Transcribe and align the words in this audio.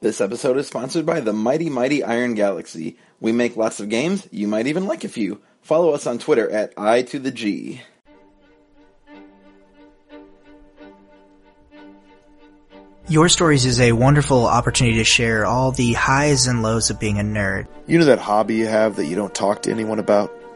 This 0.00 0.20
episode 0.20 0.56
is 0.58 0.68
sponsored 0.68 1.04
by 1.04 1.18
the 1.18 1.32
Mighty 1.32 1.68
Mighty 1.68 2.04
Iron 2.04 2.34
Galaxy. 2.34 2.96
We 3.18 3.32
make 3.32 3.56
lots 3.56 3.80
of 3.80 3.88
games, 3.88 4.28
you 4.30 4.46
might 4.46 4.68
even 4.68 4.86
like 4.86 5.02
a 5.02 5.08
few. 5.08 5.40
Follow 5.60 5.90
us 5.90 6.06
on 6.06 6.20
Twitter 6.20 6.48
at 6.48 6.72
I 6.76 7.02
to 7.02 7.18
the 7.18 7.32
G. 7.32 7.82
Your 13.08 13.28
Stories 13.28 13.66
is 13.66 13.80
a 13.80 13.90
wonderful 13.90 14.46
opportunity 14.46 14.98
to 14.98 15.04
share 15.04 15.44
all 15.44 15.72
the 15.72 15.94
highs 15.94 16.46
and 16.46 16.62
lows 16.62 16.90
of 16.90 17.00
being 17.00 17.18
a 17.18 17.24
nerd. 17.24 17.66
You 17.88 17.98
know 17.98 18.04
that 18.04 18.20
hobby 18.20 18.54
you 18.54 18.66
have 18.66 18.94
that 18.96 19.06
you 19.06 19.16
don't 19.16 19.34
talk 19.34 19.62
to 19.62 19.72
anyone 19.72 19.98
about? 19.98 20.32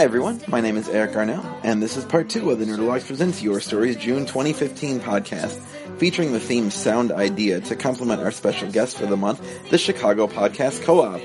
Hi 0.00 0.04
everyone, 0.04 0.40
my 0.48 0.62
name 0.62 0.78
is 0.78 0.88
Eric 0.88 1.10
Arnell, 1.10 1.44
and 1.62 1.82
this 1.82 1.98
is 1.98 2.06
part 2.06 2.30
two 2.30 2.50
of 2.50 2.58
the 2.58 2.64
Nerdologues 2.64 3.06
Presents 3.06 3.42
Your 3.42 3.60
Stories 3.60 3.96
June 3.96 4.24
2015 4.24 4.98
podcast, 5.00 5.60
featuring 5.98 6.32
the 6.32 6.40
theme 6.40 6.70
Sound 6.70 7.12
Idea 7.12 7.60
to 7.60 7.76
complement 7.76 8.22
our 8.22 8.30
special 8.30 8.72
guest 8.72 8.96
for 8.96 9.04
the 9.04 9.18
month, 9.18 9.46
the 9.68 9.76
Chicago 9.76 10.26
Podcast 10.26 10.80
Co-op. 10.84 11.20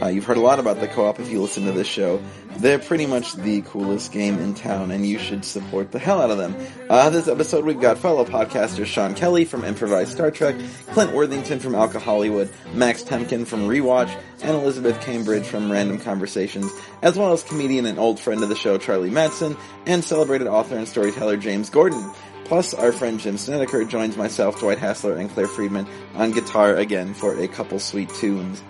Uh, 0.00 0.08
you've 0.08 0.24
heard 0.24 0.36
a 0.36 0.40
lot 0.40 0.58
about 0.58 0.78
the 0.80 0.86
co-op 0.86 1.18
if 1.18 1.30
you 1.30 1.40
listen 1.40 1.64
to 1.64 1.72
this 1.72 1.86
show. 1.86 2.22
They're 2.58 2.78
pretty 2.78 3.06
much 3.06 3.32
the 3.34 3.62
coolest 3.62 4.12
game 4.12 4.38
in 4.38 4.54
town, 4.54 4.90
and 4.90 5.06
you 5.06 5.18
should 5.18 5.44
support 5.44 5.90
the 5.90 5.98
hell 5.98 6.20
out 6.20 6.30
of 6.30 6.38
them. 6.38 6.54
Uh, 6.88 7.08
this 7.10 7.28
episode, 7.28 7.64
we've 7.64 7.80
got 7.80 7.98
fellow 7.98 8.24
podcasters 8.24 8.86
Sean 8.86 9.14
Kelley 9.14 9.44
from 9.44 9.64
Improvised 9.64 10.12
Star 10.12 10.30
Trek, 10.30 10.56
Clint 10.88 11.12
Worthington 11.12 11.60
from 11.60 11.72
Alcohollywood, 11.72 12.50
Max 12.74 13.02
Temkin 13.02 13.46
from 13.46 13.62
Rewatch, 13.62 14.14
and 14.42 14.50
Elizabeth 14.50 15.00
Cambridge 15.00 15.46
from 15.46 15.72
Random 15.72 15.98
Conversations, 15.98 16.70
as 17.02 17.16
well 17.16 17.32
as 17.32 17.42
comedian 17.42 17.86
and 17.86 17.98
old 17.98 18.20
friend 18.20 18.42
of 18.42 18.48
the 18.48 18.56
show 18.56 18.76
Charlie 18.78 19.10
Madsen, 19.10 19.58
and 19.86 20.04
celebrated 20.04 20.46
author 20.46 20.76
and 20.76 20.86
storyteller 20.86 21.36
James 21.36 21.70
Gordon. 21.70 22.10
Plus, 22.44 22.74
our 22.74 22.92
friend 22.92 23.18
Jim 23.18 23.38
Snedeker 23.38 23.84
joins 23.84 24.16
myself, 24.16 24.60
Dwight 24.60 24.78
Hassler, 24.78 25.16
and 25.16 25.28
Claire 25.30 25.48
Friedman 25.48 25.86
on 26.14 26.30
guitar 26.30 26.76
again 26.76 27.12
for 27.12 27.36
a 27.38 27.48
couple 27.48 27.80
sweet 27.80 28.08
tunes. 28.10 28.62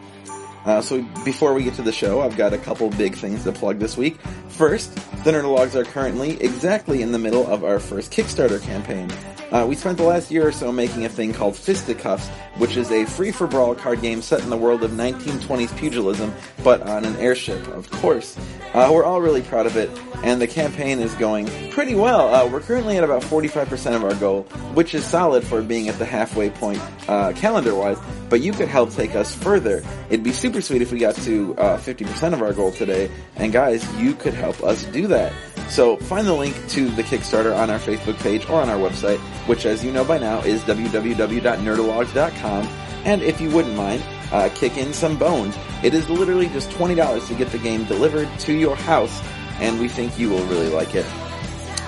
Uh, 0.67 0.81
so 0.81 1.01
before 1.25 1.55
we 1.55 1.63
get 1.63 1.75
to 1.75 1.83
the 1.83 1.93
show, 1.93 2.21
I've 2.21 2.37
got 2.37 2.53
a 2.53 2.59
couple 2.59 2.91
big 2.91 3.15
things 3.15 3.45
to 3.45 3.53
plug 3.53 3.79
this 3.79 3.97
week. 3.97 4.19
First, 4.49 4.93
the 5.25 5.31
Nerdologues 5.31 5.77
are 5.77 5.85
currently 5.85 6.43
exactly 6.43 7.03
in 7.03 7.13
the 7.13 7.21
middle 7.21 7.47
of 7.47 7.63
our 7.63 7.79
first 7.79 8.11
Kickstarter 8.13 8.61
campaign. 8.61 9.09
Uh, 9.53 9.65
we 9.69 9.77
spent 9.77 9.97
the 9.97 10.05
last 10.05 10.31
year 10.31 10.47
or 10.47 10.53
so 10.53 10.73
making 10.73 11.05
a 11.05 11.09
thing 11.09 11.33
called 11.33 11.55
Fisticuffs, 11.55 12.29
which 12.59 12.77
is 12.77 12.91
a 12.91 13.05
free-for-brawl 13.05 13.77
card 13.77 14.01
game 14.01 14.21
set 14.21 14.43
in 14.43 14.51
the 14.51 14.57
world 14.57 14.83
of 14.83 14.91
1920s 14.91 15.77
pugilism, 15.77 16.35
but 16.65 16.83
on 16.83 17.05
an 17.05 17.15
airship, 17.17 17.67
of 17.69 17.89
course. 17.91 18.37
Uh, 18.75 18.91
we're 18.93 19.05
all 19.05 19.21
really 19.21 19.43
proud 19.43 19.67
of 19.67 19.77
it, 19.77 19.89
and 20.25 20.41
the 20.41 20.47
campaign 20.47 20.99
is 20.99 21.15
going 21.15 21.47
pretty 21.71 21.95
well. 21.95 22.35
Uh, 22.35 22.49
we're 22.51 22.61
currently 22.61 22.97
at 22.99 23.05
about 23.05 23.23
45% 23.23 23.95
of 23.95 24.05
our 24.05 24.15
goal, 24.17 24.43
which 24.75 24.95
is 24.95 25.05
solid 25.05 25.45
for 25.45 25.63
being 25.63 25.89
at 25.89 25.99
the 25.99 26.05
halfway 26.05 26.51
point 26.51 26.81
uh, 27.09 27.33
calendar-wise, 27.35 27.99
but 28.29 28.41
you 28.41 28.53
could 28.53 28.69
help 28.69 28.91
take 28.91 29.15
us 29.15 29.35
further. 29.35 29.85
It'd 30.09 30.25
be 30.25 30.33
super 30.33 30.61
sweet 30.61 30.83
if 30.83 30.91
we 30.91 30.99
got 30.99 31.15
to 31.17 31.57
uh, 31.57 31.79
50% 31.79 32.33
of 32.33 32.43
our 32.43 32.53
goal 32.53 32.73
today, 32.73 33.11
and 33.37 33.53
guys, 33.53 33.89
you 33.95 34.15
could 34.15 34.35
help 34.35 34.63
us 34.65 34.85
do 34.87 35.07
that. 35.07 35.33
So 35.69 35.97
find 35.97 36.27
the 36.27 36.33
link 36.33 36.55
to 36.71 36.89
the 36.91 37.03
Kickstarter 37.03 37.57
on 37.57 37.71
our 37.71 37.79
Facebook 37.79 38.17
page 38.19 38.49
or 38.49 38.61
on 38.61 38.69
our 38.69 38.77
website, 38.77 39.19
which 39.47 39.67
as 39.67 39.85
you 39.85 39.93
know 39.93 40.05
by 40.05 40.19
now 40.19 40.41
is 40.43 40.63
www.nerdologues.com. 40.63 42.69
And 43.05 43.23
if 43.23 43.41
you 43.41 43.51
wouldn't 43.51 43.77
mind, 43.77 44.03
uh, 44.33 44.49
kick 44.55 44.77
in 44.77 44.93
some 44.93 45.17
bones. 45.17 45.57
It 45.83 45.95
is 45.95 46.09
literally 46.09 46.49
just 46.49 46.71
$20 46.71 47.29
to 47.29 47.35
get 47.35 47.51
the 47.51 47.59
game 47.59 47.85
delivered 47.85 48.29
to 48.41 48.53
your 48.53 48.77
house, 48.77 49.23
and 49.61 49.79
we 49.79 49.89
think 49.89 50.19
you 50.19 50.31
will 50.31 50.45
really 50.47 50.69
like 50.69 50.95
it. 50.95 51.07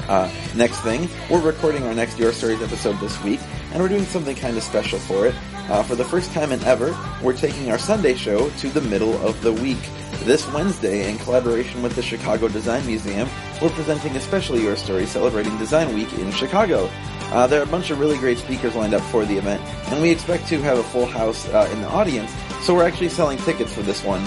Uh, 0.08 0.30
next 0.54 0.80
thing, 0.80 1.08
we're 1.28 1.40
recording 1.40 1.82
our 1.84 1.94
next 1.94 2.18
Your 2.18 2.32
Stories 2.32 2.62
episode 2.62 2.98
this 3.00 3.22
week, 3.22 3.40
and 3.72 3.82
we're 3.82 3.88
doing 3.88 4.06
something 4.06 4.36
kind 4.36 4.56
of 4.56 4.62
special 4.62 4.98
for 4.98 5.26
it. 5.26 5.34
Uh, 5.68 5.82
for 5.82 5.96
the 5.96 6.04
first 6.04 6.32
time 6.32 6.50
in 6.50 6.62
ever, 6.64 6.96
we're 7.22 7.36
taking 7.36 7.70
our 7.70 7.78
Sunday 7.78 8.14
show 8.14 8.48
to 8.50 8.70
the 8.70 8.80
middle 8.80 9.14
of 9.26 9.40
the 9.42 9.52
week. 9.52 9.78
This 10.24 10.46
Wednesday, 10.52 11.08
in 11.08 11.16
collaboration 11.18 11.82
with 11.82 11.94
the 11.94 12.02
Chicago 12.02 12.48
Design 12.48 12.84
Museum, 12.86 13.28
we're 13.62 13.70
presenting 13.70 14.14
a 14.16 14.20
special 14.20 14.58
Your 14.58 14.76
Story 14.76 15.06
celebrating 15.06 15.56
Design 15.58 15.94
Week 15.94 16.12
in 16.14 16.30
Chicago. 16.32 16.90
Uh, 17.30 17.46
there 17.46 17.60
are 17.60 17.64
a 17.64 17.68
bunch 17.68 17.90
of 17.90 18.00
really 18.00 18.18
great 18.18 18.36
speakers 18.36 18.74
lined 18.74 18.94
up 18.94 19.02
for 19.04 19.24
the 19.24 19.36
event, 19.36 19.62
and 19.90 20.02
we 20.02 20.10
expect 20.10 20.46
to 20.48 20.60
have 20.60 20.76
a 20.76 20.82
full 20.82 21.06
house 21.06 21.48
uh, 21.48 21.68
in 21.72 21.80
the 21.80 21.88
audience, 21.88 22.30
so 22.62 22.74
we're 22.74 22.86
actually 22.86 23.08
selling 23.08 23.38
tickets 23.38 23.72
for 23.72 23.82
this 23.82 24.02
one. 24.02 24.22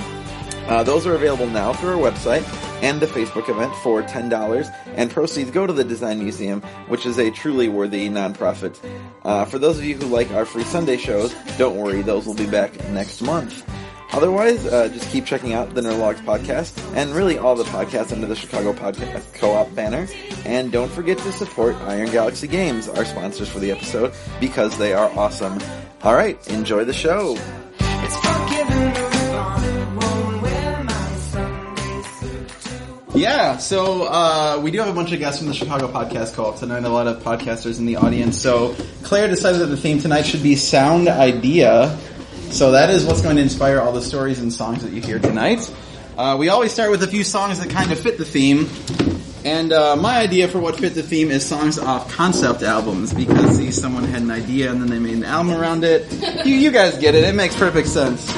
Uh, 0.67 0.81
those 0.81 1.05
are 1.05 1.13
available 1.13 1.47
now 1.47 1.73
through 1.73 2.01
our 2.01 2.11
website 2.11 2.43
and 2.81 2.99
the 2.99 3.05
Facebook 3.05 3.49
event 3.49 3.75
for 3.83 4.01
$10, 4.01 4.73
and 4.95 5.11
proceeds 5.11 5.51
go 5.51 5.67
to 5.67 5.73
the 5.73 5.83
Design 5.83 6.19
Museum, 6.19 6.61
which 6.87 7.05
is 7.05 7.19
a 7.19 7.29
truly 7.29 7.67
worthy 7.67 8.09
nonprofit. 8.09 8.79
Uh, 9.23 9.45
for 9.45 9.59
those 9.59 9.77
of 9.77 9.83
you 9.83 9.97
who 9.97 10.07
like 10.07 10.31
our 10.31 10.45
free 10.45 10.63
Sunday 10.63 10.97
shows, 10.97 11.35
don't 11.57 11.75
worry, 11.75 12.01
those 12.01 12.25
will 12.25 12.33
be 12.33 12.47
back 12.47 12.73
next 12.89 13.21
month. 13.21 13.67
Otherwise, 14.13 14.65
uh, 14.65 14.89
just 14.89 15.09
keep 15.09 15.25
checking 15.25 15.53
out 15.53 15.73
the 15.73 15.81
Nerdologues 15.81 16.23
podcast 16.25 16.77
and 16.95 17.15
really 17.15 17.37
all 17.37 17.55
the 17.55 17.63
podcasts 17.65 18.11
under 18.11 18.27
the 18.27 18.35
Chicago 18.35 18.73
Podcast 18.73 19.33
Co-op 19.35 19.73
banner. 19.73 20.07
And 20.45 20.71
don't 20.71 20.91
forget 20.91 21.17
to 21.19 21.31
support 21.31 21.75
Iron 21.87 22.11
Galaxy 22.11 22.47
Games, 22.47 22.89
our 22.89 23.05
sponsors 23.05 23.47
for 23.47 23.59
the 23.59 23.71
episode, 23.71 24.13
because 24.39 24.77
they 24.77 24.93
are 24.93 25.09
awesome. 25.17 25.59
All 26.03 26.13
right, 26.13 26.45
enjoy 26.49 26.83
the 26.83 26.93
show. 26.93 27.37
Yeah, 33.13 33.57
so 33.57 34.03
uh, 34.03 34.59
we 34.63 34.71
do 34.71 34.79
have 34.79 34.87
a 34.87 34.93
bunch 34.93 35.11
of 35.11 35.19
guests 35.19 35.39
from 35.39 35.49
the 35.49 35.53
Chicago 35.53 35.89
Podcast 35.89 36.33
Co-op 36.33 36.57
tonight. 36.57 36.85
A 36.85 36.89
lot 36.89 37.07
of 37.07 37.21
podcasters 37.21 37.77
in 37.77 37.85
the 37.85 37.97
audience. 37.97 38.41
So 38.41 38.73
Claire 39.03 39.27
decided 39.27 39.59
that 39.59 39.65
the 39.67 39.77
theme 39.77 39.99
tonight 39.99 40.23
should 40.23 40.41
be 40.41 40.55
Sound 40.55 41.09
Idea. 41.09 41.97
So 42.51 42.71
that 42.71 42.89
is 42.89 43.05
what's 43.05 43.21
going 43.21 43.37
to 43.37 43.41
inspire 43.41 43.79
all 43.79 43.93
the 43.93 44.01
stories 44.01 44.39
and 44.39 44.51
songs 44.51 44.83
that 44.83 44.91
you 44.91 45.01
hear 45.01 45.19
tonight. 45.19 45.73
Uh, 46.17 46.35
we 46.37 46.49
always 46.49 46.73
start 46.73 46.91
with 46.91 47.01
a 47.01 47.07
few 47.07 47.23
songs 47.23 47.59
that 47.59 47.69
kind 47.69 47.93
of 47.93 47.99
fit 47.99 48.17
the 48.17 48.25
theme. 48.25 48.69
And 49.45 49.71
uh, 49.71 49.95
my 49.95 50.17
idea 50.17 50.49
for 50.49 50.59
what 50.59 50.75
fit 50.77 50.93
the 50.93 51.01
theme 51.01 51.31
is 51.31 51.45
songs 51.45 51.79
off 51.79 52.11
concept 52.11 52.61
albums 52.61 53.13
because 53.13 53.57
see, 53.57 53.71
someone 53.71 54.03
had 54.03 54.21
an 54.21 54.31
idea 54.31 54.69
and 54.69 54.81
then 54.81 54.89
they 54.89 54.99
made 54.99 55.15
an 55.15 55.23
album 55.23 55.53
around 55.53 55.85
it. 55.85 56.11
You, 56.45 56.55
you 56.55 56.71
guys 56.71 56.97
get 56.97 57.15
it. 57.15 57.23
It 57.23 57.35
makes 57.35 57.55
perfect 57.55 57.87
sense. 57.87 58.29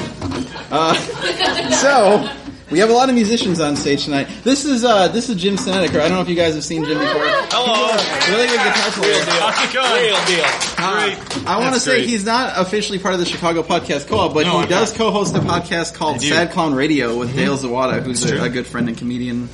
Uh, 0.70 0.94
so 1.70 2.43
we 2.74 2.80
have 2.80 2.90
a 2.90 2.92
lot 2.92 3.08
of 3.08 3.14
musicians 3.14 3.60
on 3.60 3.76
stage 3.76 4.04
tonight. 4.04 4.26
This 4.42 4.64
is 4.64 4.84
uh, 4.84 5.06
this 5.08 5.28
is 5.28 5.36
Jim 5.36 5.56
Snedeker. 5.56 6.00
I 6.00 6.08
don't 6.08 6.16
know 6.16 6.22
if 6.22 6.28
you 6.28 6.34
guys 6.34 6.54
have 6.54 6.64
seen 6.64 6.84
Jim 6.84 6.98
before. 6.98 7.22
Hello. 7.54 7.86
Really 8.34 8.48
good 8.48 8.58
guitar 8.58 8.90
player. 8.90 9.24
How's 9.28 9.68
it 9.68 9.72
going? 9.72 10.02
Real 10.02 10.26
deal. 10.26 10.44
Uh, 10.44 11.46
I 11.46 11.60
want 11.60 11.74
to 11.74 11.80
say 11.80 11.98
great. 11.98 12.08
he's 12.08 12.24
not 12.24 12.54
officially 12.56 12.98
part 12.98 13.14
of 13.14 13.20
the 13.20 13.26
Chicago 13.26 13.62
Podcast 13.62 14.08
Co-op, 14.08 14.34
but 14.34 14.44
No, 14.46 14.54
he 14.58 14.64
I'm 14.64 14.68
does 14.68 14.90
not. 14.90 14.98
co-host 14.98 15.36
a 15.36 15.38
podcast 15.38 15.94
called 15.94 16.20
Sad 16.20 16.50
Clown 16.50 16.74
Radio 16.74 17.16
with 17.16 17.36
Dale 17.36 17.56
Zawada, 17.56 18.02
who's 18.02 18.28
a, 18.28 18.42
a 18.42 18.48
good 18.48 18.66
friend 18.66 18.88
and 18.88 18.98
comedian. 18.98 19.48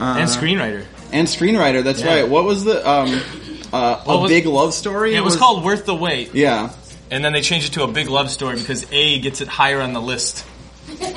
Uh, 0.00 0.16
and 0.20 0.30
screenwriter. 0.30 0.86
and 1.12 1.28
screenwriter. 1.28 1.84
That's 1.84 2.00
Yeah. 2.00 2.20
right. 2.22 2.28
What 2.28 2.44
was 2.44 2.64
the 2.64 2.88
um, 2.88 3.20
uh, 3.70 4.02
Well, 4.06 4.16
a 4.16 4.20
was- 4.22 4.30
big 4.30 4.46
love 4.46 4.72
story. 4.72 5.12
Yeah, 5.12 5.18
it 5.18 5.24
was 5.24 5.36
called 5.36 5.62
Worth 5.62 5.84
the 5.84 5.94
Wait, 5.94 6.34
Yeah. 6.34 6.70
and 7.10 7.22
then 7.22 7.34
they 7.34 7.42
changed 7.42 7.66
it 7.68 7.72
to 7.74 7.82
a 7.82 7.88
big 7.88 8.08
love 8.08 8.30
story 8.30 8.56
because 8.56 8.86
A 8.92 9.18
gets 9.18 9.42
it 9.42 9.48
higher 9.48 9.80
on 9.82 9.92
the 9.92 10.00
list 10.00 10.46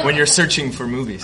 when 0.03 0.15
you're 0.15 0.25
searching 0.25 0.71
for 0.71 0.87
movies. 0.87 1.21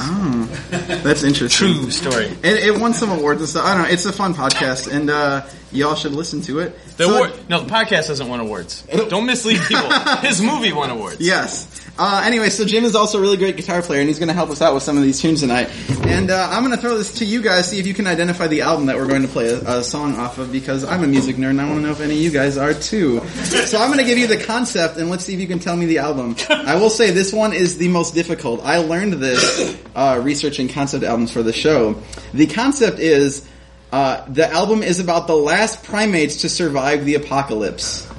That's 0.69 1.23
interesting. 1.23 1.49
True 1.75 1.91
story. 1.91 2.25
It, 2.43 2.63
it 2.75 2.79
won 2.79 2.93
some 2.93 3.09
awards 3.11 3.41
and 3.41 3.49
stuff. 3.49 3.65
I 3.65 3.73
don't 3.75 3.83
know. 3.83 3.89
It's 3.89 4.05
a 4.05 4.13
fun 4.13 4.33
podcast, 4.33 4.91
and 4.91 5.09
uh, 5.09 5.45
y'all 5.71 5.95
should 5.95 6.13
listen 6.13 6.41
to 6.43 6.59
it. 6.59 6.77
The 6.97 7.05
So- 7.05 7.15
award, 7.15 7.33
no, 7.49 7.61
the 7.61 7.69
podcast 7.71 8.07
doesn't 8.07 8.27
win 8.29 8.39
awards. 8.39 8.81
Don't 9.09 9.25
mislead 9.25 9.59
people. 9.61 9.89
His 10.19 10.41
movie 10.41 10.71
won 10.73 10.89
awards. 10.89 11.19
Yes. 11.19 11.67
Uh, 11.97 12.23
anyway, 12.25 12.49
so 12.49 12.65
Jim 12.65 12.83
is 12.83 12.95
also 12.95 13.19
a 13.19 13.21
really 13.21 13.37
great 13.37 13.57
guitar 13.57 13.81
player, 13.81 13.99
and 13.99 14.07
he's 14.07 14.17
going 14.17 14.29
to 14.29 14.33
help 14.33 14.49
us 14.49 14.61
out 14.61 14.73
with 14.73 14.81
some 14.81 14.97
of 14.97 15.03
these 15.03 15.21
tunes 15.21 15.41
tonight. 15.41 15.69
And 16.07 16.31
uh, 16.31 16.49
I'm 16.49 16.63
going 16.63 16.75
to 16.75 16.81
throw 16.81 16.97
this 16.97 17.15
to 17.15 17.25
you 17.25 17.41
guys, 17.41 17.69
see 17.69 17.79
if 17.79 17.85
you 17.85 17.93
can 17.93 18.07
identify 18.07 18.47
the 18.47 18.61
album 18.61 18.87
that 18.87 18.97
we're 18.97 19.07
going 19.07 19.21
to 19.21 19.27
play 19.27 19.49
a, 19.49 19.79
a 19.79 19.83
song 19.83 20.15
off 20.15 20.39
of, 20.39 20.51
because 20.51 20.83
I'm 20.83 21.03
a 21.03 21.07
music 21.07 21.35
nerd, 21.35 21.51
and 21.51 21.61
I 21.61 21.67
want 21.67 21.81
to 21.81 21.85
know 21.85 21.91
if 21.91 22.01
any 22.01 22.15
of 22.15 22.21
you 22.21 22.31
guys 22.31 22.57
are 22.57 22.73
too. 22.73 23.19
So 23.27 23.77
I'm 23.77 23.87
going 23.87 23.99
to 23.99 24.05
give 24.05 24.17
you 24.17 24.27
the 24.27 24.43
concept, 24.43 24.97
and 24.97 25.09
let's 25.09 25.25
see 25.25 25.33
if 25.33 25.39
you 25.39 25.47
can 25.47 25.59
tell 25.59 25.75
me 25.75 25.85
the 25.85 25.99
album. 25.99 26.35
I 26.49 26.75
will 26.75 26.89
say 26.89 27.11
this 27.11 27.31
one 27.31 27.53
is 27.53 27.77
the 27.77 27.89
most 27.89 28.15
difficult. 28.15 28.61
I 28.63 28.77
learned 28.77 29.13
this 29.13 29.77
uh, 29.95 30.19
researching 30.23 30.69
concept 30.69 31.03
albums 31.03 31.31
for 31.31 31.43
the 31.43 31.53
show. 31.53 32.01
The 32.33 32.47
concept 32.47 32.99
is 32.99 33.47
uh, 33.91 34.25
the 34.27 34.49
album 34.49 34.81
is 34.81 34.99
about 34.99 35.27
the 35.27 35.35
last 35.35 35.83
primates 35.83 36.41
to 36.41 36.49
survive 36.49 37.05
the 37.05 37.15
apocalypse. 37.15 38.10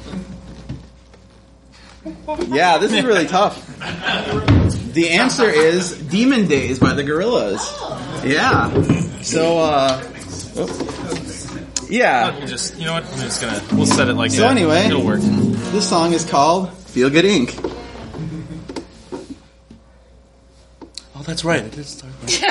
Yeah, 2.49 2.78
this 2.78 2.93
is 2.93 3.04
really 3.04 3.26
tough. 3.26 3.56
The 4.93 5.10
answer 5.10 5.49
is 5.49 5.96
Demon 5.96 6.49
Days 6.49 6.78
by 6.78 6.94
the 6.94 7.02
Gorillaz. 7.04 7.60
Yeah. 8.28 8.70
So, 9.22 9.58
uh, 9.58 10.02
yeah. 11.88 12.37
We'll 12.38 12.46
just, 12.49 12.76
you 12.78 12.87
know 12.87 12.94
what? 12.94 13.04
I'm 13.04 13.20
just 13.20 13.40
gonna, 13.40 13.62
we'll 13.72 13.87
set 13.87 14.08
it 14.08 14.14
like 14.14 14.32
So 14.32 14.43
that. 14.43 14.50
anyway- 14.50 14.87
it'll 14.87 15.04
work. 15.06 15.20
This 15.20 15.88
song 15.88 16.12
is 16.12 16.25
called 16.25 16.72
Feel 16.72 17.08
Good 17.10 17.25
Ink. 17.25 17.54
Oh, 21.14 21.22
that's 21.25 21.44
right. 21.44 21.62
I 21.62 21.69
did 21.69 21.87
start 21.87 22.12
with- 22.22 22.32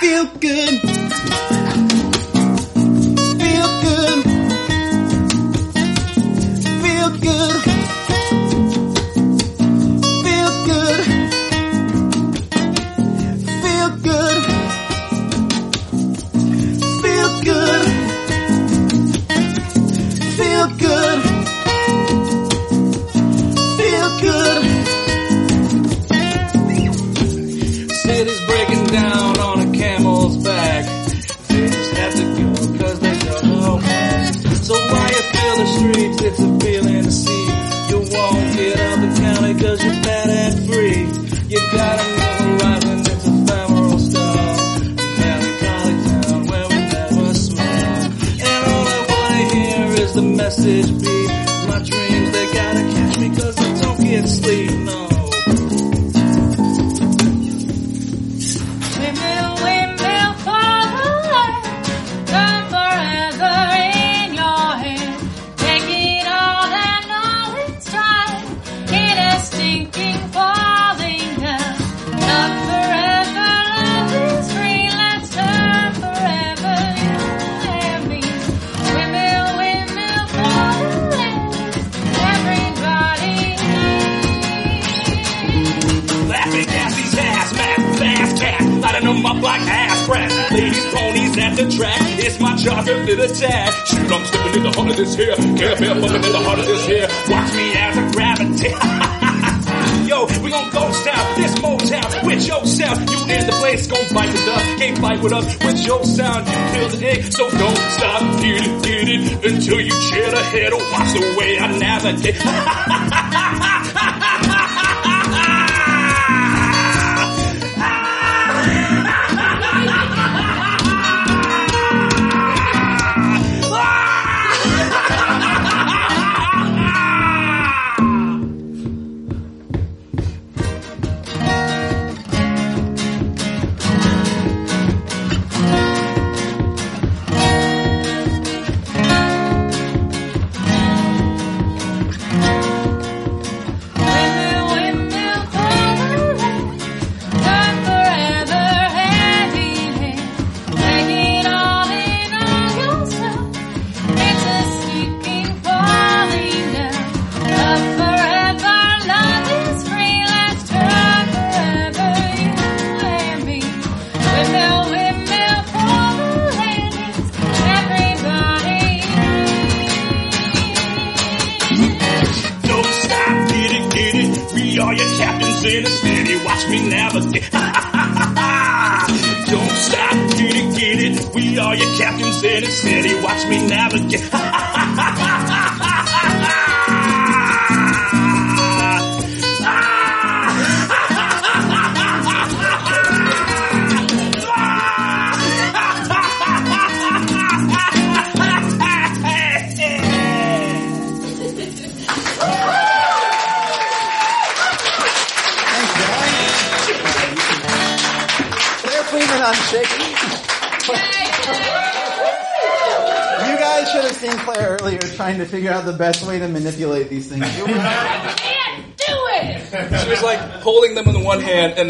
Feel 0.00 0.24
good. 0.38 0.80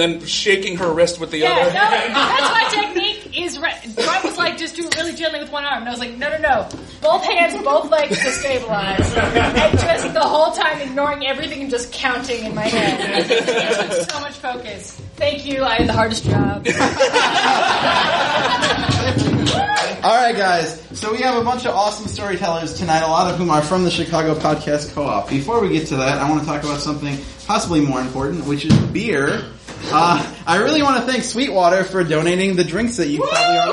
And 0.01 0.21
then 0.21 0.27
shaking 0.27 0.77
her 0.79 0.93
wrist 0.93 1.21
with 1.21 1.31
the 1.31 1.39
Yeah, 1.39 1.51
other. 1.51 1.65
no, 1.65 1.73
that's 1.73 2.51
my 2.51 2.83
technique 2.83 3.39
is 3.39 3.59
re- 3.59 3.75
Brett 3.95 4.25
was 4.25 4.37
like, 4.39 4.57
just 4.59 4.77
do 4.77 4.87
it 4.87 4.97
really 4.97 5.15
gently 5.15 5.41
with 5.41 5.51
one 5.53 5.65
arm. 5.65 5.81
And 5.81 5.89
I 5.89 5.91
was 5.91 6.01
like, 6.01 6.17
no, 6.17 6.29
no, 6.31 6.39
no. 6.39 6.69
Both 7.01 7.25
hands, 7.25 7.63
both 7.63 7.91
legs 7.91 8.19
to 8.19 8.31
stabilize. 8.33 9.13
And 9.15 9.79
just 9.79 10.13
the 10.15 10.21
whole 10.21 10.53
time 10.53 10.81
ignoring 10.81 11.27
everything 11.27 11.63
and 11.63 11.71
just 11.71 11.93
counting 11.93 12.45
in 12.45 12.55
my 12.55 12.63
head. 12.67 13.27
It 13.31 14.11
so 14.11 14.21
much 14.21 14.35
focus. 14.35 15.01
Thank 15.17 15.47
you. 15.47 15.63
I 15.65 15.77
had 15.77 15.89
the 15.89 15.93
hardest 15.93 16.25
job. 16.25 16.67
All 20.03 20.17
right, 20.17 20.35
guys. 20.35 20.81
So 20.99 21.13
we 21.13 21.19
have 21.19 21.37
a 21.37 21.45
bunch 21.45 21.67
of 21.67 21.75
awesome 21.75 22.07
storytellers 22.07 22.75
tonight, 22.75 23.03
a 23.03 23.07
lot 23.07 23.31
of 23.31 23.39
whom 23.39 23.51
are 23.51 23.61
from 23.63 23.85
the 23.85 23.91
Chicago 23.91 24.35
Podcast 24.35 24.93
Co-op. 24.95 25.29
Before 25.29 25.61
we 25.61 25.69
get 25.69 25.87
to 25.89 25.97
that, 25.97 26.19
I 26.19 26.29
want 26.29 26.41
to 26.41 26.47
talk 26.47 26.63
about 26.65 26.81
something 26.81 27.19
possibly 27.47 27.81
more 27.83 28.01
important, 28.01 28.47
which 28.47 28.65
is 28.65 28.75
beer. 28.87 29.45
Uh, 29.93 30.35
I 30.47 30.59
really 30.59 30.83
want 30.83 31.05
to 31.05 31.11
thank 31.11 31.25
Sweetwater 31.25 31.85
for 31.85 32.05
donating 32.05 32.57
the 32.57 32.65
drinks 32.65 32.97
that 32.99 33.09
you 33.09 33.19
probably 33.19 33.57
are 33.59 33.73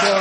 So 0.00 0.14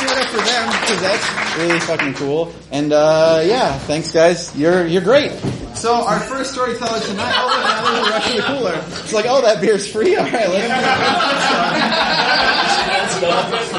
give 0.00 0.10
it 0.10 0.18
up 0.22 0.28
for 0.28 0.38
them 0.38 0.70
because 0.80 1.00
that's 1.00 1.56
really 1.58 1.80
fucking 1.80 2.14
cool. 2.14 2.54
And 2.70 2.92
uh, 2.92 3.42
yeah, 3.44 3.78
thanks 3.80 4.12
guys. 4.12 4.56
You're 4.56 4.86
you're 4.86 5.02
great. 5.02 5.32
So 5.74 5.94
our 5.94 6.20
first 6.20 6.52
storyteller 6.52 7.00
tonight. 7.00 7.34
Oh, 7.36 7.48
look, 7.48 7.64
now 7.64 7.82
there's 7.92 8.08
a 8.08 8.10
rush 8.10 8.30
of 8.30 8.36
the 8.36 8.42
cooler. 8.42 8.74
It's 9.02 9.12
like, 9.12 9.26
oh, 9.28 9.42
that 9.42 9.60
beer's 9.60 9.86
free. 9.90 10.16
All 10.16 10.24
right, 10.24 10.48
let's. 10.48 10.66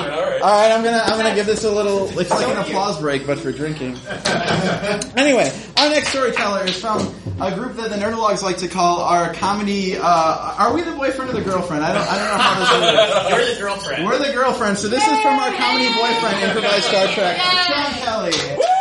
All 0.41 0.49
right, 0.49 0.71
I'm 0.71 0.83
gonna 0.83 1.01
I'm 1.03 1.17
gonna 1.17 1.35
give 1.35 1.45
this 1.45 1.63
a 1.63 1.71
little. 1.71 2.07
It's 2.19 2.29
like 2.29 2.47
an 2.47 2.57
applause 2.57 2.99
break, 2.99 3.25
but 3.25 3.39
for 3.39 3.51
drinking. 3.51 3.95
anyway, 5.17 5.51
our 5.77 5.89
next 5.89 6.09
storyteller 6.09 6.65
is 6.65 6.79
from 6.79 7.13
a 7.39 7.53
group 7.53 7.75
that 7.77 7.89
the 7.89 7.95
Nerdologues 7.95 8.43
like 8.43 8.57
to 8.57 8.67
call 8.67 9.01
our 9.01 9.33
comedy. 9.33 9.97
Uh, 9.97 10.03
are 10.03 10.73
we 10.73 10.81
the 10.81 10.91
boyfriend 10.91 11.31
or 11.31 11.33
the 11.33 11.41
girlfriend? 11.41 11.83
I 11.83 11.93
don't 11.93 12.07
I 12.07 12.17
don't 12.17 12.27
know 12.27 12.43
how 12.43 12.59
this 12.59 12.71
works. 12.71 13.29
You're 13.47 13.55
the 13.55 13.61
girlfriend. 13.61 14.05
We're 14.05 14.17
the 14.19 14.33
girlfriend. 14.33 14.77
So 14.77 14.87
this 14.87 15.01
is 15.01 15.21
from 15.21 15.39
our 15.39 15.53
comedy 15.53 15.89
boyfriend, 15.93 16.43
improvised 16.43 16.85
Star 16.85 17.07
Trek, 17.07 17.37
Sean 17.39 17.91
Kelley. 18.03 18.76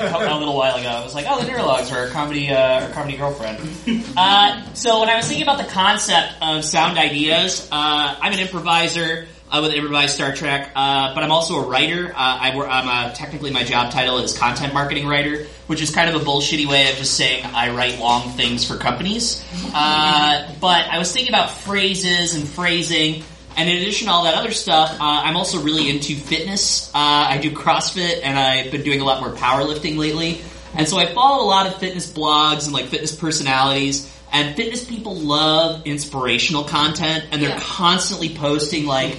A, 0.00 0.34
a 0.34 0.38
little 0.38 0.56
while 0.56 0.76
ago. 0.76 0.88
I 0.88 1.04
was 1.04 1.14
like, 1.14 1.26
"Oh, 1.28 1.40
the 1.40 1.50
Nerdologues 1.50 1.92
are 1.92 2.00
our 2.00 2.08
comedy, 2.08 2.50
uh, 2.50 2.86
our 2.86 2.90
comedy 2.90 3.16
girlfriend." 3.16 3.58
Uh, 4.16 4.62
so 4.74 5.00
when 5.00 5.08
I 5.08 5.16
was 5.16 5.26
thinking 5.26 5.44
about 5.44 5.58
the 5.58 5.70
concept 5.70 6.34
of 6.42 6.64
sound 6.64 6.98
ideas, 6.98 7.68
uh, 7.70 8.16
I'm 8.20 8.32
an 8.32 8.40
improviser 8.40 9.28
uh, 9.50 9.60
with 9.62 9.72
Improvised 9.72 10.14
Star 10.14 10.34
Trek, 10.34 10.72
uh, 10.74 11.14
but 11.14 11.22
I'm 11.22 11.30
also 11.30 11.56
a 11.56 11.66
writer. 11.68 12.08
Uh, 12.10 12.14
I 12.16 12.54
wor- 12.54 12.68
I'm 12.68 12.88
a, 12.88 13.14
technically 13.14 13.50
my 13.50 13.64
job 13.64 13.92
title 13.92 14.18
is 14.18 14.36
content 14.36 14.74
marketing 14.74 15.06
writer, 15.06 15.46
which 15.68 15.80
is 15.80 15.90
kind 15.94 16.14
of 16.14 16.20
a 16.20 16.24
bullshitty 16.24 16.66
way 16.66 16.90
of 16.90 16.96
just 16.96 17.16
saying 17.16 17.44
I 17.44 17.70
write 17.70 17.98
long 17.98 18.30
things 18.30 18.64
for 18.66 18.76
companies. 18.76 19.44
Uh, 19.72 20.52
but 20.60 20.86
I 20.88 20.98
was 20.98 21.12
thinking 21.12 21.32
about 21.32 21.50
phrases 21.50 22.34
and 22.34 22.46
phrasing. 22.46 23.22
And 23.56 23.68
in 23.68 23.76
addition 23.76 24.06
to 24.06 24.12
all 24.12 24.24
that 24.24 24.34
other 24.34 24.52
stuff, 24.52 24.92
uh, 24.92 24.96
I'm 25.00 25.36
also 25.36 25.60
really 25.60 25.90
into 25.90 26.14
fitness. 26.14 26.88
Uh, 26.94 26.98
I 26.98 27.38
do 27.38 27.50
CrossFit, 27.50 28.20
and 28.22 28.38
I've 28.38 28.70
been 28.70 28.82
doing 28.82 29.00
a 29.00 29.04
lot 29.04 29.20
more 29.20 29.32
powerlifting 29.34 29.96
lately. 29.96 30.40
And 30.74 30.86
so 30.88 30.96
I 30.98 31.06
follow 31.06 31.44
a 31.44 31.48
lot 31.48 31.66
of 31.66 31.76
fitness 31.76 32.10
blogs 32.10 32.66
and 32.66 32.72
like 32.72 32.86
fitness 32.86 33.14
personalities. 33.14 34.14
And 34.30 34.54
fitness 34.54 34.84
people 34.84 35.16
love 35.16 35.86
inspirational 35.86 36.64
content, 36.64 37.24
and 37.32 37.42
they're 37.42 37.58
constantly 37.58 38.34
posting 38.34 38.84
like 38.84 39.18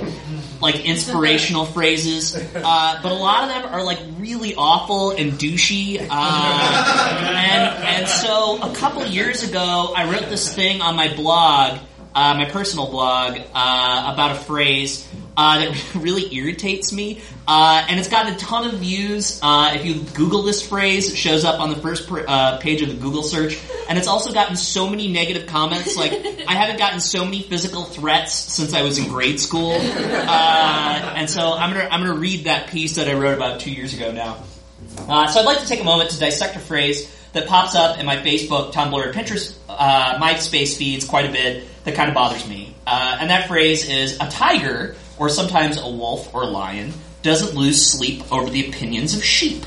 like 0.61 0.85
inspirational 0.85 1.65
phrases. 1.73 2.35
Uh, 2.35 2.99
but 3.01 3.11
a 3.11 3.15
lot 3.15 3.43
of 3.43 3.49
them 3.49 3.73
are 3.73 3.83
like 3.83 3.99
really 4.19 4.53
awful 4.53 5.11
and 5.11 5.33
douchey. 5.33 5.97
Uh, 6.09 7.33
and 7.35 7.83
and 7.83 8.07
so 8.07 8.61
a 8.61 8.73
couple 8.75 9.03
years 9.05 9.41
ago, 9.41 9.93
I 9.95 10.11
wrote 10.11 10.29
this 10.29 10.53
thing 10.53 10.81
on 10.81 10.95
my 10.95 11.13
blog 11.15 11.79
uh, 12.19 12.33
my 12.33 12.43
personal 12.43 12.91
blog 12.91 13.39
uh, 13.53 14.11
about 14.13 14.31
a 14.31 14.35
phrase 14.35 15.07
uh, 15.37 15.59
that 15.59 15.95
really 15.95 16.35
irritates 16.35 16.91
me, 16.91 17.21
uh, 17.47 17.85
and 17.87 17.97
it's 17.97 18.09
gotten 18.09 18.33
a 18.33 18.37
ton 18.37 18.67
of 18.67 18.79
views. 18.81 19.39
Uh, 19.41 19.71
if 19.73 19.85
you 19.85 20.01
Google 20.15 20.43
this 20.43 20.61
phrase, 20.61 21.13
it 21.13 21.15
shows 21.15 21.45
up 21.45 21.61
on 21.61 21.69
the 21.69 21.77
first 21.77 22.11
uh, 22.11 22.57
page 22.57 22.81
of 22.81 22.89
the 22.89 22.95
Google 22.95 23.23
search, 23.23 23.57
and 23.87 23.97
it's 23.97 24.07
also 24.09 24.33
gotten 24.33 24.57
so 24.57 24.89
many 24.89 25.07
negative 25.07 25.47
comments. 25.47 25.95
Like 25.95 26.11
I 26.45 26.55
haven't 26.55 26.77
gotten 26.77 26.99
so 26.99 27.23
many 27.23 27.41
physical 27.41 27.85
threats 27.85 28.33
since 28.33 28.73
I 28.73 28.81
was 28.81 28.97
in 28.97 29.07
grade 29.07 29.39
school, 29.39 29.71
and 29.71 31.29
so 31.29 31.53
I'm 31.53 31.71
gonna 31.71 31.87
I'm 31.89 32.01
gonna 32.01 32.19
read 32.19 32.45
that 32.45 32.69
piece 32.69 32.97
that 32.97 33.07
I 33.07 33.13
wrote 33.13 33.35
about 33.35 33.61
two 33.61 33.71
years 33.71 33.93
ago 33.93 34.11
now. 34.11 34.43
So 35.27 35.39
I'd 35.39 35.45
like 35.45 35.59
to 35.59 35.67
take 35.67 35.79
a 35.79 35.85
moment 35.85 36.09
to 36.09 36.19
dissect 36.19 36.57
a 36.57 36.59
phrase 36.59 37.15
that 37.33 37.47
pops 37.47 37.75
up 37.75 37.99
in 37.99 38.05
my 38.05 38.17
Facebook, 38.17 38.73
Tumblr, 38.73 39.05
and 39.05 39.13
Pinterest, 39.15 39.55
uh, 39.67 40.19
MySpace 40.19 40.77
feeds 40.77 41.05
quite 41.05 41.25
a 41.25 41.31
bit 41.31 41.65
that 41.83 41.95
kind 41.95 42.09
of 42.09 42.15
bothers 42.15 42.47
me. 42.47 42.73
Uh, 42.85 43.17
and 43.19 43.29
that 43.29 43.47
phrase 43.47 43.87
is 43.87 44.17
a 44.19 44.27
tiger, 44.29 44.95
or 45.17 45.29
sometimes 45.29 45.77
a 45.77 45.89
wolf 45.89 46.33
or 46.33 46.45
lion, 46.45 46.93
doesn't 47.21 47.55
lose 47.55 47.85
sleep 47.85 48.31
over 48.31 48.49
the 48.49 48.67
opinions 48.67 49.15
of 49.15 49.23
sheep. 49.23 49.65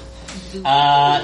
Uh, 0.64 1.20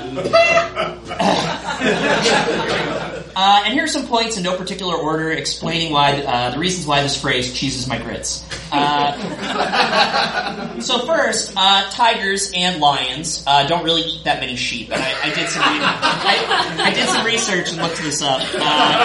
uh, 3.38 3.62
and 3.64 3.73
here 3.73 3.85
are 3.85 3.87
some 3.87 4.04
points 4.09 4.37
in 4.37 4.42
no 4.42 4.57
particular 4.57 4.97
order 4.97 5.30
explaining 5.30 5.92
why 5.92 6.11
uh, 6.23 6.50
the 6.50 6.59
reasons 6.59 6.88
why 6.88 7.00
this 7.04 7.21
phrase 7.21 7.52
cheeses 7.54 7.87
my 7.87 7.97
grits. 7.97 8.45
Uh, 8.73 9.12
so 10.80 11.07
first, 11.07 11.52
uh, 11.57 11.88
tigers 11.90 12.50
and 12.52 12.80
lions 12.80 13.45
uh, 13.47 13.64
don't 13.68 13.85
really 13.85 14.02
eat 14.02 14.25
that 14.25 14.40
many 14.40 14.57
sheep, 14.57 14.90
and 14.90 15.00
I, 15.00 15.30
I 15.30 15.33
did 15.33 15.49
some 15.49 15.62
I, 15.64 16.78
I 16.80 16.90
did 16.92 17.09
some 17.09 17.25
research 17.25 17.71
and 17.71 17.80
looked 17.80 18.02
this 18.02 18.23
up. 18.23 18.40
Uh, 18.42 19.04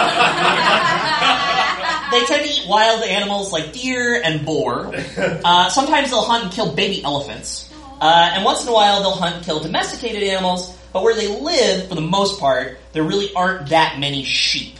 they 2.10 2.24
tend 2.26 2.44
to 2.44 2.50
eat 2.50 2.66
wild 2.68 3.04
animals 3.04 3.52
like 3.52 3.72
deer 3.72 4.20
and 4.20 4.44
boar. 4.44 4.92
Sometimes 5.70 6.10
they'll 6.10 6.22
hunt 6.22 6.42
and 6.42 6.52
kill 6.52 6.74
baby 6.74 7.04
elephants. 7.04 7.70
And 8.00 8.44
once 8.44 8.64
in 8.64 8.68
a 8.68 8.72
while, 8.72 9.00
they'll 9.00 9.12
hunt 9.12 9.36
and 9.36 9.44
kill 9.44 9.60
domesticated 9.60 10.24
animals, 10.24 10.76
but 10.94 11.02
where 11.02 11.14
they 11.14 11.26
live, 11.26 11.88
for 11.88 11.96
the 11.96 12.00
most 12.00 12.38
part, 12.40 12.78
there 12.92 13.02
really 13.02 13.34
aren't 13.34 13.70
that 13.70 13.98
many 13.98 14.22
sheep. 14.22 14.78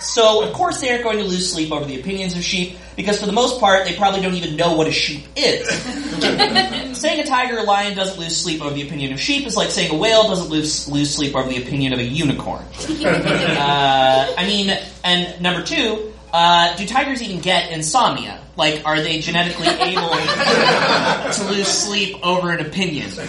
So, 0.00 0.44
of 0.44 0.52
course, 0.52 0.80
they 0.80 0.90
aren't 0.90 1.04
going 1.04 1.18
to 1.18 1.24
lose 1.24 1.50
sleep 1.50 1.72
over 1.72 1.84
the 1.84 1.98
opinions 1.98 2.36
of 2.36 2.42
sheep, 2.42 2.76
because 2.96 3.20
for 3.20 3.26
the 3.26 3.32
most 3.32 3.60
part, 3.60 3.86
they 3.86 3.94
probably 3.94 4.20
don't 4.20 4.34
even 4.34 4.56
know 4.56 4.74
what 4.74 4.88
a 4.88 4.90
sheep 4.90 5.24
is. 5.36 5.66
saying 7.00 7.20
a 7.20 7.24
tiger 7.24 7.58
or 7.58 7.64
lion 7.64 7.96
doesn't 7.96 8.18
lose 8.18 8.36
sleep 8.36 8.62
over 8.62 8.74
the 8.74 8.82
opinion 8.82 9.12
of 9.12 9.20
sheep 9.20 9.46
is 9.46 9.56
like 9.56 9.70
saying 9.70 9.92
a 9.92 9.96
whale 9.96 10.26
doesn't 10.26 10.50
lose, 10.50 10.88
lose 10.88 11.14
sleep 11.14 11.36
over 11.36 11.48
the 11.48 11.62
opinion 11.62 11.92
of 11.92 12.00
a 12.00 12.04
unicorn. 12.04 12.64
Uh, 13.64 14.34
I 14.36 14.46
mean, 14.46 14.76
and 15.04 15.40
number 15.40 15.62
two, 15.62 16.13
uh, 16.34 16.76
do 16.76 16.84
tigers 16.84 17.22
even 17.22 17.40
get 17.40 17.70
insomnia? 17.70 18.40
Like, 18.56 18.82
are 18.84 19.00
they 19.00 19.20
genetically 19.20 19.68
able 19.68 20.10
to 20.10 21.44
lose 21.48 21.68
sleep 21.68 22.16
over 22.24 22.50
an 22.50 22.66
opinion? 22.66 23.10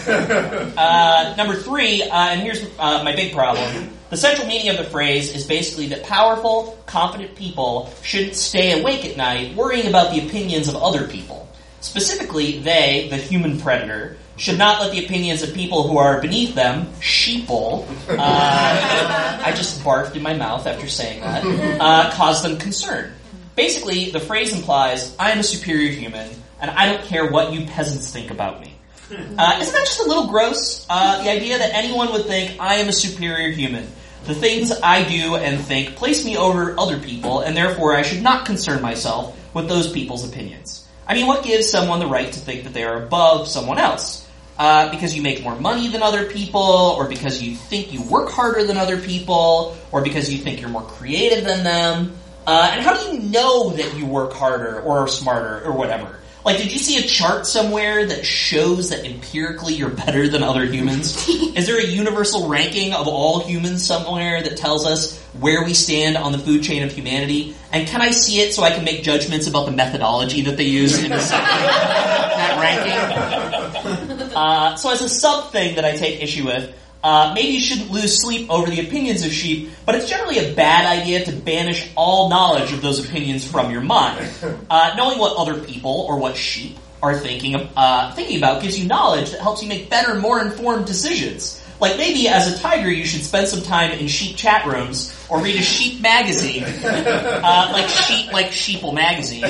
Uh, 0.76 1.34
number 1.36 1.54
three, 1.54 2.02
uh, 2.02 2.08
and 2.12 2.40
here's 2.40 2.62
uh, 2.78 3.02
my 3.02 3.14
big 3.14 3.32
problem. 3.32 3.90
The 4.10 4.16
central 4.16 4.46
meaning 4.46 4.68
of 4.68 4.76
the 4.76 4.84
phrase 4.84 5.34
is 5.34 5.46
basically 5.46 5.88
that 5.88 6.04
powerful, 6.04 6.78
confident 6.86 7.34
people 7.34 7.92
shouldn't 8.02 8.34
stay 8.34 8.78
awake 8.80 9.04
at 9.04 9.16
night 9.16 9.54
worrying 9.54 9.86
about 9.86 10.12
the 10.12 10.26
opinions 10.26 10.68
of 10.68 10.76
other 10.76 11.08
people. 11.08 11.48
Specifically, 11.80 12.58
they, 12.58 13.08
the 13.10 13.16
human 13.16 13.58
predator, 13.60 14.16
should 14.36 14.58
not 14.58 14.80
let 14.80 14.92
the 14.92 15.04
opinions 15.04 15.42
of 15.42 15.54
people 15.54 15.88
who 15.88 15.98
are 15.98 16.20
beneath 16.20 16.54
them, 16.54 16.86
sheeple, 17.00 17.86
uh, 18.08 18.16
I 18.18 19.52
just 19.56 19.80
barfed 19.80 20.14
in 20.14 20.22
my 20.22 20.34
mouth 20.34 20.66
after 20.66 20.86
saying 20.86 21.20
that, 21.20 21.44
uh, 21.80 22.12
cause 22.12 22.42
them 22.42 22.58
concern. 22.58 23.12
Basically, 23.54 24.10
the 24.10 24.20
phrase 24.20 24.52
implies, 24.52 25.16
I 25.18 25.30
am 25.30 25.38
a 25.38 25.42
superior 25.42 25.90
human, 25.90 26.28
and 26.60 26.70
I 26.70 26.92
don't 26.92 27.02
care 27.04 27.30
what 27.30 27.52
you 27.52 27.66
peasants 27.66 28.12
think 28.12 28.30
about 28.30 28.60
me. 28.60 28.74
Uh, 29.10 29.58
isn't 29.60 29.72
that 29.72 29.86
just 29.86 30.00
a 30.00 30.08
little 30.08 30.26
gross? 30.26 30.84
Uh, 30.90 31.22
the 31.22 31.30
idea 31.30 31.58
that 31.58 31.72
anyone 31.72 32.12
would 32.12 32.26
think 32.26 32.60
I 32.60 32.74
am 32.74 32.88
a 32.88 32.92
superior 32.92 33.50
human. 33.50 33.86
The 34.24 34.34
things 34.34 34.72
I 34.82 35.08
do 35.08 35.36
and 35.36 35.60
think 35.60 35.94
place 35.94 36.24
me 36.24 36.36
over 36.36 36.78
other 36.78 36.98
people, 36.98 37.40
and 37.40 37.56
therefore 37.56 37.94
I 37.94 38.02
should 38.02 38.22
not 38.22 38.44
concern 38.44 38.82
myself 38.82 39.38
with 39.54 39.68
those 39.68 39.90
people's 39.90 40.28
opinions. 40.28 40.86
I 41.06 41.14
mean, 41.14 41.28
what 41.28 41.44
gives 41.44 41.70
someone 41.70 42.00
the 42.00 42.08
right 42.08 42.32
to 42.32 42.40
think 42.40 42.64
that 42.64 42.74
they 42.74 42.82
are 42.82 43.00
above 43.00 43.46
someone 43.46 43.78
else? 43.78 44.25
Uh, 44.58 44.90
because 44.90 45.14
you 45.14 45.20
make 45.20 45.42
more 45.42 45.54
money 45.60 45.88
than 45.88 46.02
other 46.02 46.30
people, 46.30 46.62
or 46.96 47.06
because 47.08 47.42
you 47.42 47.54
think 47.54 47.92
you 47.92 48.02
work 48.04 48.30
harder 48.30 48.64
than 48.64 48.78
other 48.78 48.98
people, 48.98 49.76
or 49.92 50.00
because 50.00 50.32
you 50.32 50.38
think 50.38 50.60
you're 50.60 50.70
more 50.70 50.82
creative 50.82 51.44
than 51.44 51.62
them. 51.62 52.16
Uh, 52.46 52.70
and 52.72 52.80
how 52.80 52.94
do 52.94 53.10
you 53.10 53.22
know 53.28 53.70
that 53.70 53.96
you 53.96 54.06
work 54.06 54.32
harder 54.32 54.80
or 54.80 55.00
are 55.00 55.08
smarter 55.08 55.62
or 55.64 55.72
whatever? 55.72 56.16
Like, 56.46 56.58
did 56.58 56.72
you 56.72 56.78
see 56.78 56.96
a 56.96 57.02
chart 57.02 57.44
somewhere 57.44 58.06
that 58.06 58.24
shows 58.24 58.90
that 58.90 59.04
empirically 59.04 59.74
you're 59.74 59.90
better 59.90 60.28
than 60.28 60.44
other 60.44 60.64
humans? 60.64 61.28
Is 61.56 61.66
there 61.66 61.80
a 61.80 61.84
universal 61.84 62.48
ranking 62.48 62.92
of 62.92 63.08
all 63.08 63.40
humans 63.40 63.84
somewhere 63.84 64.40
that 64.40 64.56
tells 64.56 64.86
us 64.86 65.20
where 65.40 65.64
we 65.64 65.74
stand 65.74 66.16
on 66.16 66.30
the 66.30 66.38
food 66.38 66.62
chain 66.62 66.84
of 66.84 66.92
humanity? 66.92 67.56
And 67.72 67.88
can 67.88 68.00
I 68.00 68.12
see 68.12 68.38
it 68.42 68.54
so 68.54 68.62
I 68.62 68.70
can 68.70 68.84
make 68.84 69.02
judgments 69.02 69.48
about 69.48 69.66
the 69.66 69.72
methodology 69.72 70.42
that 70.42 70.56
they 70.56 70.66
use 70.66 71.02
in 71.02 71.10
that 71.10 72.58
ranking? 72.62 73.95
Uh, 74.36 74.76
so 74.76 74.90
as 74.90 75.00
a 75.00 75.08
sub 75.08 75.50
thing 75.50 75.76
that 75.76 75.84
I 75.84 75.96
take 75.96 76.22
issue 76.22 76.44
with, 76.44 76.68
uh, 76.68 76.72
Uh, 77.06 77.32
maybe 77.34 77.52
you 77.54 77.60
shouldn't 77.60 77.90
lose 77.92 78.20
sleep 78.20 78.50
over 78.50 78.68
the 78.68 78.80
opinions 78.80 79.24
of 79.24 79.30
sheep, 79.30 79.70
but 79.86 79.94
it's 79.94 80.08
generally 80.10 80.38
a 80.38 80.52
bad 80.54 80.84
idea 80.98 81.24
to 81.24 81.30
banish 81.30 81.86
all 81.94 82.28
knowledge 82.28 82.72
of 82.72 82.80
those 82.82 82.98
opinions 83.04 83.46
from 83.46 83.70
your 83.70 83.80
mind. 83.80 84.26
Uh, 84.68 84.90
knowing 84.96 85.16
what 85.18 85.36
other 85.38 85.54
people 85.62 86.04
or 86.08 86.18
what 86.18 86.34
sheep 86.36 86.74
are 87.02 87.14
thinking 87.14 87.54
uh, 87.76 88.10
thinking 88.16 88.38
about 88.38 88.60
gives 88.62 88.76
you 88.78 88.88
knowledge 88.88 89.30
that 89.30 89.40
helps 89.40 89.62
you 89.62 89.68
make 89.68 89.88
better, 89.88 90.16
more 90.18 90.40
informed 90.40 90.84
decisions. 90.86 91.62
Like 91.78 91.96
maybe 91.96 92.26
as 92.26 92.50
a 92.52 92.58
tiger, 92.58 92.90
you 92.90 93.04
should 93.04 93.22
spend 93.22 93.46
some 93.46 93.62
time 93.62 93.92
in 93.92 94.08
sheep 94.08 94.34
chat 94.36 94.66
rooms 94.66 95.12
or 95.28 95.38
read 95.40 95.54
a 95.56 95.62
sheep 95.62 96.00
magazine, 96.00 96.64
uh, 96.84 97.68
like 97.70 97.88
sheep, 97.88 98.32
like 98.32 98.50
Sheeple 98.50 98.94
magazine. 98.94 99.44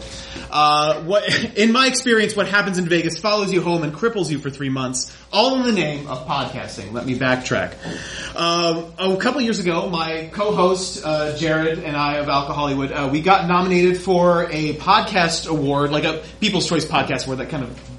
Uh, 0.50 1.02
what, 1.04 1.56
in 1.56 1.72
my 1.72 1.86
experience, 1.86 2.36
what 2.36 2.46
happens 2.46 2.78
in 2.78 2.86
Vegas 2.86 3.18
follows 3.18 3.52
you 3.52 3.62
home 3.62 3.82
and 3.82 3.92
cripples 3.92 4.30
you 4.30 4.38
for 4.38 4.50
three 4.50 4.68
months, 4.68 5.14
all 5.32 5.56
in 5.56 5.62
the 5.62 5.72
name 5.72 6.06
of 6.08 6.26
podcasting. 6.26 6.92
Let 6.92 7.06
me 7.06 7.18
backtrack. 7.18 7.74
Um, 8.36 8.92
a 8.98 9.16
couple 9.16 9.40
years 9.40 9.60
ago, 9.60 9.88
my 9.88 10.28
co-host 10.32 11.04
uh, 11.04 11.36
Jared 11.36 11.78
and 11.78 11.96
I 11.96 12.16
of 12.16 12.26
Alcohollywood, 12.26 12.92
uh, 12.92 13.08
we 13.10 13.22
got 13.22 13.48
nominated 13.48 13.98
for 13.98 14.44
a 14.50 14.74
podcast 14.74 15.48
award, 15.48 15.90
like 15.90 16.04
a 16.04 16.22
People's 16.40 16.68
Choice 16.68 16.84
Podcast 16.84 17.24
Award, 17.24 17.38
that 17.38 17.48
kind 17.48 17.64
of 17.64 17.91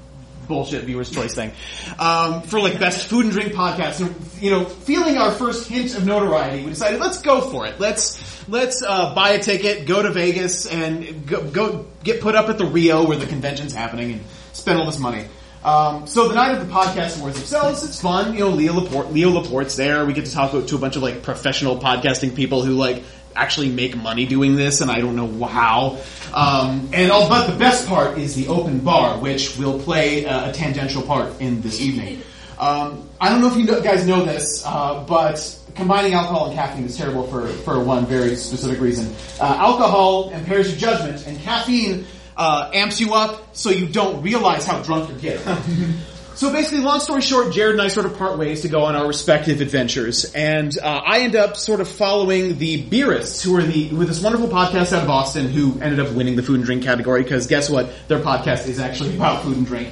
bullshit 0.46 0.84
viewers 0.84 1.10
choice 1.10 1.34
thing 1.34 1.52
um, 1.98 2.42
for 2.42 2.60
like 2.60 2.78
best 2.78 3.08
food 3.08 3.24
and 3.24 3.32
drink 3.32 3.52
podcast 3.52 4.00
and 4.00 4.42
you 4.42 4.50
know 4.50 4.64
feeling 4.64 5.18
our 5.18 5.32
first 5.32 5.68
hint 5.68 5.96
of 5.96 6.06
notoriety 6.06 6.64
we 6.64 6.70
decided 6.70 7.00
let's 7.00 7.20
go 7.20 7.40
for 7.40 7.66
it 7.66 7.78
let's 7.80 8.48
let's 8.48 8.82
uh, 8.82 9.14
buy 9.14 9.30
a 9.30 9.42
ticket 9.42 9.86
go 9.86 10.02
to 10.02 10.10
vegas 10.10 10.66
and 10.66 11.26
go, 11.26 11.42
go 11.50 11.86
get 12.02 12.20
put 12.20 12.34
up 12.34 12.48
at 12.48 12.58
the 12.58 12.66
rio 12.66 13.06
where 13.06 13.18
the 13.18 13.26
convention's 13.26 13.74
happening 13.74 14.12
and 14.12 14.20
spend 14.52 14.78
all 14.78 14.86
this 14.86 14.98
money 14.98 15.26
um, 15.64 16.06
so 16.06 16.28
the 16.28 16.34
night 16.34 16.54
of 16.54 16.66
the 16.66 16.72
podcast 16.72 17.18
awards 17.18 17.38
themselves, 17.38 17.82
it's 17.84 17.98
fun. 17.98 18.34
You 18.34 18.40
know, 18.40 18.48
Leo 18.50 18.74
Laporte, 18.74 19.10
Leo 19.12 19.30
Laporte's 19.30 19.76
there. 19.76 20.04
We 20.04 20.12
get 20.12 20.26
to 20.26 20.30
talk 20.30 20.50
to 20.50 20.76
a 20.76 20.78
bunch 20.78 20.96
of 20.96 21.02
like 21.02 21.22
professional 21.22 21.78
podcasting 21.78 22.36
people 22.36 22.62
who 22.62 22.74
like 22.74 23.02
actually 23.36 23.68
make 23.68 23.96
money 23.96 24.26
doing 24.26 24.56
this, 24.56 24.80
and 24.80 24.90
I 24.90 25.00
don't 25.00 25.16
know 25.16 25.44
how. 25.46 25.98
Um, 26.32 26.90
and 26.92 27.10
all, 27.10 27.28
but 27.28 27.50
the 27.50 27.56
best 27.56 27.86
part 27.86 28.18
is 28.18 28.34
the 28.34 28.48
open 28.48 28.80
bar, 28.80 29.18
which 29.18 29.56
will 29.56 29.78
play 29.78 30.26
uh, 30.26 30.50
a 30.50 30.52
tangential 30.52 31.02
part 31.02 31.40
in 31.40 31.60
this 31.60 31.80
evening. 31.80 32.22
Um, 32.58 33.08
I 33.20 33.28
don't 33.28 33.40
know 33.40 33.48
if 33.48 33.56
you 33.56 33.64
know, 33.64 33.80
guys 33.80 34.06
know 34.06 34.24
this, 34.24 34.64
uh, 34.64 35.04
but 35.06 35.60
combining 35.74 36.14
alcohol 36.14 36.46
and 36.46 36.54
caffeine 36.54 36.84
is 36.84 36.96
terrible 36.96 37.24
for, 37.26 37.48
for 37.48 37.82
one 37.82 38.06
very 38.06 38.36
specific 38.36 38.80
reason. 38.80 39.14
Uh, 39.40 39.56
alcohol 39.58 40.30
impairs 40.30 40.70
your 40.70 40.78
judgment, 40.78 41.26
and 41.26 41.38
caffeine 41.40 42.06
uh, 42.36 42.70
amps 42.72 43.00
you 43.00 43.14
up 43.14 43.56
so 43.56 43.70
you 43.70 43.86
don't 43.86 44.22
realize 44.22 44.64
how 44.64 44.82
drunk 44.82 45.10
you're 45.10 45.18
getting. 45.18 45.94
So 46.36 46.52
basically, 46.52 46.80
long 46.80 46.98
story 46.98 47.22
short, 47.22 47.52
Jared 47.52 47.74
and 47.74 47.82
I 47.82 47.86
sort 47.86 48.06
of 48.06 48.18
part 48.18 48.38
ways 48.38 48.62
to 48.62 48.68
go 48.68 48.82
on 48.84 48.96
our 48.96 49.06
respective 49.06 49.60
adventures, 49.60 50.24
and 50.34 50.76
uh, 50.76 51.02
I 51.06 51.20
end 51.20 51.36
up 51.36 51.56
sort 51.56 51.80
of 51.80 51.88
following 51.88 52.58
the 52.58 52.82
Beerists, 52.82 53.42
who 53.42 53.56
are 53.56 53.62
the 53.62 53.90
are 53.92 54.04
this 54.04 54.20
wonderful 54.20 54.48
podcast 54.48 54.92
out 54.92 55.04
of 55.04 55.10
Austin, 55.10 55.48
who 55.48 55.80
ended 55.80 56.00
up 56.00 56.12
winning 56.12 56.34
the 56.34 56.42
food 56.42 56.56
and 56.56 56.64
drink 56.64 56.82
category 56.82 57.22
because 57.22 57.46
guess 57.46 57.70
what? 57.70 57.88
Their 58.08 58.18
podcast 58.18 58.66
is 58.66 58.80
actually 58.80 59.14
about 59.14 59.44
food 59.44 59.58
and 59.58 59.66
drink. 59.66 59.90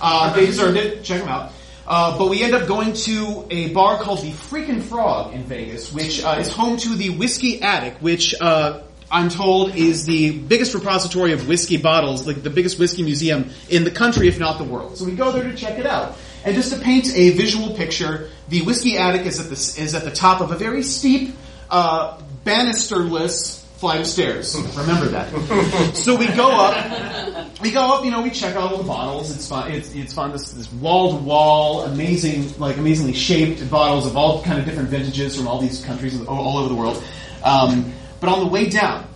Uh, 0.00 0.32
they 0.32 0.46
deserved 0.46 0.76
it. 0.76 1.02
Check 1.02 1.20
them 1.20 1.28
out. 1.28 1.52
Uh, 1.88 2.16
but 2.16 2.28
we 2.30 2.40
end 2.44 2.54
up 2.54 2.68
going 2.68 2.92
to 2.92 3.44
a 3.50 3.72
bar 3.72 3.98
called 3.98 4.20
the 4.20 4.30
Freakin' 4.30 4.80
Frog 4.80 5.34
in 5.34 5.42
Vegas, 5.42 5.92
which 5.92 6.22
uh, 6.22 6.36
is 6.38 6.48
home 6.52 6.76
to 6.76 6.94
the 6.94 7.10
Whiskey 7.10 7.62
Attic, 7.62 7.96
which 7.98 8.32
uh, 8.40 8.82
I'm 9.10 9.28
told 9.28 9.74
is 9.74 10.06
the 10.06 10.38
biggest 10.38 10.74
repository 10.74 11.32
of 11.32 11.48
whiskey 11.48 11.76
bottles, 11.76 12.26
like 12.26 12.42
the 12.42 12.50
biggest 12.50 12.78
whiskey 12.78 13.02
museum 13.02 13.50
in 13.68 13.84
the 13.84 13.90
country, 13.90 14.28
if 14.28 14.38
not 14.38 14.58
the 14.58 14.64
world. 14.64 14.96
So 14.96 15.04
we 15.04 15.12
go 15.16 15.32
there 15.32 15.42
to 15.42 15.56
check 15.56 15.78
it 15.78 15.86
out. 15.86 16.16
And 16.44 16.54
just 16.54 16.72
to 16.72 16.80
paint 16.80 17.14
a 17.14 17.30
visual 17.30 17.74
picture, 17.74 18.30
the 18.48 18.62
whiskey 18.62 18.96
attic 18.96 19.26
is 19.26 19.40
at 19.40 19.46
the 19.46 19.82
is 19.82 19.94
at 19.94 20.04
the 20.04 20.10
top 20.10 20.40
of 20.40 20.52
a 20.52 20.56
very 20.56 20.82
steep, 20.82 21.34
uh, 21.68 22.18
banisterless 22.44 23.60
flight 23.80 24.00
of 24.00 24.06
stairs. 24.06 24.54
Remember 24.76 25.06
that. 25.06 25.96
so 25.96 26.14
we 26.14 26.28
go 26.28 26.50
up. 26.50 27.60
We 27.60 27.72
go 27.72 27.94
up. 27.94 28.04
You 28.04 28.10
know, 28.10 28.22
we 28.22 28.30
check 28.30 28.54
out 28.54 28.72
all 28.72 28.78
the 28.78 28.84
bottles. 28.84 29.34
It's 29.34 29.48
fun. 29.48 29.72
It's 29.72 29.92
it's 29.94 30.14
fun. 30.14 30.32
This 30.32 30.52
this 30.52 30.72
wall 30.74 31.18
to 31.18 31.24
wall, 31.24 31.82
amazing, 31.82 32.58
like 32.58 32.76
amazingly 32.76 33.14
shaped 33.14 33.68
bottles 33.70 34.06
of 34.06 34.16
all 34.16 34.42
kind 34.42 34.58
of 34.58 34.66
different 34.66 34.88
vintages 34.88 35.36
from 35.36 35.48
all 35.48 35.58
these 35.60 35.84
countries 35.84 36.24
all 36.26 36.58
over 36.58 36.68
the 36.68 36.74
world. 36.74 37.02
Um, 37.42 37.92
but 38.20 38.28
on 38.28 38.40
the 38.40 38.46
way 38.46 38.68
down, 38.68 39.06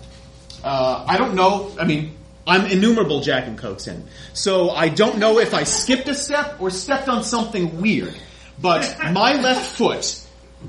uh, 0.62 1.04
I 1.06 1.16
don't 1.16 1.34
know. 1.34 1.70
I 1.78 1.84
mean, 1.84 2.16
I'm 2.46 2.66
innumerable 2.66 3.20
Jack 3.20 3.46
and 3.46 3.58
Cokes 3.58 3.86
in, 3.86 4.04
so 4.32 4.70
I 4.70 4.88
don't 4.88 5.18
know 5.18 5.38
if 5.38 5.54
I 5.54 5.64
skipped 5.64 6.08
a 6.08 6.14
step 6.14 6.60
or 6.60 6.70
stepped 6.70 7.08
on 7.08 7.22
something 7.22 7.80
weird. 7.80 8.14
But 8.60 8.96
my 9.12 9.40
left 9.40 9.76
foot 9.76 10.20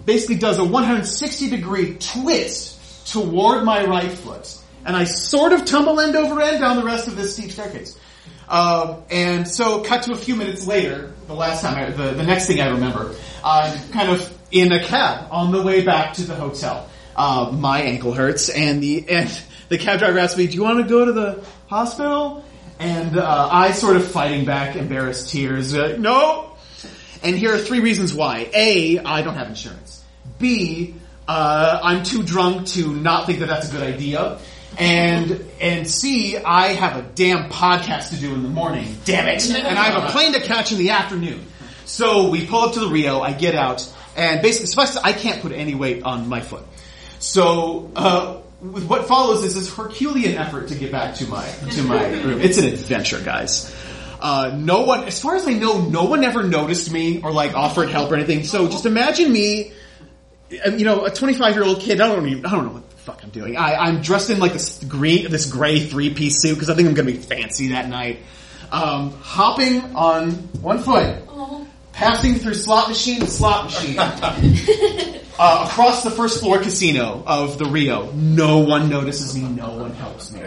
basically 0.06 0.36
does 0.36 0.58
a 0.58 0.64
160 0.64 1.50
degree 1.50 1.96
twist 1.98 3.12
toward 3.12 3.64
my 3.64 3.86
right 3.86 4.12
foot, 4.12 4.58
and 4.86 4.96
I 4.96 5.06
sort 5.06 5.54
of 5.54 5.66
tumble 5.66 6.00
end 6.00 6.16
over 6.16 6.42
end 6.42 6.60
down 6.60 6.78
the 6.78 6.84
rest 6.84 7.08
of 7.08 7.16
this 7.16 7.34
steep 7.34 7.52
staircase. 7.52 7.98
Um, 8.48 9.04
and 9.10 9.48
so, 9.48 9.82
cut 9.82 10.04
to 10.04 10.12
a 10.12 10.16
few 10.16 10.36
minutes 10.36 10.68
later, 10.68 11.14
the 11.28 11.34
last 11.34 11.62
time, 11.62 11.76
I, 11.76 11.90
the, 11.90 12.12
the 12.12 12.24
next 12.24 12.46
thing 12.46 12.62
I 12.62 12.70
remember, 12.70 13.16
I'm 13.44 13.78
kind 13.90 14.12
of 14.12 14.38
in 14.52 14.72
a 14.72 14.84
cab 14.84 15.28
on 15.32 15.52
the 15.52 15.62
way 15.64 15.84
back 15.84 16.14
to 16.16 16.24
the 16.24 16.36
hotel. 16.36 16.88
Uh, 17.16 17.52
my 17.54 17.82
ankle 17.82 18.14
hurts, 18.14 18.50
and 18.50 18.84
the 18.84 19.06
and 19.10 19.42
the 19.70 19.78
cab 19.78 20.00
driver 20.00 20.20
asked 20.20 20.38
me, 20.38 20.48
"Do 20.48 20.54
you 20.54 20.64
want 20.64 20.80
to 20.80 20.90
go 20.90 21.06
to 21.06 21.14
the 21.14 21.44
hospital?" 21.68 22.44
And 22.78 23.18
uh, 23.18 23.50
I 23.52 23.72
sort 23.72 23.96
of 23.96 24.06
fighting 24.06 24.46
back, 24.46 24.76
embarrassed 24.76 25.30
tears. 25.30 25.74
Uh, 25.74 25.96
no. 25.98 26.52
And 27.24 27.36
here 27.36 27.54
are 27.54 27.58
three 27.58 27.80
reasons 27.80 28.14
why. 28.14 28.50
A, 28.54 29.00
I 29.00 29.22
don't 29.22 29.36
have 29.36 29.48
insurance. 29.48 30.04
B, 30.38 30.96
uh, 31.28 31.80
I'm 31.82 32.04
too 32.04 32.22
drunk 32.22 32.68
to 32.68 32.94
not 32.94 33.26
think 33.26 33.40
that 33.40 33.48
that's 33.48 33.70
a 33.70 33.72
good 33.72 33.82
idea. 33.82 34.40
And 34.78 35.46
and 35.62 35.90
C, 35.90 36.38
I 36.38 36.74
have 36.74 36.98
a 36.98 37.02
damn 37.02 37.50
podcast 37.50 38.10
to 38.10 38.18
do 38.18 38.34
in 38.34 38.44
the 38.44 38.50
morning. 38.50 38.98
Damn 39.06 39.28
it! 39.30 39.50
And 39.50 39.80
I 39.80 39.86
have 39.86 40.04
a 40.04 40.08
plane 40.10 40.34
to 40.34 40.42
catch 40.42 40.74
in 40.74 40.78
the 40.78 40.90
afternoon. 40.90 41.46
So 41.86 42.30
we 42.30 42.46
pull 42.46 42.62
up 42.62 42.74
to 42.74 42.82
the 42.82 42.90
Rio. 42.90 43.22
I 43.22 43.32
get 43.32 43.56
out, 43.56 43.90
and 44.18 44.42
basically, 44.42 44.68
suffice 44.68 44.98
I 44.98 45.14
can't 45.14 45.42
put 45.42 45.54
any 45.54 45.76
weight 45.76 46.04
on 46.04 46.28
my 46.28 46.42
foot. 46.42 46.66
So 47.26 47.92
uh, 47.96 48.36
what 48.62 49.08
follows 49.08 49.44
is 49.44 49.56
this 49.56 49.74
Herculean 49.74 50.38
effort 50.38 50.68
to 50.70 50.76
get 50.76 50.92
back 50.92 51.16
to 51.16 51.28
my 51.28 51.46
to 51.72 51.84
my 51.84 52.08
room. 52.24 52.40
It's 52.40 52.60
an 52.60 52.66
adventure, 52.66 53.20
guys. 53.20 53.76
Uh, 54.22 54.56
no 54.56 54.84
one, 54.84 55.04
as 55.06 55.20
far 55.20 55.36
as 55.36 55.48
I 55.48 55.54
know, 55.54 55.82
no 55.82 56.06
one 56.06 56.24
ever 56.24 56.44
noticed 56.44 56.92
me 56.92 57.22
or 57.22 57.32
like 57.32 57.54
offered 57.56 57.90
help 57.90 58.12
or 58.12 58.16
anything. 58.16 58.44
So 58.44 58.70
just 58.70 58.86
imagine 58.86 59.32
me, 59.32 59.74
uh, 60.66 60.72
you 60.72 60.86
know, 60.86 61.06
a 61.06 61.12
25 61.12 61.56
year 61.56 61.64
old 61.64 61.82
kid. 61.82 62.00
I 62.00 62.08
don't 62.08 62.28
even, 62.28 62.46
I 62.46 62.52
don't 62.52 62.66
know 62.66 62.74
what 62.74 62.90
the 62.90 62.96
fuck 62.98 63.24
I'm 63.24 63.32
doing. 63.32 63.58
I, 63.58 63.76
I'm 63.76 64.02
dressed 64.02 64.30
in 64.30 64.40
like 64.40 64.54
this 64.54 64.84
green, 64.84 65.30
this 65.32 65.52
gray 65.52 65.80
three 65.80 66.14
piece 66.14 66.42
suit 66.42 66.54
because 66.54 66.70
I 66.70 66.76
think 66.76 66.88
I'm 66.88 66.94
going 66.94 67.08
to 67.08 67.14
be 67.14 67.20
fancy 67.20 67.70
that 67.70 67.90
night. 67.90 68.20
Um, 68.72 69.12
hopping 69.22 69.96
on 69.96 70.32
one 70.62 70.80
foot, 70.80 71.24
passing 71.92 72.36
through 72.36 72.54
slot 72.54 72.88
machine 72.88 73.20
to 73.20 73.28
slot 73.28 73.66
machine. 73.66 75.16
Uh, 75.38 75.68
across 75.70 76.04
the 76.04 76.12
first 76.12 76.40
floor 76.40 76.60
casino 76.60 77.22
of 77.28 77.58
the 77.58 77.66
Rio, 77.66 78.10
no 78.12 78.60
one 78.60 78.90
notices 78.90 79.36
me, 79.36 79.42
no 79.48 79.70
one 79.78 79.92
helps 79.92 80.32
me. 80.32 80.42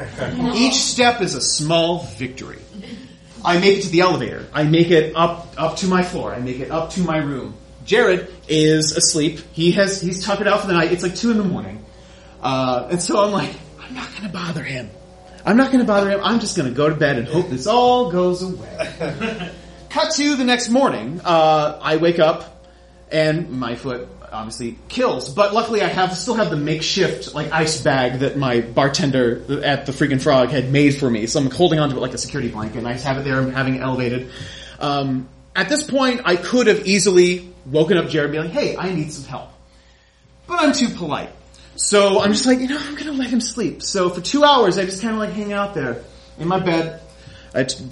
Each 0.54 0.76
step 0.76 1.20
is 1.20 1.34
a 1.34 1.42
small 1.42 2.04
victory. 2.04 2.58
I 3.44 3.58
make 3.58 3.78
it 3.78 3.82
to 3.82 3.90
the 3.90 4.00
elevator. 4.00 4.46
I 4.52 4.64
make 4.64 4.90
it 4.90 5.14
up 5.14 5.54
up 5.58 5.76
to 5.78 5.86
my 5.86 6.02
floor. 6.02 6.34
I 6.34 6.40
make 6.40 6.60
it 6.60 6.70
up 6.70 6.90
to 6.90 7.00
my 7.00 7.18
room. 7.18 7.54
Jared 7.84 8.32
is 8.48 8.92
asleep. 8.92 9.40
He 9.52 9.72
has 9.72 10.00
he's 10.00 10.24
tuckered 10.24 10.48
out 10.48 10.62
for 10.62 10.66
the 10.66 10.72
night. 10.72 10.92
It's 10.92 11.02
like 11.02 11.14
two 11.14 11.30
in 11.30 11.38
the 11.38 11.44
morning, 11.44 11.84
uh, 12.42 12.88
and 12.90 13.02
so 13.02 13.22
I'm 13.22 13.32
like, 13.32 13.54
I'm 13.80 13.94
not 13.94 14.10
going 14.10 14.24
to 14.24 14.28
bother 14.30 14.62
him. 14.62 14.90
I'm 15.44 15.56
not 15.56 15.68
going 15.68 15.80
to 15.80 15.86
bother 15.86 16.10
him. 16.10 16.20
I'm 16.22 16.40
just 16.40 16.56
going 16.56 16.68
to 16.68 16.74
go 16.74 16.88
to 16.88 16.94
bed 16.94 17.18
and 17.18 17.28
hope 17.28 17.48
this 17.48 17.66
all 17.66 18.10
goes 18.10 18.42
away. 18.42 19.50
Cut 19.90 20.12
to 20.12 20.36
the 20.36 20.44
next 20.44 20.68
morning. 20.68 21.20
Uh, 21.24 21.78
I 21.80 21.96
wake 21.96 22.18
up 22.18 22.66
and 23.10 23.50
my 23.50 23.74
foot 23.74 24.08
obviously 24.32 24.78
kills. 24.88 25.28
But 25.28 25.54
luckily, 25.54 25.82
I 25.82 25.88
have 25.88 26.16
still 26.16 26.34
have 26.34 26.50
the 26.50 26.56
makeshift 26.56 27.34
like 27.34 27.52
ice 27.52 27.80
bag 27.80 28.20
that 28.20 28.36
my 28.36 28.60
bartender 28.60 29.62
at 29.64 29.86
the 29.86 29.92
Freakin' 29.92 30.20
Frog 30.20 30.50
had 30.50 30.72
made 30.72 30.96
for 30.96 31.08
me. 31.08 31.26
So 31.26 31.40
I'm 31.40 31.50
holding 31.50 31.78
onto 31.78 31.96
it 31.96 32.00
like 32.00 32.14
a 32.14 32.18
security 32.18 32.50
blanket, 32.50 32.78
and 32.78 32.88
I 32.88 32.94
have 32.94 33.18
it 33.18 33.24
there. 33.24 33.38
I'm 33.38 33.52
having 33.52 33.76
it 33.76 33.82
elevated. 33.82 34.30
Um, 34.78 35.28
at 35.54 35.68
this 35.68 35.82
point, 35.82 36.22
I 36.24 36.36
could 36.36 36.66
have 36.68 36.86
easily 36.86 37.52
woken 37.66 37.96
up 37.98 38.08
Jared 38.08 38.30
and 38.30 38.32
be 38.32 38.48
like, 38.48 38.50
"Hey, 38.50 38.76
I 38.76 38.92
need 38.92 39.12
some 39.12 39.24
help," 39.24 39.50
but 40.46 40.60
I'm 40.60 40.72
too 40.72 40.88
polite. 40.88 41.30
So 41.76 42.20
I'm 42.20 42.32
just 42.32 42.44
like, 42.44 42.58
you 42.58 42.68
know, 42.68 42.78
I'm 42.78 42.96
gonna 42.96 43.12
let 43.12 43.30
him 43.30 43.40
sleep. 43.40 43.82
So 43.82 44.10
for 44.10 44.20
two 44.20 44.44
hours, 44.44 44.78
I 44.78 44.84
just 44.84 45.00
kind 45.00 45.14
of 45.14 45.20
like 45.20 45.30
hang 45.30 45.52
out 45.52 45.74
there 45.74 46.02
in 46.38 46.48
my 46.48 46.58
bed. 46.58 47.00
I 47.54 47.64
t- 47.64 47.84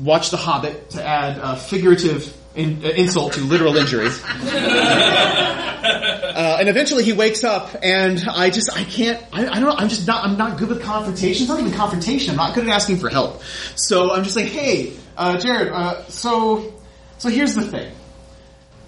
watch 0.00 0.30
The 0.30 0.36
Hobbit 0.36 0.90
to 0.90 1.04
add 1.04 1.38
uh, 1.38 1.54
figurative 1.54 2.34
in, 2.54 2.84
uh, 2.84 2.88
insult 2.88 3.34
to 3.34 3.40
literal 3.40 3.76
injury. 3.76 4.08
Uh, 6.34 6.56
and 6.58 6.68
eventually 6.68 7.04
he 7.04 7.12
wakes 7.12 7.44
up, 7.44 7.76
and 7.80 8.24
I 8.28 8.50
just 8.50 8.68
I 8.76 8.82
can't 8.82 9.22
I, 9.32 9.46
I 9.46 9.60
don't 9.60 9.68
know 9.68 9.76
I'm 9.76 9.88
just 9.88 10.04
not 10.04 10.24
I'm 10.24 10.36
not 10.36 10.58
good 10.58 10.68
with 10.68 10.82
confrontation. 10.82 11.44
It's 11.44 11.48
not 11.48 11.60
even 11.60 11.72
confrontation. 11.72 12.30
I'm 12.30 12.36
not 12.36 12.54
good 12.56 12.64
at 12.64 12.70
asking 12.70 12.96
for 12.96 13.08
help. 13.08 13.44
So 13.76 14.12
I'm 14.12 14.24
just 14.24 14.34
like, 14.34 14.46
hey, 14.46 14.94
uh, 15.16 15.38
Jared. 15.38 15.72
Uh, 15.72 16.04
so 16.06 16.74
so 17.18 17.28
here's 17.28 17.54
the 17.54 17.62
thing. 17.62 17.92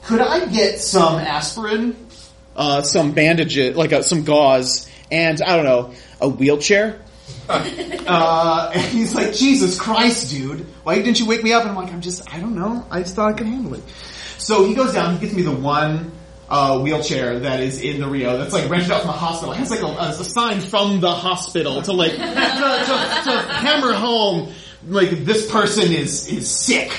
Could 0.07 0.21
I 0.21 0.47
get 0.47 0.81
some 0.81 1.21
aspirin, 1.21 1.97
uh, 2.57 2.83
some 2.83 3.13
bandages, 3.13 3.77
like 3.77 3.93
uh, 3.93 4.03
some 4.03 4.25
gauze, 4.25 4.91
and 5.11 5.41
I 5.41 5.57
don't 5.57 5.65
know, 5.65 5.95
a 6.21 6.29
wheelchair? 6.29 7.01
Uh, 8.09 8.71
and 8.73 8.83
he's 8.83 9.17
like, 9.17 9.33
Jesus 9.35 9.81
Christ, 9.81 10.31
dude, 10.31 10.61
why 10.85 10.95
didn't 10.95 11.19
you 11.19 11.27
wake 11.27 11.43
me 11.43 11.53
up? 11.53 11.63
And 11.63 11.71
I'm 11.71 11.77
like, 11.77 11.93
I'm 11.93 12.01
just, 12.01 12.33
I 12.33 12.39
don't 12.39 12.55
know, 12.55 12.87
I 12.89 13.01
just 13.01 13.17
thought 13.17 13.33
I 13.33 13.37
could 13.37 13.49
handle 13.49 13.75
it. 13.75 13.83
So 14.39 14.65
he 14.65 14.75
goes 14.75 14.93
down, 14.93 15.15
he 15.15 15.21
gets 15.21 15.35
me 15.35 15.43
the 15.43 15.51
one 15.51 16.13
uh, 16.49 16.79
wheelchair 16.79 17.41
that 17.41 17.61
is 17.61 17.81
in 17.81 18.01
the 18.01 18.07
Rio 18.07 18.39
that's 18.39 18.53
like 18.53 18.69
rented 18.71 18.91
out 18.91 19.01
from 19.01 19.09
the 19.09 19.17
hospital. 19.17 19.53
It 19.53 19.59
has 19.59 19.71
like 19.71 19.83
a, 19.83 19.87
a 19.87 20.13
sign 20.13 20.61
from 20.61 21.01
the 21.01 21.11
hospital 21.11 21.83
to 21.83 21.93
like 21.93 22.13
to, 22.13 22.19
to, 22.19 22.23
to 22.23 23.43
hammer 23.53 23.93
home 23.93 24.53
like 24.89 25.11
this 25.25 25.51
person 25.51 25.93
is 25.93 26.29
is 26.29 26.49
sick. 26.49 26.91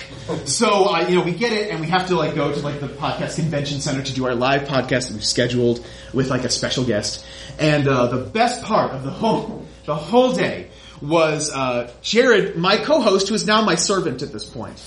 So 0.45 0.93
uh, 0.93 1.07
you 1.07 1.15
know 1.15 1.21
we 1.21 1.31
get 1.31 1.53
it, 1.53 1.71
and 1.71 1.79
we 1.79 1.87
have 1.87 2.07
to 2.07 2.15
like 2.15 2.35
go 2.35 2.51
to 2.51 2.59
like 2.59 2.79
the 2.79 2.87
podcast 2.87 3.35
convention 3.35 3.79
center 3.79 4.01
to 4.01 4.13
do 4.13 4.25
our 4.25 4.35
live 4.35 4.63
podcast 4.63 5.07
that 5.07 5.13
we've 5.13 5.23
scheduled 5.23 5.85
with 6.13 6.29
like 6.29 6.43
a 6.43 6.49
special 6.49 6.83
guest. 6.83 7.25
And 7.59 7.87
uh, 7.87 8.07
the 8.07 8.17
best 8.17 8.63
part 8.63 8.91
of 8.91 9.03
the 9.03 9.11
whole 9.11 9.65
the 9.85 9.95
whole 9.95 10.33
day 10.33 10.69
was 11.01 11.51
uh, 11.51 11.91
Jared, 12.01 12.57
my 12.57 12.77
co-host, 12.77 13.29
who 13.29 13.35
is 13.35 13.45
now 13.45 13.61
my 13.63 13.75
servant 13.75 14.21
at 14.21 14.33
this 14.33 14.43
point, 14.43 14.81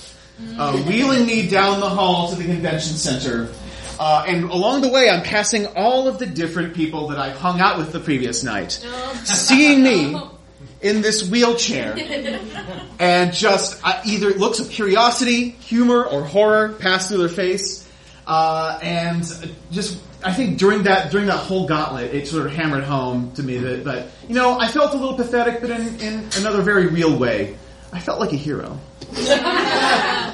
uh, 0.57 0.77
wheeling 0.83 1.25
me 1.25 1.47
down 1.47 1.79
the 1.79 1.89
hall 1.89 2.29
to 2.29 2.35
the 2.35 2.43
convention 2.43 2.95
center. 2.95 3.49
Uh, 4.01 4.25
and 4.25 4.45
along 4.45 4.81
the 4.81 4.89
way, 4.89 5.07
I'm 5.11 5.21
passing 5.21 5.67
all 5.75 6.07
of 6.07 6.17
the 6.17 6.25
different 6.25 6.73
people 6.73 7.09
that 7.09 7.19
I 7.19 7.29
hung 7.29 7.59
out 7.59 7.77
with 7.77 7.91
the 7.91 7.99
previous 7.99 8.43
night, 8.43 8.71
seeing 9.25 9.83
me 9.83 10.19
in 10.81 11.03
this 11.03 11.29
wheelchair, 11.29 11.95
and 12.97 13.31
just 13.31 13.79
uh, 13.83 14.01
either 14.03 14.31
looks 14.31 14.59
of 14.59 14.71
curiosity, 14.71 15.51
humor, 15.51 16.03
or 16.03 16.23
horror 16.23 16.69
pass 16.69 17.09
through 17.09 17.19
their 17.19 17.29
face. 17.29 17.87
Uh, 18.25 18.79
and 18.81 19.23
just, 19.69 20.01
I 20.23 20.33
think 20.33 20.57
during 20.57 20.81
that 20.83 21.11
during 21.11 21.27
that 21.27 21.37
whole 21.37 21.67
gauntlet, 21.67 22.15
it 22.15 22.27
sort 22.27 22.47
of 22.47 22.53
hammered 22.53 22.85
home 22.85 23.33
to 23.33 23.43
me 23.43 23.59
that, 23.59 23.83
that 23.83 24.07
you 24.27 24.33
know, 24.33 24.57
I 24.59 24.67
felt 24.67 24.95
a 24.95 24.97
little 24.97 25.15
pathetic, 25.15 25.61
but 25.61 25.69
in, 25.69 25.99
in 25.99 26.27
another 26.37 26.63
very 26.63 26.87
real 26.87 27.15
way, 27.15 27.55
I 27.93 27.99
felt 27.99 28.19
like 28.19 28.33
a 28.33 28.37
hero. 28.37 28.79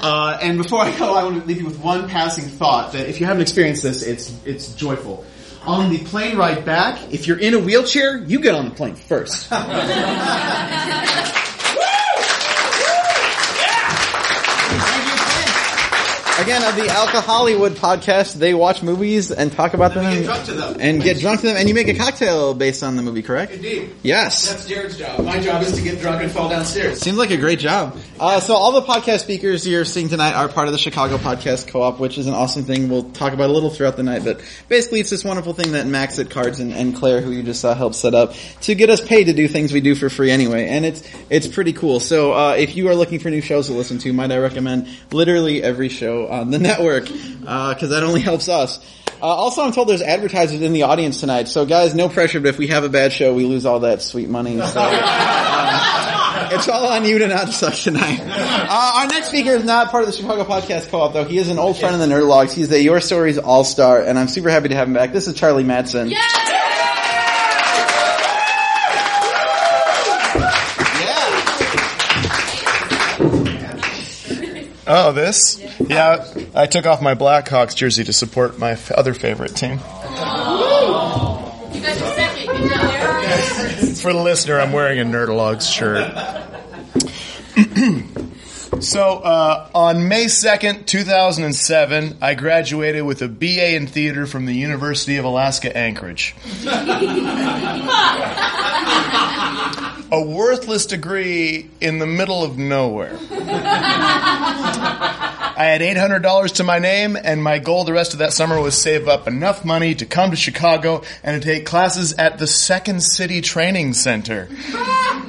Uh, 0.02 0.38
and 0.40 0.58
before 0.58 0.80
I 0.80 0.96
go, 0.96 1.14
I 1.14 1.24
want 1.24 1.40
to 1.40 1.46
leave 1.46 1.58
you 1.58 1.66
with 1.66 1.78
one 1.80 2.08
passing 2.08 2.44
thought 2.44 2.92
that 2.92 3.08
if 3.08 3.20
you 3.20 3.26
haven't 3.26 3.42
experienced 3.42 3.82
this, 3.82 4.02
it's 4.02 4.34
it's 4.44 4.74
joyful. 4.74 5.24
On 5.66 5.90
the 5.90 5.98
plane 5.98 6.36
ride 6.36 6.64
back, 6.64 7.12
if 7.12 7.26
you're 7.26 7.38
in 7.38 7.54
a 7.54 7.58
wheelchair, 7.58 8.16
you 8.18 8.40
get 8.40 8.54
on 8.54 8.68
the 8.68 8.74
plane 8.74 8.94
first. 8.94 9.48
Again, 16.48 16.64
of 16.64 16.76
the 16.76 16.90
Alcohollywood 16.90 17.72
podcast, 17.72 18.32
they 18.32 18.54
watch 18.54 18.82
movies 18.82 19.30
and 19.30 19.52
talk 19.52 19.74
about 19.74 19.92
them, 19.92 20.04
get 20.04 20.16
and, 20.16 20.24
drunk 20.24 20.44
to 20.46 20.54
them. 20.54 20.76
and 20.80 21.02
get 21.02 21.18
drunk 21.18 21.40
to 21.40 21.48
them, 21.48 21.56
and 21.58 21.68
you 21.68 21.74
make 21.74 21.88
a 21.88 21.94
cocktail 21.94 22.54
based 22.54 22.82
on 22.82 22.96
the 22.96 23.02
movie, 23.02 23.20
correct? 23.20 23.52
Indeed. 23.52 23.94
Yes. 24.02 24.48
That's 24.48 24.66
Jared's 24.66 24.96
job. 24.96 25.22
My 25.22 25.40
job 25.40 25.62
is 25.62 25.74
to 25.74 25.82
get 25.82 26.00
drunk 26.00 26.22
and 26.22 26.32
fall 26.32 26.48
downstairs. 26.48 27.00
Seems 27.00 27.18
like 27.18 27.32
a 27.32 27.36
great 27.36 27.58
job. 27.58 27.98
Uh, 28.18 28.40
so 28.40 28.54
all 28.54 28.72
the 28.72 28.80
podcast 28.80 29.20
speakers 29.20 29.68
you're 29.68 29.84
seeing 29.84 30.08
tonight 30.08 30.32
are 30.32 30.48
part 30.48 30.68
of 30.68 30.72
the 30.72 30.78
Chicago 30.78 31.18
Podcast 31.18 31.68
Co-op, 31.68 32.00
which 32.00 32.16
is 32.16 32.26
an 32.26 32.32
awesome 32.32 32.64
thing. 32.64 32.88
We'll 32.88 33.10
talk 33.10 33.34
about 33.34 33.50
a 33.50 33.52
little 33.52 33.68
throughout 33.68 33.98
the 33.98 34.02
night, 34.02 34.24
but 34.24 34.40
basically 34.70 35.00
it's 35.00 35.10
this 35.10 35.24
wonderful 35.24 35.52
thing 35.52 35.72
that 35.72 35.86
Max 35.86 36.18
at 36.18 36.30
Cards 36.30 36.60
and, 36.60 36.72
and 36.72 36.96
Claire, 36.96 37.20
who 37.20 37.30
you 37.30 37.42
just 37.42 37.60
saw, 37.60 37.74
helped 37.74 37.96
set 37.96 38.14
up 38.14 38.32
to 38.62 38.74
get 38.74 38.88
us 38.88 39.06
paid 39.06 39.24
to 39.24 39.34
do 39.34 39.48
things 39.48 39.70
we 39.70 39.82
do 39.82 39.94
for 39.94 40.08
free 40.08 40.30
anyway, 40.30 40.66
and 40.66 40.86
it's 40.86 41.02
it's 41.28 41.46
pretty 41.46 41.74
cool. 41.74 42.00
So 42.00 42.32
uh, 42.32 42.54
if 42.54 42.74
you 42.74 42.88
are 42.88 42.94
looking 42.94 43.18
for 43.18 43.28
new 43.28 43.42
shows 43.42 43.66
to 43.66 43.74
listen 43.74 43.98
to, 43.98 44.14
might 44.14 44.32
I 44.32 44.38
recommend 44.38 44.88
literally 45.12 45.62
every 45.62 45.90
show 45.90 46.37
on 46.38 46.50
the 46.50 46.58
network 46.70 47.04
because 47.04 47.90
that 47.90 48.02
only 48.02 48.20
helps 48.20 48.48
us. 48.48 48.78
Uh, 49.20 49.26
also, 49.26 49.62
I'm 49.62 49.72
told 49.72 49.88
there's 49.88 50.02
advertisers 50.02 50.60
in 50.60 50.72
the 50.72 50.84
audience 50.84 51.18
tonight, 51.18 51.48
so 51.48 51.66
guys, 51.66 51.94
no 51.94 52.08
pressure. 52.08 52.38
But 52.38 52.50
if 52.50 52.58
we 52.58 52.68
have 52.68 52.84
a 52.84 52.88
bad 52.88 53.12
show, 53.12 53.34
we 53.34 53.44
lose 53.44 53.66
all 53.66 53.80
that 53.80 54.00
sweet 54.00 54.28
money. 54.28 54.58
So. 54.58 54.80
um, 54.80 56.18
it's 56.52 56.68
all 56.68 56.86
on 56.86 57.04
you 57.04 57.18
to 57.18 57.26
not 57.26 57.48
suck 57.50 57.74
tonight. 57.74 58.20
Uh, 58.20 58.92
our 58.96 59.06
next 59.06 59.28
speaker 59.28 59.50
is 59.50 59.64
not 59.64 59.90
part 59.90 60.04
of 60.04 60.10
the 60.10 60.16
Chicago 60.16 60.44
Podcast 60.44 60.88
Co-op, 60.88 61.12
though. 61.12 61.24
He 61.24 61.38
is 61.38 61.48
an 61.48 61.58
old 61.58 61.76
friend 61.78 61.94
of 61.94 62.00
the 62.00 62.06
Nerdologues. 62.06 62.52
He's 62.52 62.68
the 62.68 62.80
Your 62.80 63.00
Stories 63.00 63.38
All-Star, 63.38 64.02
and 64.02 64.18
I'm 64.18 64.28
super 64.28 64.50
happy 64.50 64.68
to 64.68 64.74
have 64.74 64.88
him 64.88 64.94
back. 64.94 65.12
This 65.12 65.26
is 65.26 65.34
Charlie 65.34 65.64
Madsen. 65.64 66.10
Oh, 74.90 75.12
this? 75.12 75.60
Yeah, 75.80 76.24
I 76.54 76.66
took 76.66 76.86
off 76.86 77.02
my 77.02 77.14
Blackhawks 77.14 77.76
jersey 77.76 78.04
to 78.04 78.12
support 78.12 78.58
my 78.58 78.70
f- 78.72 78.90
other 78.90 79.12
favorite 79.12 79.54
team. 79.54 79.78
For 83.98 84.12
the 84.12 84.20
listener, 84.22 84.58
I'm 84.58 84.72
wearing 84.72 84.98
a 85.00 85.04
Nerdologues 85.04 85.70
shirt. 85.70 86.10
so, 88.82 89.18
uh, 89.18 89.68
on 89.74 90.08
May 90.08 90.24
2nd, 90.24 90.86
2007, 90.86 92.16
I 92.22 92.34
graduated 92.34 93.04
with 93.04 93.20
a 93.20 93.28
BA 93.28 93.74
in 93.74 93.86
theater 93.86 94.26
from 94.26 94.46
the 94.46 94.54
University 94.54 95.18
of 95.18 95.26
Alaska 95.26 95.76
Anchorage. 95.76 96.34
A 100.10 100.22
worthless 100.22 100.86
degree 100.86 101.68
in 101.80 101.98
the 101.98 102.06
middle 102.06 102.42
of 102.42 102.56
nowhere. 102.56 103.18
I 105.60 105.64
had 105.64 105.80
$800 105.80 106.54
to 106.54 106.64
my 106.64 106.78
name, 106.78 107.16
and 107.22 107.42
my 107.42 107.58
goal 107.58 107.84
the 107.84 107.92
rest 107.92 108.12
of 108.12 108.20
that 108.20 108.32
summer 108.32 108.60
was 108.60 108.74
save 108.76 109.08
up 109.08 109.26
enough 109.26 109.64
money 109.64 109.94
to 109.96 110.06
come 110.06 110.30
to 110.30 110.36
Chicago 110.36 111.02
and 111.22 111.42
to 111.42 111.46
take 111.46 111.66
classes 111.66 112.12
at 112.14 112.38
the 112.38 112.46
Second 112.46 113.02
City 113.02 113.40
Training 113.40 113.92
Center, 113.92 114.48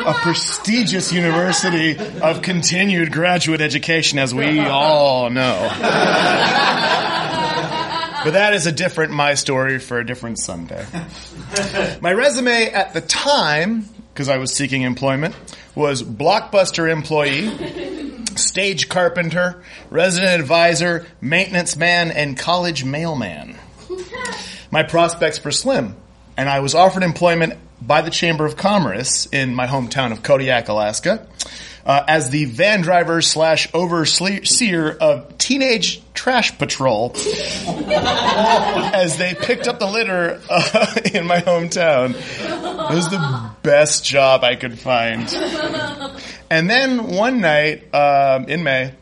a 0.05 0.13
prestigious 0.21 1.11
university 1.11 1.97
of 2.21 2.41
continued 2.43 3.11
graduate 3.11 3.59
education, 3.59 4.19
as 4.19 4.33
we 4.35 4.59
all 4.59 5.29
know. 5.29 5.67
But 8.23 8.33
that 8.33 8.53
is 8.53 8.67
a 8.67 8.71
different 8.71 9.13
my 9.13 9.33
story 9.33 9.79
for 9.79 9.97
a 9.97 10.05
different 10.05 10.39
Sunday. 10.39 10.85
My 12.01 12.13
resume 12.13 12.69
at 12.71 12.93
the 12.93 13.01
time, 13.01 13.85
because 14.19 14.27
I 14.27 14.37
was 14.37 14.53
seeking 14.53 14.81
employment, 14.81 15.33
was 15.75 16.03
blockbuster 16.03 16.91
employee, 16.91 17.55
stage 18.35 18.89
carpenter, 18.89 19.63
resident 19.89 20.41
advisor, 20.41 21.07
maintenance 21.21 21.77
man, 21.77 22.11
and 22.11 22.37
college 22.37 22.83
mailman. 22.83 23.55
My 24.71 24.83
prospects 24.83 25.41
were 25.41 25.51
slim, 25.51 25.95
and 26.35 26.49
I 26.49 26.59
was 26.59 26.75
offered 26.75 27.03
employment 27.03 27.53
by 27.81 28.01
the 28.01 28.11
Chamber 28.11 28.45
of 28.45 28.57
Commerce 28.57 29.25
in 29.27 29.55
my 29.55 29.67
hometown 29.67 30.11
of 30.11 30.21
Kodiak, 30.21 30.67
Alaska, 30.67 31.25
uh, 31.89 32.05
as 32.07 32.29
the 32.29 32.45
van 32.45 32.81
driver 32.81 33.19
slash 33.19 33.67
overseer 33.73 34.91
of 34.91 35.39
Teenage 35.39 36.03
Trash 36.13 36.55
Patrol 36.59 37.13
as 38.93 39.17
they 39.17 39.33
picked 39.33 39.67
up 39.67 39.79
the 39.79 39.87
litter 39.87 40.39
uh, 40.47 40.95
in 41.15 41.25
my 41.25 41.41
hometown. 41.41 42.11
It 42.11 42.93
was 42.93 43.09
the 43.09 43.51
best 43.63 44.05
job 44.05 44.43
I 44.43 44.55
could 44.55 44.77
find. 44.77 45.33
And 46.51 46.69
then 46.69 47.07
one 47.07 47.41
night 47.41 47.91
um, 47.91 48.45
in 48.45 48.61
May, 48.61 48.93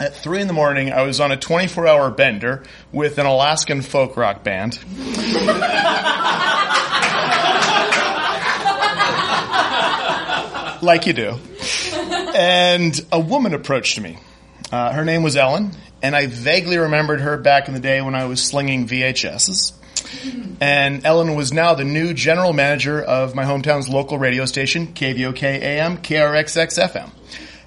at 0.00 0.16
three 0.16 0.40
in 0.40 0.48
the 0.48 0.54
morning, 0.54 0.92
I 0.92 1.02
was 1.02 1.20
on 1.20 1.30
a 1.30 1.36
24 1.36 1.86
hour 1.86 2.10
bender 2.10 2.64
with 2.90 3.18
an 3.18 3.26
Alaskan 3.26 3.80
folk 3.80 4.16
rock 4.16 4.42
band. 4.42 4.80
like 10.82 11.06
you 11.06 11.12
do. 11.12 11.38
And 12.34 13.00
a 13.12 13.20
woman 13.20 13.54
approached 13.54 14.00
me. 14.00 14.18
Uh, 14.72 14.92
her 14.92 15.04
name 15.04 15.22
was 15.22 15.36
Ellen, 15.36 15.70
and 16.02 16.16
I 16.16 16.26
vaguely 16.26 16.78
remembered 16.78 17.20
her 17.20 17.36
back 17.36 17.68
in 17.68 17.74
the 17.74 17.80
day 17.80 18.00
when 18.02 18.14
I 18.14 18.24
was 18.24 18.42
slinging 18.42 18.88
VHSs. 18.88 19.72
And 20.60 21.04
Ellen 21.06 21.34
was 21.34 21.52
now 21.52 21.74
the 21.74 21.84
new 21.84 22.12
general 22.12 22.52
manager 22.52 23.00
of 23.00 23.34
my 23.34 23.44
hometown's 23.44 23.88
local 23.88 24.18
radio 24.18 24.44
station, 24.46 24.88
KVOK 24.88 25.42
AM, 25.42 25.98
KRXX 25.98 26.90
FM. 26.90 27.10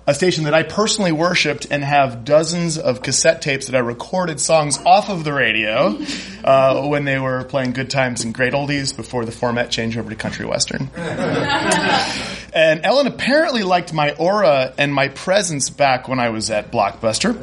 A 0.08 0.14
station 0.14 0.46
that 0.46 0.54
I 0.54 0.64
personally 0.64 1.12
worshipped 1.12 1.68
and 1.70 1.84
have 1.84 2.24
dozens 2.24 2.78
of 2.78 3.02
cassette 3.02 3.42
tapes 3.42 3.66
that 3.68 3.76
I 3.76 3.80
recorded 3.80 4.40
songs 4.40 4.80
off 4.86 5.10
of 5.10 5.26
the 5.26 5.34
radio 5.34 6.00
uh, 6.46 6.88
when 6.88 7.04
they 7.04 7.20
were 7.20 7.44
playing 7.44 7.74
good 7.74 7.90
times 7.90 8.24
and 8.24 8.34
great 8.34 8.54
oldies 8.54 8.96
before 8.96 9.26
the 9.26 9.34
format 9.34 9.70
changed 9.70 9.98
over 9.98 10.10
to 10.10 10.16
country 10.16 10.46
western. 10.46 10.90
And 12.54 12.86
Ellen 12.86 13.06
apparently 13.06 13.62
liked 13.62 13.94
my 13.94 14.14
aura 14.14 14.74
and 14.80 14.92
my 14.92 15.10
presence 15.10 15.70
back 15.70 16.08
when 16.08 16.18
I 16.20 16.30
was 16.30 16.50
at 16.50 16.72
Blockbuster. 16.72 17.36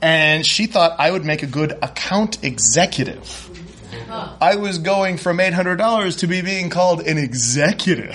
And 0.00 0.46
she 0.46 0.66
thought 0.66 1.00
I 1.00 1.10
would 1.10 1.24
make 1.24 1.42
a 1.42 1.48
good 1.48 1.72
account 1.82 2.44
executive. 2.44 3.48
I 4.40 4.54
was 4.56 4.78
going 4.78 5.16
from 5.16 5.38
$800 5.38 6.18
to 6.18 6.26
be 6.28 6.42
being 6.42 6.70
called 6.70 7.00
an 7.00 7.18
executive, 7.18 8.14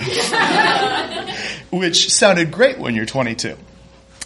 which 1.70 2.12
sounded 2.12 2.50
great 2.50 2.78
when 2.78 2.94
you're 2.94 3.06
22. 3.06 3.56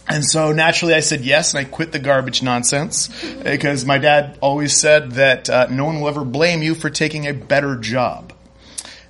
And 0.07 0.25
so 0.25 0.51
naturally 0.51 0.93
I 0.93 0.99
said 0.99 1.21
yes, 1.21 1.53
and 1.53 1.65
I 1.65 1.69
quit 1.69 1.91
the 1.91 1.99
garbage 1.99 2.43
nonsense 2.43 3.07
because 3.43 3.85
my 3.85 3.97
dad 3.97 4.37
always 4.41 4.75
said 4.75 5.11
that 5.11 5.49
uh, 5.49 5.67
no 5.69 5.85
one 5.85 6.01
will 6.01 6.09
ever 6.09 6.25
blame 6.25 6.61
you 6.61 6.75
for 6.75 6.89
taking 6.89 7.27
a 7.27 7.33
better 7.33 7.75
job. 7.75 8.33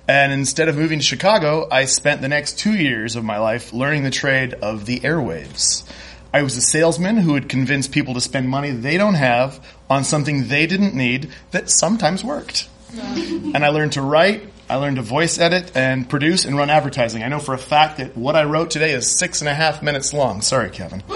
And 0.06 0.32
instead 0.32 0.68
of 0.68 0.76
moving 0.76 0.98
to 0.98 1.04
Chicago, 1.04 1.68
I 1.70 1.86
spent 1.86 2.20
the 2.20 2.28
next 2.28 2.58
two 2.58 2.74
years 2.74 3.16
of 3.16 3.24
my 3.24 3.38
life 3.38 3.72
learning 3.72 4.02
the 4.02 4.10
trade 4.10 4.54
of 4.54 4.84
the 4.84 5.00
airwaves. 5.00 5.88
I 6.34 6.42
was 6.42 6.56
a 6.56 6.60
salesman 6.60 7.18
who 7.18 7.32
would 7.32 7.48
convince 7.48 7.86
people 7.88 8.14
to 8.14 8.20
spend 8.20 8.48
money 8.48 8.70
they 8.70 8.96
don't 8.96 9.14
have 9.14 9.64
on 9.88 10.04
something 10.04 10.48
they 10.48 10.66
didn't 10.66 10.94
need 10.94 11.30
that 11.50 11.70
sometimes 11.70 12.24
worked. 12.24 12.68
and 12.94 13.64
I 13.64 13.68
learned 13.68 13.92
to 13.92 14.02
write, 14.02 14.51
I 14.72 14.76
learned 14.76 14.96
to 14.96 15.02
voice 15.02 15.38
edit 15.38 15.72
and 15.74 16.08
produce 16.08 16.46
and 16.46 16.56
run 16.56 16.70
advertising. 16.70 17.22
I 17.22 17.28
know 17.28 17.40
for 17.40 17.52
a 17.52 17.58
fact 17.58 17.98
that 17.98 18.16
what 18.16 18.36
I 18.36 18.44
wrote 18.44 18.70
today 18.70 18.92
is 18.92 19.06
six 19.06 19.42
and 19.42 19.48
a 19.50 19.52
half 19.52 19.82
minutes 19.82 20.14
long. 20.14 20.40
Sorry, 20.40 20.70
Kevin. 20.70 21.00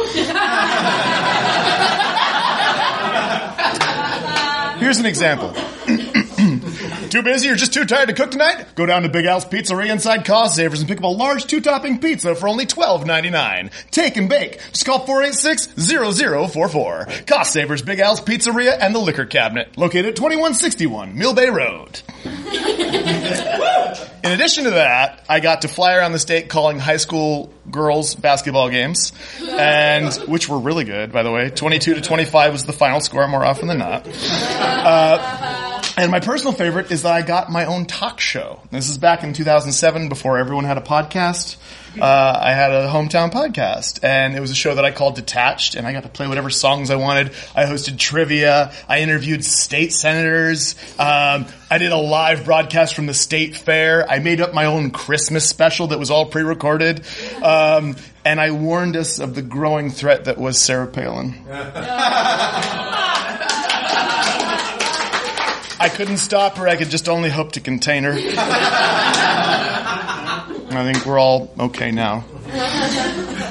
Here's 4.78 4.98
an 4.98 5.06
example. 5.06 5.54
Too 7.10 7.22
busy 7.22 7.48
or 7.48 7.54
just 7.54 7.72
too 7.72 7.84
tired 7.84 8.08
to 8.08 8.14
cook 8.14 8.30
tonight? 8.30 8.74
Go 8.74 8.86
down 8.86 9.02
to 9.02 9.08
Big 9.08 9.26
Al's 9.26 9.44
Pizzeria 9.44 9.90
inside 9.90 10.24
Cost 10.24 10.56
Savers 10.56 10.80
and 10.80 10.88
pick 10.88 10.98
up 10.98 11.04
a 11.04 11.08
large 11.08 11.46
two-topping 11.46 12.00
pizza 12.00 12.34
for 12.34 12.48
only 12.48 12.66
$12.99. 12.66 13.70
Take 13.90 14.16
and 14.16 14.28
bake. 14.28 14.58
Just 14.72 14.86
call 14.86 15.06
486-0044. 15.06 17.26
Cost 17.26 17.52
Savers, 17.52 17.82
Big 17.82 18.00
Al's 18.00 18.20
Pizzeria 18.20 18.76
and 18.80 18.94
the 18.94 18.98
Liquor 18.98 19.26
Cabinet. 19.26 19.76
Located 19.78 20.06
at 20.06 20.16
2161 20.16 21.16
Mill 21.18 21.34
Bay 21.34 21.50
Road. 21.50 22.00
In 24.24 24.32
addition 24.32 24.64
to 24.64 24.70
that, 24.70 25.22
I 25.28 25.38
got 25.40 25.60
to 25.62 25.68
fly 25.68 25.94
around 25.94 26.12
the 26.12 26.18
state 26.18 26.48
calling 26.48 26.78
high 26.80 26.96
school 26.96 27.52
girls 27.70 28.14
basketball 28.16 28.70
games, 28.70 29.12
and 29.40 30.12
which 30.28 30.48
were 30.48 30.58
really 30.58 30.84
good, 30.84 31.12
by 31.12 31.22
the 31.22 31.30
way. 31.30 31.50
22 31.50 31.94
to 31.94 32.00
25 32.00 32.52
was 32.52 32.64
the 32.64 32.72
final 32.72 33.00
score 33.00 33.28
more 33.28 33.44
often 33.44 33.68
than 33.68 33.78
not. 33.78 34.08
Uh, 34.58 35.75
and 35.96 36.10
my 36.10 36.20
personal 36.20 36.52
favorite 36.52 36.90
is 36.90 37.02
that 37.02 37.12
I 37.12 37.22
got 37.22 37.50
my 37.50 37.64
own 37.64 37.86
talk 37.86 38.20
show. 38.20 38.60
This 38.70 38.90
is 38.90 38.98
back 38.98 39.22
in 39.24 39.32
2007 39.32 40.08
before 40.08 40.36
everyone 40.38 40.64
had 40.64 40.76
a 40.76 40.82
podcast. 40.82 41.56
Uh, 41.98 42.38
I 42.42 42.52
had 42.52 42.72
a 42.72 42.88
hometown 42.88 43.32
podcast 43.32 44.04
and 44.04 44.36
it 44.36 44.40
was 44.40 44.50
a 44.50 44.54
show 44.54 44.74
that 44.74 44.84
I 44.84 44.90
called 44.90 45.14
Detached 45.14 45.74
and 45.74 45.86
I 45.86 45.94
got 45.94 46.02
to 46.02 46.10
play 46.10 46.28
whatever 46.28 46.50
songs 46.50 46.90
I 46.90 46.96
wanted. 46.96 47.28
I 47.54 47.64
hosted 47.64 47.98
trivia. 47.98 48.74
I 48.86 49.00
interviewed 49.00 49.42
state 49.42 49.94
senators. 49.94 50.74
Um, 50.98 51.46
I 51.70 51.78
did 51.78 51.92
a 51.92 51.96
live 51.96 52.44
broadcast 52.44 52.94
from 52.94 53.06
the 53.06 53.14
state 53.14 53.56
fair. 53.56 54.08
I 54.08 54.18
made 54.18 54.42
up 54.42 54.52
my 54.52 54.66
own 54.66 54.90
Christmas 54.90 55.48
special 55.48 55.86
that 55.86 55.98
was 55.98 56.10
all 56.10 56.26
pre-recorded. 56.26 57.06
Um, 57.42 57.96
and 58.26 58.38
I 58.38 58.50
warned 58.50 58.96
us 58.96 59.18
of 59.18 59.34
the 59.34 59.42
growing 59.42 59.90
threat 59.90 60.26
that 60.26 60.36
was 60.36 60.60
Sarah 60.60 60.88
Palin. 60.88 61.34
I 65.78 65.88
couldn't 65.88 66.18
stop 66.18 66.56
her. 66.56 66.66
I 66.68 66.76
could 66.76 66.90
just 66.90 67.08
only 67.08 67.30
hope 67.30 67.52
to 67.52 67.60
contain 67.60 68.04
her. 68.04 68.12
I 70.68 70.92
think 70.92 71.06
we're 71.06 71.18
all 71.18 71.52
okay 71.58 71.90
now. 71.90 72.24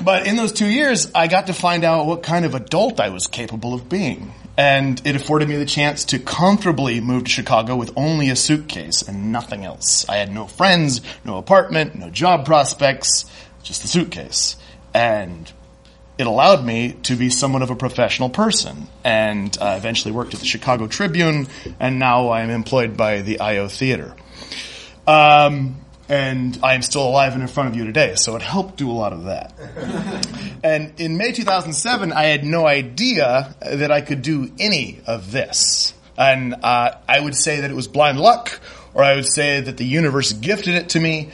But 0.03 0.27
in 0.27 0.35
those 0.35 0.51
two 0.51 0.67
years, 0.67 1.11
I 1.15 1.27
got 1.27 1.47
to 1.47 1.53
find 1.53 1.83
out 1.83 2.05
what 2.05 2.21
kind 2.23 2.45
of 2.45 2.53
adult 2.53 2.99
I 2.99 3.09
was 3.09 3.27
capable 3.27 3.73
of 3.73 3.89
being. 3.89 4.33
And 4.57 5.01
it 5.05 5.15
afforded 5.15 5.49
me 5.49 5.57
the 5.57 5.65
chance 5.65 6.05
to 6.05 6.19
comfortably 6.19 7.01
move 7.01 7.25
to 7.25 7.29
Chicago 7.29 7.75
with 7.75 7.91
only 7.97 8.29
a 8.29 8.35
suitcase 8.35 9.01
and 9.01 9.31
nothing 9.31 9.65
else. 9.65 10.07
I 10.07 10.17
had 10.17 10.31
no 10.31 10.47
friends, 10.47 11.01
no 11.25 11.37
apartment, 11.37 11.95
no 11.95 12.09
job 12.09 12.45
prospects, 12.45 13.25
just 13.63 13.81
the 13.81 13.87
suitcase. 13.87 14.55
And 14.93 15.51
it 16.17 16.27
allowed 16.27 16.63
me 16.63 16.93
to 17.03 17.15
be 17.15 17.29
somewhat 17.29 17.61
of 17.61 17.69
a 17.69 17.75
professional 17.75 18.29
person 18.29 18.87
and 19.03 19.57
uh, 19.59 19.75
eventually 19.77 20.13
worked 20.13 20.33
at 20.33 20.39
the 20.39 20.45
Chicago 20.45 20.87
Tribune 20.87 21.47
and 21.79 21.99
now 21.99 22.31
I'm 22.31 22.49
employed 22.49 22.95
by 22.95 23.21
the 23.21 23.39
IO 23.39 23.67
Theater. 23.67 24.15
Um, 25.07 25.77
and 26.07 26.59
I 26.61 26.75
am 26.75 26.81
still 26.81 27.07
alive 27.07 27.33
and 27.33 27.41
in 27.41 27.47
front 27.47 27.69
of 27.69 27.75
you 27.75 27.85
today, 27.85 28.15
so 28.15 28.35
it 28.35 28.41
helped 28.41 28.77
do 28.77 28.89
a 28.89 28.93
lot 28.93 29.11
of 29.11 29.25
that. 29.25 29.53
and 30.63 30.99
in 30.99 31.17
May 31.17 31.31
2007, 31.31 32.13
I 32.13 32.23
had 32.25 32.43
no 32.43 32.67
idea 32.67 33.55
that 33.59 33.91
I 33.91 34.01
could 34.01 34.21
do 34.21 34.51
any 34.59 35.01
of 35.07 35.31
this. 35.31 35.93
And 36.17 36.55
uh, 36.63 36.91
I 37.07 37.19
would 37.19 37.35
say 37.35 37.61
that 37.61 37.71
it 37.71 37.73
was 37.73 37.87
blind 37.87 38.19
luck, 38.19 38.59
or 38.93 39.03
I 39.03 39.15
would 39.15 39.25
say 39.25 39.61
that 39.61 39.77
the 39.77 39.85
universe 39.85 40.31
gifted 40.31 40.75
it 40.75 40.89
to 40.89 40.99
me. 40.99 41.31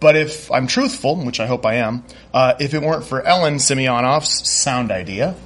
But 0.00 0.16
if 0.16 0.50
I'm 0.50 0.66
truthful, 0.66 1.16
which 1.24 1.40
I 1.40 1.46
hope 1.46 1.66
I 1.66 1.74
am, 1.76 2.04
uh, 2.32 2.54
if 2.58 2.74
it 2.74 2.82
weren't 2.82 3.04
for 3.04 3.22
Ellen 3.22 3.56
Semyonov's 3.56 4.48
sound 4.48 4.90
idea, 4.90 5.36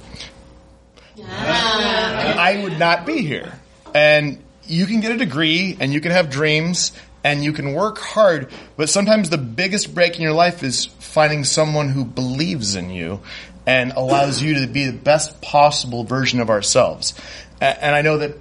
I 1.21 2.61
would 2.63 2.79
not 2.79 3.05
be 3.05 3.21
here. 3.21 3.59
And 3.93 4.41
you 4.65 4.85
can 4.85 5.01
get 5.01 5.11
a 5.11 5.17
degree 5.17 5.77
and 5.79 5.93
you 5.93 6.01
can 6.01 6.11
have 6.11 6.29
dreams 6.29 6.91
and 7.23 7.43
you 7.43 7.53
can 7.53 7.73
work 7.73 7.97
hard, 7.97 8.51
but 8.77 8.87
sometimes 8.87 9.29
the 9.29 9.37
biggest 9.37 9.95
break 9.95 10.15
in 10.15 10.21
your 10.21 10.33
life 10.33 10.61
is 10.63 10.85
finding 10.85 11.43
someone 11.43 11.89
who 11.89 12.05
believes 12.05 12.75
in 12.75 12.91
you 12.91 13.19
and 13.65 13.93
allows 13.93 14.43
you 14.43 14.61
to 14.61 14.67
be 14.67 14.85
the 14.85 14.97
best 14.97 15.41
possible 15.41 16.03
version 16.03 16.39
of 16.39 16.51
ourselves. 16.51 17.15
And 17.59 17.95
I 17.95 18.03
know 18.03 18.19
that 18.19 18.37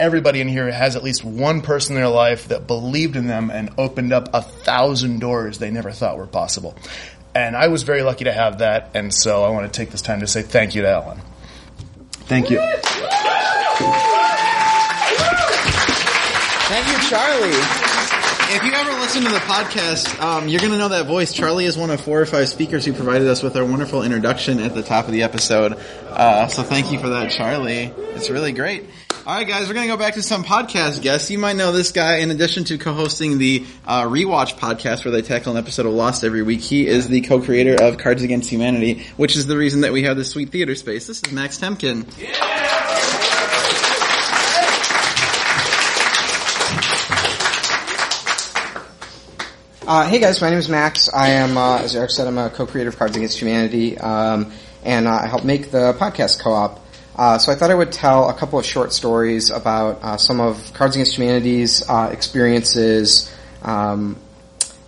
everybody 0.00 0.40
in 0.40 0.48
here 0.48 0.70
has 0.70 0.96
at 0.96 1.02
least 1.02 1.24
one 1.24 1.60
person 1.60 1.96
in 1.96 2.02
their 2.02 2.10
life 2.10 2.48
that 2.48 2.66
believed 2.66 3.16
in 3.16 3.26
them 3.26 3.50
and 3.50 3.70
opened 3.78 4.12
up 4.12 4.28
a 4.32 4.42
thousand 4.42 5.20
doors 5.20 5.58
they 5.58 5.70
never 5.70 5.90
thought 5.90 6.18
were 6.18 6.26
possible. 6.26 6.76
And 7.34 7.56
I 7.56 7.68
was 7.68 7.82
very 7.82 8.02
lucky 8.02 8.24
to 8.24 8.32
have 8.32 8.58
that, 8.58 8.90
and 8.94 9.12
so 9.12 9.44
I 9.44 9.50
want 9.50 9.72
to 9.72 9.76
take 9.76 9.90
this 9.90 10.02
time 10.02 10.20
to 10.20 10.26
say 10.26 10.42
thank 10.42 10.74
you 10.74 10.82
to 10.82 10.88
Ellen. 10.88 11.20
Thank 12.10 12.50
you. 12.50 12.58
Thank 16.68 16.86
you, 16.88 17.08
Charlie. 17.08 17.58
If 18.50 18.64
you 18.64 18.72
ever 18.72 18.90
listen 19.00 19.22
to 19.24 19.28
the 19.28 19.40
podcast, 19.40 20.20
um, 20.22 20.48
you're 20.48 20.60
going 20.60 20.72
to 20.72 20.78
know 20.78 20.88
that 20.88 21.06
voice. 21.06 21.32
Charlie 21.32 21.66
is 21.66 21.76
one 21.76 21.90
of 21.90 22.00
four 22.00 22.20
or 22.20 22.26
five 22.26 22.48
speakers 22.48 22.84
who 22.84 22.94
provided 22.94 23.28
us 23.28 23.42
with 23.42 23.56
our 23.56 23.64
wonderful 23.64 24.02
introduction 24.02 24.58
at 24.60 24.74
the 24.74 24.82
top 24.82 25.04
of 25.06 25.12
the 25.12 25.22
episode. 25.22 25.74
Uh, 26.08 26.46
so 26.46 26.62
thank 26.62 26.90
you 26.90 26.98
for 26.98 27.10
that, 27.10 27.30
Charlie. 27.30 27.92
It's 28.14 28.30
really 28.30 28.52
great. 28.52 28.84
All 29.28 29.34
right, 29.34 29.46
guys, 29.46 29.68
we're 29.68 29.74
going 29.74 29.86
to 29.86 29.92
go 29.92 29.98
back 29.98 30.14
to 30.14 30.22
some 30.22 30.42
podcast 30.42 31.02
guests. 31.02 31.30
You 31.30 31.38
might 31.38 31.54
know 31.54 31.70
this 31.70 31.92
guy 31.92 32.20
in 32.20 32.30
addition 32.30 32.64
to 32.64 32.78
co-hosting 32.78 33.36
the 33.36 33.66
uh, 33.86 34.04
Rewatch 34.04 34.56
podcast 34.56 35.04
where 35.04 35.12
they 35.12 35.20
tackle 35.20 35.52
an 35.52 35.58
episode 35.58 35.84
of 35.84 35.92
Lost 35.92 36.24
every 36.24 36.42
week. 36.42 36.60
He 36.62 36.86
is 36.86 37.08
the 37.08 37.20
co-creator 37.20 37.76
of 37.78 37.98
Cards 37.98 38.22
Against 38.22 38.48
Humanity, 38.48 39.04
which 39.18 39.36
is 39.36 39.46
the 39.46 39.58
reason 39.58 39.82
that 39.82 39.92
we 39.92 40.04
have 40.04 40.16
this 40.16 40.30
sweet 40.30 40.48
theater 40.48 40.74
space. 40.74 41.06
This 41.06 41.18
is 41.22 41.30
Max 41.30 41.58
Temkin. 41.58 42.06
Uh, 49.86 50.08
hey 50.08 50.20
guys, 50.20 50.40
my 50.40 50.48
name 50.48 50.58
is 50.58 50.70
Max. 50.70 51.10
I 51.12 51.32
am, 51.32 51.58
uh, 51.58 51.80
as 51.80 51.94
Eric 51.94 52.12
said, 52.12 52.28
I'm 52.28 52.38
a 52.38 52.48
co-creator 52.48 52.88
of 52.88 52.96
Cards 52.96 53.14
Against 53.14 53.38
Humanity, 53.38 53.98
um, 53.98 54.50
and 54.84 55.06
uh, 55.06 55.20
I 55.22 55.26
help 55.26 55.44
make 55.44 55.70
the 55.70 55.92
podcast 55.92 56.40
co-op. 56.40 56.87
Uh, 57.18 57.36
so 57.36 57.50
I 57.50 57.56
thought 57.56 57.72
I 57.72 57.74
would 57.74 57.90
tell 57.90 58.28
a 58.28 58.34
couple 58.34 58.60
of 58.60 58.64
short 58.64 58.92
stories 58.92 59.50
about 59.50 59.98
uh, 60.02 60.16
some 60.16 60.38
of 60.38 60.72
Cards 60.72 60.94
Against 60.94 61.18
Humanity's 61.18 61.82
uh, 61.88 62.10
experiences 62.12 63.34
um, 63.62 64.16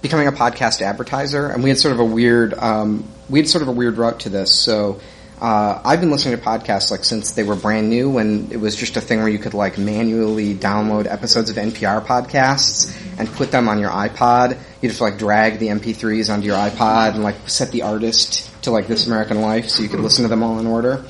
becoming 0.01 0.29
a 0.29 0.33
podcast 0.33 0.81
advertiser, 0.81 1.49
and 1.49 1.65
we 1.65 1.71
had 1.71 1.79
sort 1.79 1.93
of 1.93 1.99
a 1.99 2.05
weird, 2.05 2.55
um, 2.55 3.05
we 3.29 3.41
had 3.41 3.49
sort 3.49 3.63
of 3.63 3.69
a 3.69 3.73
weird 3.73 3.99
route 3.99 4.21
to 4.21 4.29
this. 4.29 4.55
So 4.55 5.01
uh, 5.41 5.83
I've 5.85 5.99
been 5.99 6.13
listening 6.13 6.39
to 6.39 6.45
podcasts 6.45 6.93
like 6.93 7.03
since 7.03 7.33
they 7.33 7.43
were 7.43 7.57
brand 7.57 7.91
new, 7.91 8.09
when 8.09 8.53
it 8.53 8.59
was 8.59 8.77
just 8.77 8.97
a 8.97 9.01
thing 9.01 9.19
where 9.19 9.29
you 9.29 9.41
could 9.41 9.55
like 9.55 9.77
manually 9.77 10.55
download 10.55 11.11
episodes 11.11 11.51
of 11.51 11.57
NPR 11.57 12.07
podcasts 12.07 12.97
and 13.19 13.29
put 13.33 13.51
them 13.51 13.69
on 13.69 13.81
your 13.81 13.91
iPod. 13.91 14.57
You 14.81 14.89
just 14.89 15.01
like 15.01 15.19
drag 15.19 15.59
the 15.59 15.67
MP3s 15.67 16.33
onto 16.33 16.47
your 16.47 16.57
iPod 16.57 17.15
and 17.15 17.25
like 17.25 17.49
set 17.49 17.73
the 17.73 17.83
artist 17.83 18.47
to 18.63 18.71
like 18.71 18.87
This 18.87 19.09
American 19.09 19.41
Life, 19.41 19.69
so 19.69 19.83
you 19.83 19.89
could 19.89 20.01
listen 20.01 20.23
to 20.23 20.29
them 20.29 20.45
all 20.45 20.61
in 20.61 20.69
order. 20.69 21.05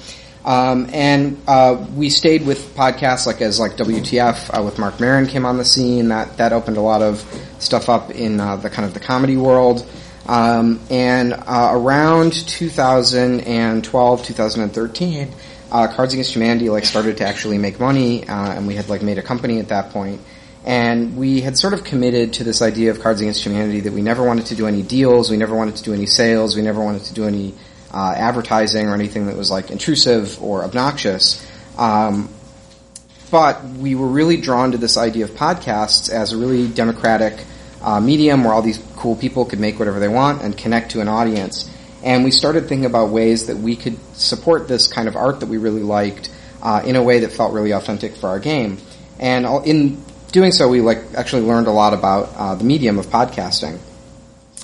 Um, 0.45 0.89
and 0.93 1.41
uh, 1.47 1.87
we 1.95 2.09
stayed 2.09 2.47
with 2.47 2.75
podcasts 2.75 3.27
like 3.27 3.43
as 3.43 3.61
like 3.61 3.73
WTF 3.73 4.59
uh, 4.59 4.63
with 4.63 4.79
Marc 4.79 4.99
Maron 4.99 5.27
came 5.27 5.45
on 5.45 5.59
the 5.59 5.65
scene. 5.65 6.09
That 6.09 6.39
that 6.39 6.53
opened 6.53 6.79
a 6.79 6.81
lot 6.81 7.03
of 7.03 7.21
stuff 7.59 7.89
up 7.89 8.11
in 8.11 8.41
uh, 8.41 8.57
the 8.57 8.71
kind 8.71 8.87
of 8.87 8.95
the 8.95 9.01
comedy 9.01 9.37
world. 9.37 9.87
Um, 10.27 10.81
and 10.91 11.33
uh, 11.33 11.71
around 11.73 12.33
2012, 12.49 14.25
2013, 14.25 15.29
uh, 15.73 15.89
Cards 15.89 16.13
Against 16.13 16.35
Humanity 16.35 16.71
like 16.71 16.85
started 16.85 17.17
to 17.19 17.27
actually 17.27 17.59
make 17.59 17.81
money, 17.81 18.27
uh, 18.29 18.53
and 18.53 18.67
we 18.67 18.75
had 18.75 18.89
like 18.89 19.03
made 19.03 19.19
a 19.19 19.23
company 19.23 19.59
at 19.59 19.69
that 19.69 19.91
point. 19.91 20.21
And 20.65 21.17
we 21.17 21.41
had 21.41 21.57
sort 21.57 21.73
of 21.73 21.85
committed 21.85 22.35
to 22.35 22.45
this 22.45 22.61
idea 22.61 22.91
of 22.91 23.01
Cards 23.01 23.21
Against 23.21 23.45
Humanity 23.45 23.81
that 23.81 23.93
we 23.93 24.03
never 24.03 24.23
wanted 24.23 24.47
to 24.47 24.55
do 24.55 24.67
any 24.67 24.83
deals, 24.83 25.31
we 25.31 25.37
never 25.37 25.57
wanted 25.57 25.77
to 25.77 25.83
do 25.83 25.95
any 25.95 26.07
sales, 26.07 26.55
we 26.55 26.63
never 26.63 26.83
wanted 26.83 27.05
to 27.05 27.15
do 27.15 27.27
any 27.27 27.55
uh, 27.93 28.15
advertising 28.17 28.89
or 28.89 28.95
anything 28.95 29.27
that 29.27 29.37
was 29.37 29.51
like 29.51 29.71
intrusive 29.71 30.43
or 30.43 30.65
obnoxious. 30.65 31.47
Um, 31.77 32.29
but 33.31 33.65
we 33.65 33.95
were 33.95 34.09
really 34.09 34.37
drawn 34.37 34.73
to 34.73 34.79
this 34.79 34.97
idea 34.97 35.25
of 35.25 35.31
podcasts 35.31 36.11
as 36.11 36.33
a 36.33 36.37
really 36.37 36.69
democratic 36.69 37.45
uh, 37.81 38.01
medium 38.01 38.45
where 38.45 38.53
all 38.53 38.63
these 38.63 38.83
cool 38.97 39.17
people 39.17 39.45
could 39.45 39.61
make 39.61 39.79
whatever 39.79 40.01
they 40.01 40.09
want 40.09 40.43
and 40.43 40.57
connect 40.57 40.93
to 40.93 41.01
an 41.01 41.09
audience. 41.09 41.71
And 42.03 42.25
we 42.25 42.31
started 42.31 42.69
thinking 42.69 42.87
about 42.87 43.11
ways 43.11 43.47
that 43.47 43.57
we 43.57 43.77
could 43.77 43.99
support 44.15 44.69
this 44.69 44.87
kind 44.87 45.07
of 45.07 45.17
art 45.17 45.41
that 45.41 45.49
we 45.49 45.59
really 45.59 45.83
liked 45.83 46.31
uh, 46.63 46.83
in 46.85 46.97
a 46.97 47.03
way 47.03 47.21
that 47.21 47.33
felt 47.33 47.53
really 47.53 47.73
authentic 47.73 48.17
for 48.17 48.29
our 48.29 48.41
game. 48.41 48.79
And 49.19 49.47
in 49.67 50.03
doing 50.33 50.53
so, 50.53 50.69
we 50.69 50.81
like 50.81 50.99
actually 51.15 51.43
learned 51.43 51.67
a 51.67 51.73
lot 51.73 51.95
about 51.95 52.33
uh, 52.35 52.55
the 52.55 52.65
medium 52.65 52.99
of 52.99 53.07
podcasting. 53.07 53.79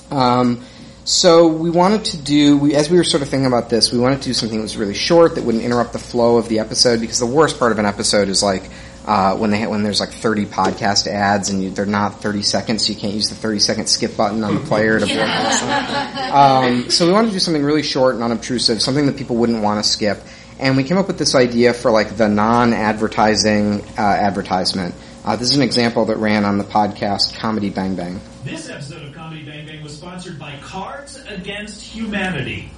Um, 0.09 0.65
so 1.07 1.47
we 1.47 1.69
wanted 1.69 2.03
to 2.03 2.17
do, 2.17 2.57
we, 2.57 2.75
as 2.75 2.89
we 2.89 2.97
were 2.97 3.05
sort 3.05 3.23
of 3.23 3.29
thinking 3.29 3.45
about 3.45 3.69
this, 3.69 3.93
we 3.93 3.97
wanted 3.97 4.21
to 4.23 4.25
do 4.25 4.33
something 4.33 4.57
that 4.57 4.63
was 4.63 4.75
really 4.75 4.93
short 4.93 5.35
that 5.35 5.45
wouldn't 5.45 5.63
interrupt 5.63 5.93
the 5.93 5.99
flow 5.99 6.35
of 6.35 6.49
the 6.49 6.59
episode 6.59 6.99
because 6.99 7.17
the 7.17 7.25
worst 7.25 7.57
part 7.57 7.71
of 7.71 7.79
an 7.79 7.85
episode 7.85 8.27
is 8.27 8.43
like 8.43 8.69
uh, 9.05 9.37
when 9.37 9.49
they 9.49 9.65
when 9.65 9.83
there's 9.83 10.01
like 10.01 10.09
30 10.09 10.47
podcast 10.47 11.07
ads 11.07 11.49
and 11.49 11.63
you, 11.63 11.69
they're 11.69 11.85
not 11.85 12.19
30 12.19 12.41
seconds, 12.41 12.85
so 12.85 12.91
you 12.91 12.99
can't 12.99 13.13
use 13.13 13.29
the 13.29 13.35
30 13.35 13.59
second 13.59 13.87
skip 13.87 14.17
button 14.17 14.43
on 14.43 14.55
the 14.55 14.59
player 14.59 14.99
to 14.99 15.05
broadcast 15.15 15.61
them. 15.61 16.35
Um, 16.35 16.89
so 16.89 17.07
we 17.07 17.13
wanted 17.13 17.27
to 17.27 17.33
do 17.33 17.39
something 17.39 17.63
really 17.63 17.83
short 17.83 18.15
and 18.15 18.23
unobtrusive, 18.23 18.81
something 18.81 19.05
that 19.05 19.15
people 19.15 19.37
wouldn't 19.37 19.63
want 19.63 19.81
to 19.81 19.89
skip. 19.89 20.19
And 20.59 20.75
we 20.75 20.83
came 20.83 20.97
up 20.97 21.07
with 21.07 21.17
this 21.17 21.35
idea 21.35 21.73
for 21.73 21.89
like 21.89 22.17
the 22.17 22.27
non-advertising 22.27 23.81
uh, 23.97 24.01
advertisement. 24.01 24.93
Uh, 25.23 25.37
this 25.37 25.51
is 25.51 25.55
an 25.55 25.61
example 25.61 26.03
that 26.05 26.17
ran 26.17 26.43
on 26.43 26.57
the 26.57 26.63
podcast 26.65 27.37
Comedy 27.37 27.69
Bang 27.69 27.95
Bang. 27.95 28.19
This 28.43 28.69
episode 28.69 29.03
of 29.03 29.13
Comedy 29.13 29.43
Bang 29.43 29.65
Bang 29.65 29.83
was 29.83 29.96
sponsored 30.07 30.39
by 30.39 30.55
Cards 30.61 31.21
Against 31.27 31.83
Humanity. 31.83 32.71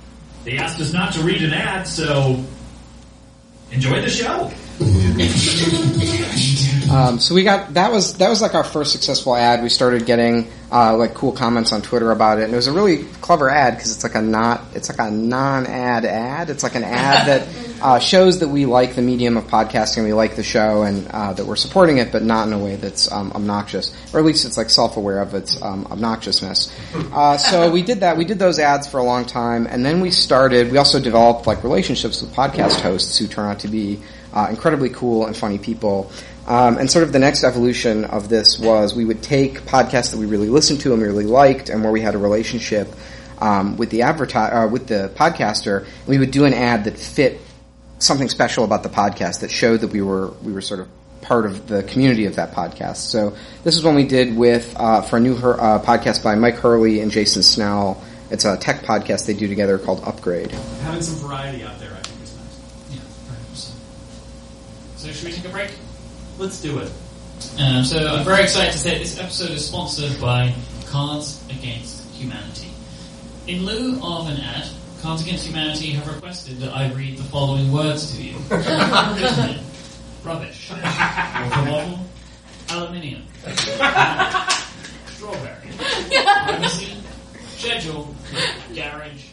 They 0.46 0.58
asked 0.58 0.82
us 0.82 0.92
not 0.92 1.14
to 1.14 1.22
read 1.22 1.44
an 1.44 1.54
ad, 1.54 1.86
so 1.86 2.44
enjoy 3.70 4.02
the 4.02 4.10
show. 4.10 4.52
Um, 6.92 7.20
so 7.20 7.36
we 7.36 7.44
got 7.44 7.76
that 7.76 7.92
was 7.92 8.18
that 8.18 8.30
was 8.30 8.42
like 8.42 8.56
our 8.56 8.64
first 8.64 8.92
successful 8.92 9.36
ad. 9.36 9.62
We 9.62 9.70
started 9.70 10.08
getting 10.08 10.52
uh, 10.72 10.96
like 10.96 11.14
cool 11.16 11.32
comments 11.32 11.72
on 11.72 11.82
Twitter 11.82 12.12
about 12.12 12.40
it, 12.40 12.44
and 12.44 12.54
it 12.54 12.56
was 12.56 12.68
a 12.68 12.72
really 12.72 13.06
clever 13.22 13.50
ad 13.50 13.76
because 13.76 13.94
it's 13.94 14.04
like 14.04 14.16
a 14.16 14.22
not 14.22 14.62
it's 14.76 14.90
like 14.90 15.00
a 15.00 15.12
non-ad 15.12 16.06
ad. 16.06 16.50
It's 16.50 16.64
like 16.64 16.76
an 16.76 16.84
ad 16.84 17.28
that 17.28 17.48
uh, 17.82 18.00
shows 18.00 18.40
that 18.40 18.50
we 18.50 18.66
like 18.66 18.96
the 18.96 19.02
medium 19.02 19.38
of 19.38 19.46
podcasting, 19.46 20.04
we 20.04 20.14
like 20.14 20.36
the 20.36 20.44
show, 20.44 20.84
and 20.84 21.08
uh, 21.08 21.34
that 21.34 21.46
we're 21.46 21.56
supporting 21.56 21.98
it, 21.98 22.12
but 22.12 22.24
not 22.24 22.48
in 22.48 22.54
a 22.54 22.60
way 22.60 22.76
that's 22.76 23.12
um, 23.12 23.32
obnoxious, 23.32 23.96
or 24.14 24.20
at 24.20 24.26
least 24.26 24.46
it's 24.46 24.58
like 24.58 24.70
self-aware 24.70 25.22
of 25.22 25.34
its 25.34 25.62
um, 25.62 25.86
obnoxiousness. 25.86 26.72
Uh, 27.12 27.38
so 27.38 27.72
we 27.72 27.82
did 27.82 28.02
that. 28.02 28.18
We 28.18 28.26
did 28.26 28.38
those 28.38 28.60
ads 28.60 28.88
for 28.88 29.00
a 29.00 29.04
long 29.04 29.26
time, 29.26 29.66
and 29.66 29.86
then 29.86 30.02
we 30.02 30.12
started. 30.12 30.72
We 30.72 30.78
also 30.78 31.00
developed 31.00 31.48
like 31.48 31.64
relationships 31.64 32.22
with 32.22 32.34
podcast 32.34 32.82
hosts 32.82 33.18
who 33.18 33.28
turn 33.28 33.50
out 33.50 33.60
to 33.62 33.68
be 33.68 34.00
uh, 34.34 34.48
incredibly 34.50 34.90
cool 34.90 35.26
and 35.26 35.36
funny 35.36 35.58
people. 35.58 36.12
Um, 36.50 36.80
and 36.80 36.90
sort 36.90 37.04
of 37.04 37.14
the 37.14 37.20
next 37.20 37.44
evolution 37.44 38.06
of 38.06 38.28
this 38.28 38.58
was 38.58 38.96
we 38.96 39.06
would 39.06 39.22
take 39.22 39.62
podcasts 39.62 40.12
that 40.12 40.18
we 40.18 40.26
really 40.26 40.50
listened 40.50 40.82
to 40.82 40.94
and 40.94 41.02
we 41.02 41.08
really 41.08 41.26
liked, 41.26 41.70
and 41.70 41.84
where 41.84 41.92
we 41.92 42.02
had 42.02 42.16
a 42.16 42.18
relationship 42.18 42.92
um, 43.38 43.78
with 43.78 43.92
the 43.92 44.00
adverti- 44.00 44.66
uh, 44.66 44.68
with 44.68 44.88
the 44.88 45.12
podcaster. 45.16 45.86
And 45.86 46.08
we 46.08 46.18
would 46.18 46.32
do 46.32 46.46
an 46.46 46.56
ad 46.56 46.86
that 46.86 46.98
fit 46.98 47.40
something 48.00 48.30
special 48.30 48.64
about 48.64 48.82
the 48.82 48.90
podcast 48.90 49.42
that 49.42 49.52
showed 49.52 49.82
that 49.82 49.92
we 49.92 50.02
were 50.02 50.30
we 50.44 50.52
were 50.52 50.62
sort 50.62 50.80
of 50.80 50.88
part 51.22 51.46
of 51.46 51.68
the 51.68 51.84
community 51.84 52.26
of 52.26 52.38
that 52.38 52.54
podcast. 52.54 52.96
So 52.98 53.36
this 53.64 53.76
is 53.76 53.84
one 53.84 53.94
we 53.94 54.06
did 54.08 54.36
with 54.36 54.74
uh, 54.76 55.04
for 55.04 55.18
a 55.18 55.20
new 55.20 55.36
her- 55.36 55.62
uh, 55.62 55.80
podcast 55.84 56.24
by 56.24 56.34
Mike 56.34 56.56
Hurley 56.56 57.02
and 57.02 57.12
Jason 57.12 57.44
Snell. 57.44 58.02
It's 58.32 58.46
a 58.46 58.58
tech 58.58 58.82
podcast 58.82 59.28
they 59.28 59.34
do 59.34 59.48
together 59.48 59.78
called 59.78 60.02
Upgrade. 60.04 60.52
Having 60.52 61.02
some 61.04 61.16
variety 61.28 61.64
out 61.64 61.80
there, 61.80 61.92
I 61.92 62.02
think, 62.02 62.24
is 62.24 62.36
nice. 62.36 62.96
Yeah, 62.96 63.54
so. 63.54 63.74
So, 64.98 65.12
should 65.12 65.26
we 65.28 65.32
take 65.34 65.46
a 65.46 65.50
break? 65.50 65.72
Let's 66.40 66.62
do 66.62 66.80
it. 66.80 66.90
Um, 67.60 67.84
so 67.84 67.98
I'm 67.98 68.24
very 68.24 68.44
excited 68.44 68.72
to 68.72 68.78
say 68.78 68.98
this 68.98 69.20
episode 69.20 69.52
is 69.52 69.66
sponsored 69.68 70.22
by 70.22 70.56
Cards 70.86 71.44
Against 71.50 72.10
Humanity. 72.16 72.70
In 73.48 73.66
lieu 73.66 74.00
of 74.02 74.30
an 74.30 74.38
ad, 74.40 74.66
Cards 75.02 75.22
Against 75.22 75.46
Humanity 75.46 75.92
have 75.92 76.08
requested 76.08 76.60
that 76.60 76.74
I 76.74 76.94
read 76.94 77.18
the 77.18 77.24
following 77.24 77.74
words 77.74 78.16
to 78.16 78.24
you. 78.24 78.38
Rubbish. 80.24 80.72
Water. 80.72 82.00
Aluminium. 82.70 83.24
Strawberry. 85.08 85.72
Privacy. 85.78 86.96
Schedule. 87.58 88.16
Garage. 88.74 89.26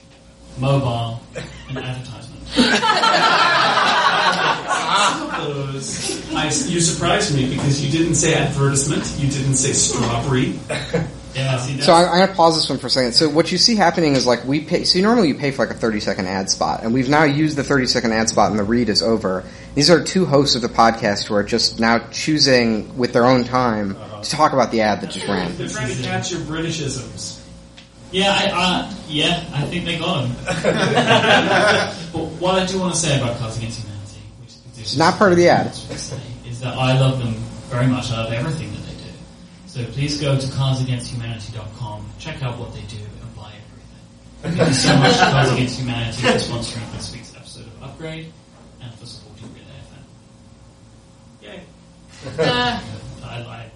Mobile. 0.58 1.20
And 1.68 1.78
advertisement. 1.78 2.42
Those. 5.54 6.34
I, 6.34 6.44
you 6.44 6.80
surprised 6.80 7.34
me 7.34 7.48
because 7.48 7.84
you 7.84 7.90
didn't 7.90 8.14
say 8.16 8.34
advertisement, 8.34 9.04
you 9.18 9.30
didn't 9.30 9.56
say 9.56 9.72
strawberry. 9.72 10.58
Yeah, 11.36 11.58
see, 11.58 11.80
So 11.82 11.92
I'm, 11.92 12.06
I'm 12.08 12.16
going 12.18 12.28
to 12.28 12.34
pause 12.34 12.56
this 12.56 12.68
one 12.70 12.78
for 12.78 12.86
a 12.86 12.90
second. 12.90 13.12
So 13.12 13.28
what 13.28 13.52
you 13.52 13.58
see 13.58 13.76
happening 13.76 14.14
is 14.14 14.26
like 14.26 14.46
we 14.46 14.60
pay. 14.60 14.84
So 14.84 14.98
normally 15.00 15.28
you 15.28 15.34
pay 15.34 15.50
for 15.50 15.66
like 15.66 15.74
a 15.74 15.78
30 15.78 16.00
second 16.00 16.26
ad 16.28 16.48
spot, 16.48 16.82
and 16.82 16.94
we've 16.94 17.10
now 17.10 17.24
used 17.24 17.58
the 17.58 17.62
30 17.62 17.86
second 17.86 18.12
ad 18.12 18.30
spot, 18.30 18.50
and 18.50 18.58
the 18.58 18.64
read 18.64 18.88
is 18.88 19.02
over. 19.02 19.44
These 19.74 19.90
are 19.90 20.02
two 20.02 20.24
hosts 20.24 20.56
of 20.56 20.62
the 20.62 20.68
podcast 20.68 21.26
who 21.26 21.34
are 21.34 21.42
just 21.42 21.78
now 21.78 21.98
choosing 22.10 22.96
with 22.96 23.12
their 23.12 23.26
own 23.26 23.44
time 23.44 23.96
to 24.22 24.30
talk 24.30 24.54
about 24.54 24.72
the 24.72 24.80
ad 24.80 25.02
that 25.02 25.10
just 25.10 25.28
ran. 25.28 25.54
They're 25.56 25.68
trying 25.68 25.94
to 25.94 26.02
catch 26.02 26.32
your 26.32 26.40
Britishisms. 26.40 27.42
Yeah, 28.12 28.30
I, 28.30 28.50
uh, 28.54 28.94
yeah, 29.08 29.44
I 29.52 29.66
think 29.66 29.84
they 29.84 29.98
got 29.98 30.26
him. 30.26 30.36
but 32.12 32.22
what 32.40 32.54
I 32.54 32.64
do 32.64 32.78
want 32.78 32.94
to 32.94 32.98
say 32.98 33.20
about 33.20 33.36
Cards 33.36 33.58
Against 33.58 33.80
Humanity, 33.80 33.82
which 33.82 33.82
is 33.82 33.85
It's 34.86 34.96
not 34.96 35.18
part 35.18 35.32
of 35.32 35.38
the 35.38 35.48
ad. 35.48 35.66
is 35.66 36.60
that 36.60 36.76
I 36.76 36.98
love 36.98 37.18
them 37.18 37.34
very 37.70 37.88
much. 37.88 38.10
I 38.12 38.22
love 38.22 38.32
everything 38.32 38.70
that 38.72 38.82
they 38.86 38.94
do. 38.94 39.10
So 39.66 39.84
please 39.92 40.20
go 40.20 40.38
to 40.38 40.46
cardsagainsthumanity.com, 40.46 42.06
check 42.20 42.42
out 42.42 42.56
what 42.58 42.72
they 42.72 42.82
do, 42.82 42.96
and 42.98 43.34
buy 43.36 43.52
everything. 44.42 44.56
Thank 44.56 44.68
you 44.68 44.74
so 44.74 44.96
much 44.98 45.14
to 45.18 45.24
Cards 45.24 45.50
Against 45.52 45.78
Humanity 45.80 46.22
for 46.22 46.28
sponsoring 46.38 46.92
this 46.92 47.12
week's 47.12 47.34
episode 47.34 47.66
of 47.66 47.82
Upgrade. 47.82 48.32
and 48.80 48.94
for 48.94 49.06
supporting 49.06 49.48
Relay 49.54 49.80
FM. 49.90 51.42
Yay. 51.42 51.62
Uh, 52.38 52.80
I, 53.24 53.28
I. 53.28 53.70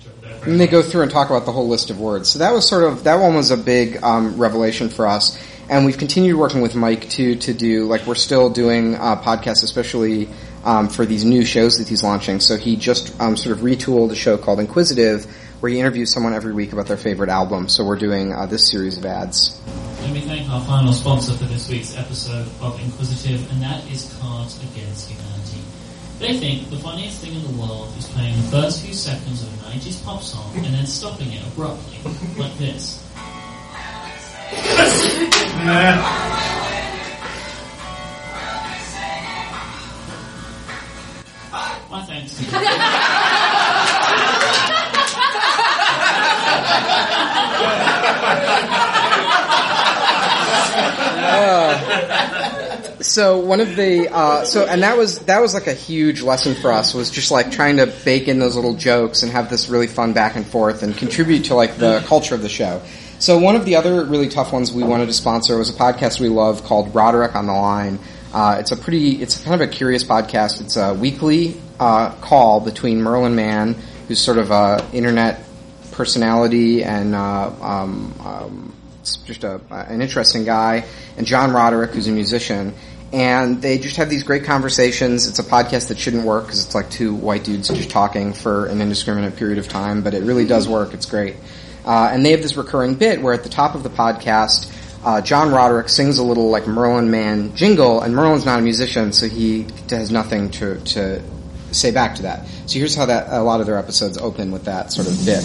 And 0.46 0.58
they 0.60 0.68
go 0.68 0.80
through 0.80 1.02
and 1.02 1.10
talk 1.10 1.28
about 1.28 1.44
the 1.44 1.52
whole 1.52 1.68
list 1.68 1.90
of 1.90 2.00
words. 2.00 2.28
So 2.30 2.38
that 2.38 2.52
was 2.54 2.66
sort 2.68 2.84
of 2.84 3.04
that 3.04 3.16
one 3.16 3.34
was 3.34 3.50
a 3.50 3.56
big 3.58 4.02
um, 4.02 4.38
revelation 4.38 4.88
for 4.88 5.06
us, 5.06 5.36
and 5.68 5.84
we've 5.84 5.98
continued 5.98 6.36
working 6.36 6.62
with 6.62 6.74
Mike 6.74 7.10
too 7.10 7.34
to 7.36 7.52
do 7.52 7.84
like 7.84 8.06
we're 8.06 8.14
still 8.14 8.48
doing 8.48 8.94
uh, 8.94 9.20
podcasts, 9.20 9.62
especially 9.64 10.28
um, 10.64 10.88
for 10.88 11.06
these 11.06 11.24
new 11.24 11.44
shows 11.44 11.78
that 11.78 11.88
he's 11.88 12.02
launching. 12.02 12.40
So 12.40 12.56
he 12.56 12.76
just 12.76 13.18
um, 13.20 13.36
sort 13.36 13.56
of 13.56 13.62
retooled 13.62 14.10
a 14.10 14.14
show 14.14 14.36
called 14.36 14.60
Inquisitive, 14.60 15.24
where 15.60 15.70
he 15.70 15.78
interviews 15.78 16.12
someone 16.12 16.32
every 16.32 16.52
week 16.52 16.72
about 16.72 16.86
their 16.86 16.96
favorite 16.96 17.30
album. 17.30 17.68
So 17.68 17.84
we're 17.84 17.98
doing 17.98 18.32
uh, 18.32 18.46
this 18.46 18.70
series 18.70 18.98
of 18.98 19.04
ads. 19.04 19.60
Let 20.00 20.12
me 20.12 20.20
thank 20.20 20.48
our 20.50 20.64
final 20.64 20.92
sponsor 20.92 21.32
for 21.32 21.44
this 21.44 21.68
week's 21.68 21.96
episode 21.96 22.48
of 22.60 22.80
Inquisitive, 22.80 23.50
and 23.52 23.62
that 23.62 23.84
is 23.90 24.16
Cards 24.20 24.58
Against 24.62 25.10
Humanity. 25.10 25.60
They 26.18 26.36
think 26.38 26.68
the 26.68 26.76
funniest 26.76 27.22
thing 27.22 27.34
in 27.34 27.42
the 27.42 27.60
world 27.60 27.94
is 27.96 28.06
playing 28.08 28.36
the 28.36 28.48
first 28.48 28.84
few 28.84 28.92
seconds 28.92 29.42
of 29.42 29.48
a 29.48 29.70
90s 29.70 30.04
pop 30.04 30.22
song 30.22 30.52
and 30.56 30.66
then 30.66 30.86
stopping 30.86 31.32
it 31.32 31.46
abruptly, 31.46 31.96
like 32.36 32.56
this. 32.58 33.06
My 41.90 42.02
thanks 42.04 42.36
to 42.38 42.44
so 53.02 53.40
one 53.40 53.58
of 53.58 53.74
the 53.74 54.08
uh, 54.12 54.44
so 54.44 54.66
and 54.66 54.84
that 54.84 54.96
was 54.96 55.18
that 55.20 55.40
was 55.40 55.52
like 55.52 55.66
a 55.66 55.74
huge 55.74 56.22
lesson 56.22 56.54
for 56.54 56.70
us 56.70 56.94
was 56.94 57.10
just 57.10 57.32
like 57.32 57.50
trying 57.50 57.78
to 57.78 57.86
bake 58.04 58.28
in 58.28 58.38
those 58.38 58.54
little 58.54 58.74
jokes 58.74 59.24
and 59.24 59.32
have 59.32 59.50
this 59.50 59.68
really 59.68 59.88
fun 59.88 60.12
back 60.12 60.36
and 60.36 60.46
forth 60.46 60.84
and 60.84 60.96
contribute 60.96 61.46
to 61.46 61.56
like 61.56 61.76
the 61.76 62.04
culture 62.06 62.36
of 62.36 62.42
the 62.42 62.48
show. 62.48 62.80
So 63.18 63.38
one 63.38 63.56
of 63.56 63.64
the 63.64 63.74
other 63.74 64.04
really 64.04 64.28
tough 64.28 64.52
ones 64.52 64.72
we 64.72 64.84
wanted 64.84 65.06
to 65.06 65.12
sponsor 65.12 65.58
was 65.58 65.70
a 65.70 65.74
podcast 65.74 66.20
we 66.20 66.28
love 66.28 66.62
called 66.62 66.94
Roderick 66.94 67.34
on 67.34 67.46
the 67.46 67.52
Line. 67.52 67.98
Uh, 68.32 68.58
it's 68.60 68.70
a 68.70 68.76
pretty, 68.76 69.20
it's 69.20 69.42
kind 69.42 69.60
of 69.60 69.68
a 69.68 69.70
curious 69.70 70.04
podcast. 70.04 70.60
It's 70.60 70.76
a 70.76 70.94
weekly 70.94 71.60
uh, 71.80 72.10
call 72.20 72.60
between 72.60 73.00
Merlin 73.02 73.34
Mann, 73.34 73.74
who's 74.06 74.20
sort 74.20 74.38
of 74.38 74.50
a 74.50 74.86
internet 74.92 75.42
personality 75.90 76.84
and 76.84 77.14
uh, 77.14 77.50
um, 77.60 78.14
um, 78.20 78.74
just 79.24 79.44
a, 79.44 79.60
an 79.70 80.02
interesting 80.02 80.44
guy, 80.44 80.84
and 81.16 81.26
John 81.26 81.52
Roderick, 81.52 81.92
who's 81.92 82.06
a 82.06 82.12
musician. 82.12 82.74
And 83.12 83.60
they 83.60 83.78
just 83.78 83.96
have 83.96 84.08
these 84.08 84.22
great 84.22 84.44
conversations. 84.44 85.26
It's 85.26 85.40
a 85.40 85.42
podcast 85.42 85.88
that 85.88 85.98
shouldn't 85.98 86.24
work 86.24 86.44
because 86.44 86.64
it's 86.64 86.76
like 86.76 86.90
two 86.90 87.12
white 87.12 87.42
dudes 87.42 87.66
just 87.66 87.90
talking 87.90 88.34
for 88.34 88.66
an 88.66 88.80
indiscriminate 88.80 89.34
period 89.34 89.58
of 89.58 89.66
time, 89.66 90.02
but 90.02 90.14
it 90.14 90.22
really 90.22 90.46
does 90.46 90.68
work. 90.68 90.94
It's 90.94 91.06
great. 91.06 91.34
Uh, 91.84 92.10
and 92.12 92.24
they 92.24 92.30
have 92.30 92.42
this 92.42 92.56
recurring 92.56 92.94
bit 92.94 93.20
where 93.20 93.34
at 93.34 93.42
the 93.42 93.48
top 93.48 93.74
of 93.74 93.82
the 93.82 93.88
podcast, 93.88 94.72
uh, 95.02 95.22
John 95.22 95.50
Roderick 95.50 95.88
sings 95.88 96.18
a 96.18 96.22
little 96.22 96.50
like 96.50 96.68
Merlin 96.68 97.10
Mann 97.10 97.56
jingle, 97.56 98.00
and 98.00 98.14
Merlin's 98.14 98.44
not 98.44 98.60
a 98.60 98.62
musician, 98.62 99.12
so 99.12 99.28
he 99.28 99.66
has 99.88 100.12
nothing 100.12 100.50
to, 100.50 100.78
to 100.78 101.20
say 101.72 101.90
back 101.90 102.14
to 102.16 102.22
that. 102.22 102.46
So 102.66 102.78
here's 102.78 102.94
how 102.94 103.06
that 103.06 103.28
a 103.30 103.42
lot 103.42 103.60
of 103.60 103.66
their 103.66 103.78
episodes 103.78 104.18
open 104.18 104.50
with 104.52 104.64
that 104.64 104.92
sort 104.92 105.06
of 105.08 105.14
bit. 105.24 105.42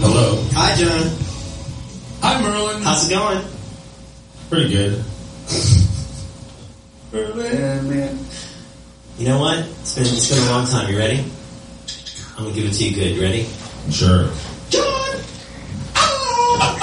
Hello. 0.00 0.42
Hi, 0.52 0.74
John. 0.76 1.16
Hi, 2.20 2.42
Merlin. 2.42 2.82
How's 2.82 3.08
it 3.08 3.10
going? 3.14 3.44
Pretty 4.50 4.68
good. 4.70 5.04
Merlin, 7.12 7.88
man. 7.90 8.18
You 9.18 9.28
know 9.28 9.40
what? 9.40 9.58
It's 9.58 9.94
been 9.94 10.04
it's 10.04 10.28
been 10.28 10.42
a 10.46 10.50
long 10.50 10.66
time. 10.66 10.90
You 10.92 10.98
ready? 10.98 11.24
I'm 12.36 12.44
gonna 12.44 12.54
give 12.54 12.64
it 12.66 12.72
to 12.74 12.84
you 12.84 12.94
good. 12.94 13.14
You 13.16 13.22
ready? 13.22 13.46
Sure. 13.90 14.28
John. 14.70 15.20
Ah! 15.96 16.80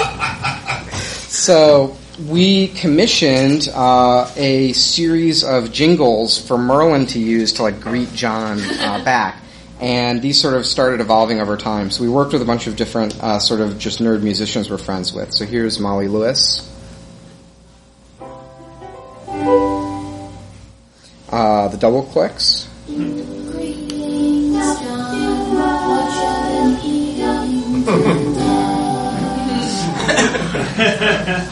So 1.32 1.96
we 2.18 2.68
commissioned 2.68 3.68
uh, 3.74 4.30
a 4.36 4.72
series 4.72 5.44
of 5.44 5.72
jingles 5.72 6.46
for 6.46 6.58
Merlin 6.58 7.06
to 7.06 7.18
use 7.18 7.54
to 7.54 7.62
like 7.62 7.80
greet 7.80 8.12
John 8.12 8.60
uh, 8.60 9.02
back. 9.04 9.38
And 9.80 10.22
these 10.22 10.40
sort 10.40 10.54
of 10.54 10.64
started 10.64 11.00
evolving 11.00 11.40
over 11.40 11.56
time. 11.56 11.90
So 11.90 12.04
we 12.04 12.08
worked 12.08 12.32
with 12.32 12.42
a 12.42 12.44
bunch 12.44 12.68
of 12.68 12.76
different 12.76 13.20
uh, 13.20 13.40
sort 13.40 13.60
of 13.60 13.78
just 13.78 13.98
nerd 13.98 14.22
musicians 14.22 14.70
we're 14.70 14.78
friends 14.78 15.12
with. 15.12 15.32
So 15.32 15.44
here's 15.44 15.80
Molly 15.80 16.06
Lewis. 16.06 16.68
Uh, 21.30 21.68
the 21.68 21.78
Doubleclicks. 21.78 22.68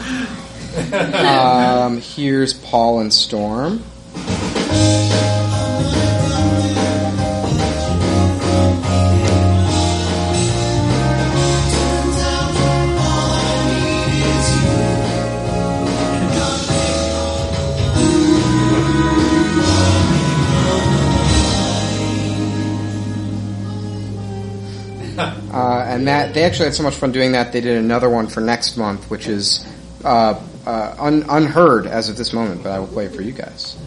um, 0.93 2.01
here's 2.01 2.53
Paul 2.53 2.99
and 2.99 3.13
Storm. 3.13 3.83
Uh, 25.53 25.83
and 25.85 26.07
that 26.07 26.33
they 26.33 26.43
actually 26.43 26.65
had 26.65 26.73
so 26.73 26.81
much 26.81 26.95
fun 26.95 27.11
doing 27.11 27.33
that. 27.33 27.51
They 27.51 27.59
did 27.59 27.77
another 27.77 28.09
one 28.09 28.27
for 28.27 28.39
next 28.39 28.77
month, 28.77 29.09
which 29.11 29.27
is 29.27 29.65
uh, 30.03 30.41
uh, 30.65 30.95
un- 30.99 31.25
unheard 31.29 31.87
as 31.87 32.09
of 32.09 32.17
this 32.17 32.33
moment. 32.33 32.63
But 32.63 32.71
I 32.71 32.79
will 32.79 32.87
play 32.87 33.05
it 33.05 33.15
for 33.15 33.21
you 33.21 33.31
guys. 33.31 33.77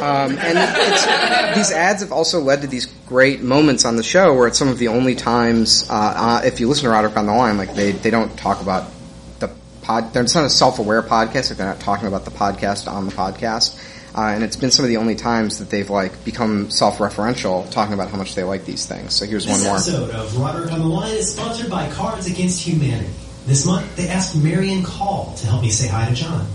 Um, 0.00 0.36
and 0.38 1.56
these 1.56 1.70
ads 1.70 2.02
have 2.02 2.12
also 2.12 2.40
led 2.40 2.60
to 2.62 2.66
these 2.66 2.86
great 3.06 3.40
moments 3.42 3.84
on 3.84 3.96
the 3.96 4.02
show 4.02 4.34
where 4.34 4.48
it's 4.48 4.58
some 4.58 4.68
of 4.68 4.78
the 4.78 4.88
only 4.88 5.14
times, 5.14 5.88
uh, 5.88 5.92
uh, 5.94 6.40
if 6.44 6.60
you 6.60 6.68
listen 6.68 6.84
to 6.84 6.90
Roderick 6.90 7.16
on 7.16 7.26
the 7.26 7.32
Line, 7.32 7.56
like 7.56 7.74
they, 7.74 7.92
they 7.92 8.10
don't 8.10 8.36
talk 8.36 8.60
about 8.60 8.90
the 9.38 9.48
pod, 9.82 10.12
they're- 10.12 10.24
it's 10.24 10.34
not 10.34 10.44
a 10.44 10.50
self-aware 10.50 11.02
podcast 11.02 11.50
if 11.52 11.56
they're 11.56 11.66
not 11.66 11.80
talking 11.80 12.06
about 12.08 12.24
the 12.26 12.30
podcast 12.32 12.90
on 12.90 13.06
the 13.06 13.12
podcast. 13.12 13.78
Uh, 14.16 14.26
and 14.28 14.44
it's 14.44 14.54
been 14.56 14.70
some 14.70 14.84
of 14.84 14.88
the 14.88 14.96
only 14.98 15.16
times 15.16 15.58
that 15.58 15.70
they've 15.70 15.90
like 15.90 16.24
become 16.24 16.70
self-referential, 16.70 17.68
talking 17.70 17.94
about 17.94 18.10
how 18.10 18.16
much 18.16 18.34
they 18.36 18.44
like 18.44 18.64
these 18.64 18.86
things. 18.86 19.12
So 19.14 19.24
here's 19.26 19.44
one 19.46 19.54
This 19.58 19.64
more. 19.64 19.74
episode 19.76 20.10
of 20.10 20.36
Roderick 20.38 20.70
on 20.72 20.78
the 20.78 20.86
Line 20.86 21.12
is 21.14 21.32
sponsored 21.32 21.68
by 21.68 21.90
Cards 21.90 22.26
Against 22.28 22.60
Humanity. 22.64 23.10
This 23.46 23.66
month, 23.66 23.96
they 23.96 24.08
asked 24.08 24.36
Marian 24.36 24.82
Call 24.84 25.34
to 25.38 25.46
help 25.46 25.62
me 25.62 25.70
say 25.70 25.88
hi 25.88 26.08
to 26.08 26.14
John. 26.14 26.46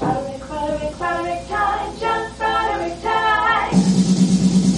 Roderick, 0.00 0.48
Roderick, 0.50 0.98
Roderick 1.00 1.46
time, 1.48 1.98
just 2.00 2.40
Roderick 2.40 3.02
time. 3.02 4.76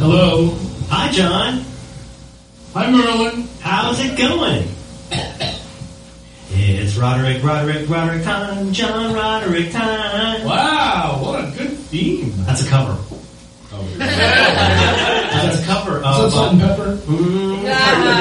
Hello. 0.00 0.50
Hi, 0.90 1.10
John. 1.12 1.64
Hi, 2.74 2.90
Merlin. 2.90 3.48
How's 3.60 4.00
it 4.00 4.18
going? 4.18 4.68
It's 6.66 6.96
Roderick, 6.96 7.42
Roderick, 7.42 7.88
Roderick 7.90 8.24
time, 8.24 8.72
John 8.72 9.14
Roderick 9.14 9.70
time. 9.70 10.44
Wow, 10.46 11.18
what 11.22 11.44
a 11.44 11.50
good 11.58 11.76
theme. 11.76 12.32
That's 12.46 12.66
a 12.66 12.68
cover. 12.70 12.96
That's 13.98 15.62
a 15.62 15.66
cover 15.66 15.98
of. 15.98 16.26
Is 16.26 16.32
that 16.32 16.32
salt 16.32 16.52
and 16.52 16.60
pepper? 16.62 16.96
Mm, 17.04 17.64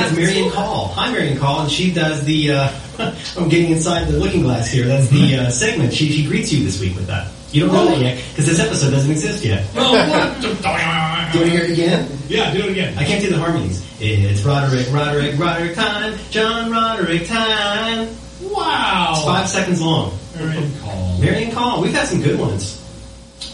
it's 0.04 0.16
Marian 0.18 0.52
Call. 0.52 0.88
Hi, 0.90 1.10
Marian 1.12 1.38
Call, 1.38 1.62
and 1.62 1.72
she 1.72 1.94
does 1.94 2.26
the. 2.26 2.52
Uh, 2.52 2.74
I'm 3.38 3.48
getting 3.48 3.72
inside 3.72 4.08
the 4.10 4.18
looking 4.20 4.42
glass 4.42 4.70
here. 4.70 4.88
That's 4.88 5.08
the 5.08 5.38
uh, 5.38 5.50
segment. 5.50 5.94
She 5.94 6.10
she 6.12 6.26
greets 6.28 6.52
you 6.52 6.66
this 6.66 6.82
week 6.82 6.96
with 6.96 7.08
that. 7.08 7.32
You 7.54 7.66
don't 7.66 7.74
know 7.74 7.86
that 7.86 8.00
yet 8.00 8.24
because 8.32 8.48
this 8.48 8.60
episode 8.60 8.92
doesn't 8.92 9.12
exist 9.12 9.46
yet. 9.46 9.66
Oh, 9.76 9.94
what? 9.94 10.42
Do 11.34 11.40
you 11.40 11.46
want 11.46 11.52
to 11.52 11.58
hear 11.58 11.64
it 11.64 11.72
again? 11.72 12.10
Yeah, 12.28 12.54
do 12.54 12.60
it 12.60 12.70
again. 12.72 12.98
I 12.98 13.06
can't 13.06 13.24
do 13.24 13.30
the 13.30 13.38
harmonies. 13.40 13.82
It's 14.00 14.44
Roderick, 14.44 14.92
Roderick, 14.92 15.40
Roderick 15.40 15.74
time, 15.76 16.16
John 16.30 16.70
Roderick 16.72 17.26
time. 17.28 18.10
Wow. 18.54 19.14
It's 19.16 19.24
five 19.26 19.50
seconds 19.50 19.82
long. 19.82 20.18
Marian 20.36 20.72
Call. 20.80 21.18
Marian 21.20 21.52
Call. 21.52 21.82
We've 21.82 21.94
had 21.94 22.08
some 22.08 22.22
good 22.22 22.40
ones. 22.40 22.80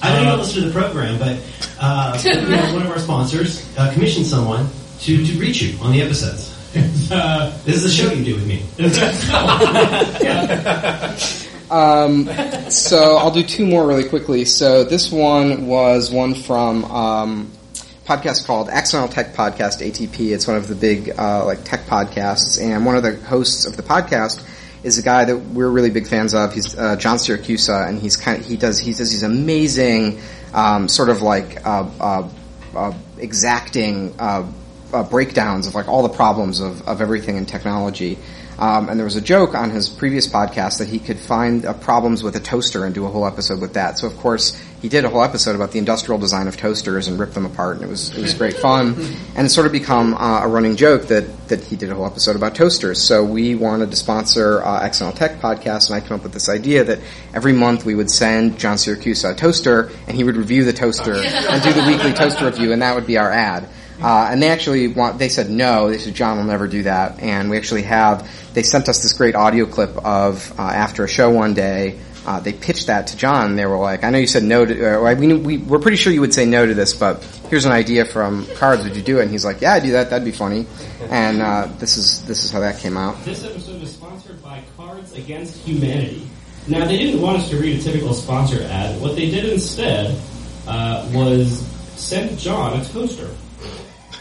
I 0.01 0.13
know 0.13 0.19
you 0.19 0.25
don't 0.25 0.39
listen 0.39 0.63
to 0.63 0.69
the 0.69 0.73
program, 0.79 1.17
but 1.19 1.39
uh, 1.79 2.19
you 2.23 2.33
know, 2.33 2.73
one 2.73 2.83
of 2.83 2.91
our 2.91 2.99
sponsors 2.99 3.65
uh, 3.77 3.91
commissioned 3.93 4.25
someone 4.25 4.67
to, 5.01 5.25
to 5.25 5.39
reach 5.39 5.61
you 5.61 5.77
on 5.81 5.91
the 5.91 6.01
episodes. 6.01 6.55
Uh, 7.11 7.49
This 7.65 7.83
is 7.83 7.85
a 7.85 7.89
show 7.89 8.11
you 8.13 8.23
do 8.23 8.35
with 8.35 8.45
me. 8.45 8.63
Um, 11.71 12.27
so 12.71 13.15
I'll 13.17 13.29
do 13.31 13.43
two 13.43 13.63
more 13.65 13.87
really 13.87 14.07
quickly. 14.09 14.43
So 14.45 14.83
this 14.83 15.11
one 15.11 15.67
was 15.67 16.11
one 16.11 16.33
from 16.33 16.83
um, 16.85 17.51
a 17.75 18.07
podcast 18.07 18.45
called 18.47 18.69
Accidental 18.69 19.07
Tech 19.07 19.33
Podcast 19.35 19.85
(ATP). 19.87 20.31
It's 20.33 20.47
one 20.47 20.57
of 20.57 20.67
the 20.67 20.73
big 20.75 21.11
uh, 21.17 21.45
like 21.45 21.63
tech 21.63 21.85
podcasts, 21.85 22.59
and 22.59 22.85
one 22.87 22.95
of 22.95 23.03
the 23.03 23.17
hosts 23.17 23.65
of 23.67 23.77
the 23.77 23.83
podcast 23.83 24.41
is 24.83 24.97
a 24.97 25.01
guy 25.01 25.25
that 25.25 25.37
we're 25.37 25.69
really 25.69 25.89
big 25.89 26.07
fans 26.07 26.33
of. 26.33 26.53
He's 26.53 26.77
uh, 26.77 26.95
John 26.95 27.17
Siracusa, 27.17 27.87
and 27.87 27.99
he's 27.99 28.17
kind 28.17 28.39
of 28.39 28.47
he 28.47 28.57
does 28.57 28.79
he 28.79 28.93
does 28.93 29.11
these 29.11 29.23
amazing 29.23 30.21
um, 30.53 30.87
sort 30.87 31.09
of 31.09 31.21
like 31.21 31.65
uh, 31.65 31.89
uh, 31.99 32.29
uh, 32.75 32.93
exacting 33.17 34.15
uh, 34.19 34.49
uh, 34.93 35.03
breakdowns 35.03 35.67
of 35.67 35.75
like 35.75 35.87
all 35.87 36.03
the 36.03 36.09
problems 36.09 36.59
of, 36.59 36.87
of 36.87 37.01
everything 37.01 37.37
in 37.37 37.45
technology. 37.45 38.17
Um, 38.57 38.89
and 38.89 38.99
there 38.99 39.05
was 39.05 39.15
a 39.15 39.21
joke 39.21 39.55
on 39.55 39.69
his 39.69 39.87
previous 39.87 40.27
podcast 40.27 40.79
that 40.79 40.89
he 40.89 40.99
could 40.99 41.17
find 41.17 41.63
problems 41.79 42.23
with 42.23 42.35
a 42.35 42.41
toaster 42.41 42.83
and 42.83 42.93
do 42.93 43.05
a 43.05 43.07
whole 43.07 43.25
episode 43.25 43.61
with 43.61 43.75
that. 43.75 43.97
So 43.97 44.05
of 44.05 44.17
course 44.17 44.61
he 44.81 44.89
did 44.89 45.05
a 45.05 45.09
whole 45.09 45.23
episode 45.23 45.55
about 45.55 45.71
the 45.71 45.79
industrial 45.79 46.19
design 46.19 46.49
of 46.49 46.57
toasters 46.57 47.07
and 47.07 47.17
ripped 47.17 47.35
them 47.35 47.45
apart, 47.45 47.77
and 47.77 47.85
it 47.85 47.87
was 47.87 48.09
it 48.17 48.21
was 48.21 48.33
great 48.33 48.57
fun. 48.57 48.95
And 49.37 49.45
it's 49.45 49.55
sort 49.55 49.65
of 49.65 49.71
become 49.71 50.13
a 50.13 50.45
running 50.45 50.75
joke 50.75 51.03
that 51.03 51.23
that 51.49 51.63
he 51.63 51.75
did 51.75 51.91
a 51.91 51.95
whole 51.95 52.05
episode 52.05 52.35
about 52.35 52.55
toasters. 52.55 53.01
So 53.01 53.23
we 53.23 53.55
wanted 53.55 53.91
to 53.91 53.97
sponsor 53.97 54.63
uh, 54.63 54.81
Accidental 54.81 55.17
Tech 55.17 55.39
podcast, 55.39 55.89
and 55.89 55.95
I 55.95 56.07
came 56.07 56.17
up 56.17 56.23
with 56.23 56.33
this 56.33 56.49
idea 56.49 56.83
that 56.85 56.99
every 57.33 57.53
month 57.53 57.85
we 57.85 57.95
would 57.95 58.09
send 58.09 58.57
John 58.57 58.77
Siracusa 58.77 59.33
a 59.33 59.35
toaster, 59.35 59.91
and 60.07 60.15
he 60.15 60.23
would 60.23 60.37
review 60.37 60.63
the 60.63 60.73
toaster 60.73 61.13
and 61.23 61.61
do 61.61 61.73
the 61.73 61.85
weekly 61.87 62.13
toaster 62.13 62.45
review, 62.45 62.71
and 62.71 62.81
that 62.81 62.95
would 62.95 63.05
be 63.05 63.17
our 63.17 63.31
ad. 63.31 63.67
Uh, 64.01 64.29
and 64.31 64.41
they 64.41 64.49
actually 64.49 64.87
want, 64.87 65.19
they 65.19 65.27
said 65.27 65.49
no, 65.49 65.89
they 65.89 65.97
said 65.97 66.13
John 66.13 66.37
will 66.37 66.45
never 66.45 66.67
do 66.67 66.83
that. 66.83 67.19
And 67.19 67.49
we 67.49 67.57
actually 67.57 67.83
have, 67.83 68.29
they 68.53 68.63
sent 68.63 68.87
us 68.87 69.03
this 69.03 69.13
great 69.13 69.35
audio 69.35 69.65
clip 69.65 69.97
of, 69.97 70.57
uh, 70.57 70.63
after 70.63 71.03
a 71.03 71.07
show 71.07 71.29
one 71.29 71.53
day, 71.53 71.99
uh, 72.29 72.39
they 72.39 72.53
pitched 72.53 72.85
that 72.87 73.07
to 73.07 73.17
John. 73.17 73.55
They 73.55 73.65
were 73.65 73.77
like, 73.77 74.03
I 74.03 74.11
know 74.11 74.19
you 74.19 74.27
said 74.27 74.43
no 74.43 74.63
to, 74.63 75.01
uh, 75.03 75.15
we, 75.15 75.25
knew- 75.25 75.39
we, 75.39 75.57
we're 75.57 75.79
pretty 75.79 75.97
sure 75.97 76.13
you 76.13 76.21
would 76.21 76.33
say 76.33 76.45
no 76.45 76.63
to 76.63 76.75
this, 76.75 76.93
but 76.93 77.23
here's 77.49 77.65
an 77.65 77.71
idea 77.71 78.05
from 78.05 78.45
Cards, 78.53 78.83
would 78.83 78.95
you 78.95 79.01
do 79.01 79.17
it? 79.17 79.23
And 79.23 79.31
he's 79.31 79.43
like, 79.43 79.61
yeah, 79.61 79.73
I'd 79.73 79.81
do 79.81 79.93
that, 79.93 80.11
that'd 80.11 80.23
be 80.23 80.31
funny. 80.31 80.67
And, 81.09 81.41
uh, 81.41 81.69
this 81.79 81.97
is, 81.97 82.23
this 82.27 82.43
is 82.43 82.51
how 82.51 82.59
that 82.59 82.77
came 82.79 82.97
out. 82.97 83.19
This 83.25 83.43
episode 83.43 83.81
is 83.81 83.91
sponsored 83.95 84.43
by 84.43 84.61
Cards 84.77 85.13
Against 85.13 85.57
Humanity. 85.65 86.27
Now, 86.67 86.85
they 86.85 86.99
didn't 86.99 87.19
want 87.19 87.39
us 87.39 87.49
to 87.49 87.57
read 87.57 87.79
a 87.79 87.81
typical 87.83 88.13
sponsor 88.13 88.61
ad. 88.61 89.01
What 89.01 89.15
they 89.15 89.31
did 89.31 89.45
instead 89.45 90.21
uh, 90.67 91.09
was 91.11 91.65
send 91.95 92.37
John 92.37 92.79
a 92.79 92.85
toaster. 92.85 93.29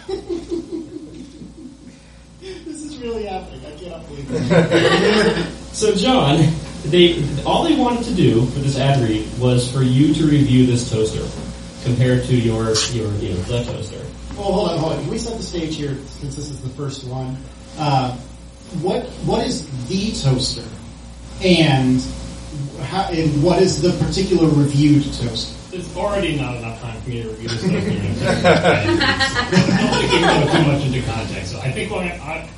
This 2.41 2.83
is 2.83 2.97
really 2.99 3.25
happening. 3.27 3.61
I 3.67 3.77
cannot 3.77 4.07
believe 4.07 4.27
it. 4.31 5.47
So, 5.73 5.95
John, 5.95 6.39
they 6.85 7.25
all 7.45 7.65
they 7.65 7.77
wanted 7.77 8.05
to 8.05 8.15
do 8.15 8.47
for 8.47 8.61
this 8.61 8.79
ad 8.79 9.03
read 9.03 9.27
was 9.39 9.71
for 9.71 9.83
you 9.83 10.15
to 10.15 10.27
review 10.27 10.67
this 10.67 10.91
toaster 10.91 11.27
compared 11.85 12.25
to 12.25 12.37
your 12.37 12.65
your 12.93 13.13
you 13.15 13.31
know 13.31 13.43
the 13.43 13.65
toaster. 13.65 14.05
Well, 14.37 14.53
hold 14.53 14.71
on, 14.71 14.79
hold 14.79 14.93
on. 14.93 15.01
Can 15.01 15.11
we 15.11 15.19
set 15.19 15.37
the 15.37 15.43
stage 15.43 15.77
here 15.77 15.95
since 15.95 16.37
this 16.37 16.51
is 16.51 16.63
the 16.63 16.69
first 16.71 17.05
one? 17.05 17.37
Uh, 17.77 18.17
what 18.83 19.05
what 19.25 19.47
is 19.47 19.67
the 19.89 20.13
toaster, 20.13 20.69
and 21.43 22.01
how, 22.83 23.09
and 23.11 23.43
what 23.43 23.61
is 23.61 23.83
the 23.83 23.93
particular 24.05 24.49
reviewed 24.49 25.05
toaster? 25.05 25.55
There's 25.71 25.97
already 25.97 26.37
not 26.37 26.57
enough 26.57 26.81
time 26.81 27.01
for 27.03 27.11
me 27.11 27.23
to 27.23 27.29
review 27.29 27.49
this 27.49 27.61
stuff. 27.61 27.73
I 28.55 28.87
don't 28.87 30.01
think 30.01 30.13
we 30.13 30.19
can 30.19 30.47
go 30.47 30.53
too 30.53 30.73
much 30.73 30.87
into 30.87 31.03
context. 31.03 31.53
So 31.53 31.61
I 31.61 31.71
think 31.73 31.91
when 31.91 32.09
I, 32.09 32.17
I 32.17 32.49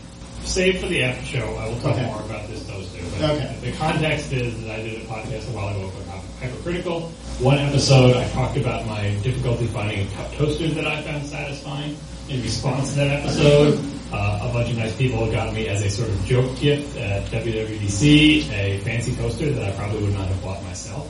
save 0.45 0.81
for 0.81 0.87
the 0.87 1.03
after 1.05 1.25
show, 1.25 1.47
I 1.57 1.69
will 1.69 1.77
talk 1.81 1.93
Okay. 1.97 2.07
more 2.07 2.21
about 2.23 2.49
this 2.49 2.67
toaster. 2.67 2.99
But 3.19 3.31
Okay. 3.31 3.57
The 3.63 3.73
context 3.73 4.33
is 4.33 4.61
that 4.63 4.81
I 4.81 4.83
did 4.83 5.03
a 5.03 5.05
podcast 5.05 5.49
a 5.49 5.57
while 5.57 5.69
ago 5.69 5.91
called 6.07 6.25
Hypercritical. 6.41 7.01
One 7.41 7.59
episode, 7.59 8.17
I 8.17 8.29
talked 8.31 8.57
about 8.57 8.87
my 8.87 9.11
difficulty 9.23 9.67
finding 9.67 10.07
a 10.07 10.11
cup 10.13 10.33
toaster 10.35 10.69
that 10.69 10.87
I 10.87 11.03
found 11.03 11.27
satisfying. 11.27 11.97
In 12.29 12.43
response 12.43 12.91
to 12.91 12.97
that 12.97 13.21
episode, 13.21 13.81
uh, 14.13 14.49
a 14.49 14.53
bunch 14.53 14.71
of 14.71 14.77
nice 14.79 14.97
people 14.97 15.31
got 15.33 15.53
me 15.53 15.67
as 15.69 15.83
a 15.83 15.91
sort 15.91 16.09
of 16.09 16.25
joke 16.27 16.57
gift 16.61 16.97
at 16.97 17.25
WWDC 17.27 18.49
a 18.53 18.79
fancy 18.85 19.15
toaster 19.17 19.51
that 19.51 19.69
I 19.69 19.73
probably 19.77 20.03
would 20.05 20.15
not 20.15 20.29
have 20.29 20.43
bought 20.43 20.63
myself. 20.65 21.09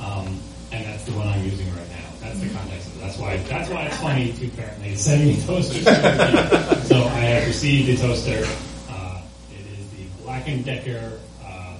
Um, 0.00 0.38
and 0.72 0.84
that's 0.84 1.04
the 1.04 1.12
one 1.12 1.26
I'm 1.28 1.42
using 1.44 1.66
right 1.74 1.88
now. 1.88 1.99
That's 2.30 2.42
the 2.42 2.48
context 2.50 2.86
of 2.86 2.96
it. 2.96 3.00
That's 3.00 3.18
why 3.18 3.36
that's 3.38 3.68
why 3.70 3.82
it's 3.86 3.96
funny 3.96 4.32
to 4.32 4.46
apparently 4.46 4.94
send 4.94 5.26
me 5.26 5.42
toasters. 5.46 5.82
to 5.84 6.80
so 6.84 7.02
I 7.02 7.20
have 7.26 7.48
received 7.48 7.88
the 7.88 7.96
toaster. 7.96 8.46
Uh, 8.88 9.20
it 9.50 9.66
is 9.66 9.88
the 9.90 10.04
Black 10.22 10.46
and 10.46 10.64
Decker 10.64 11.18
uh, 11.44 11.74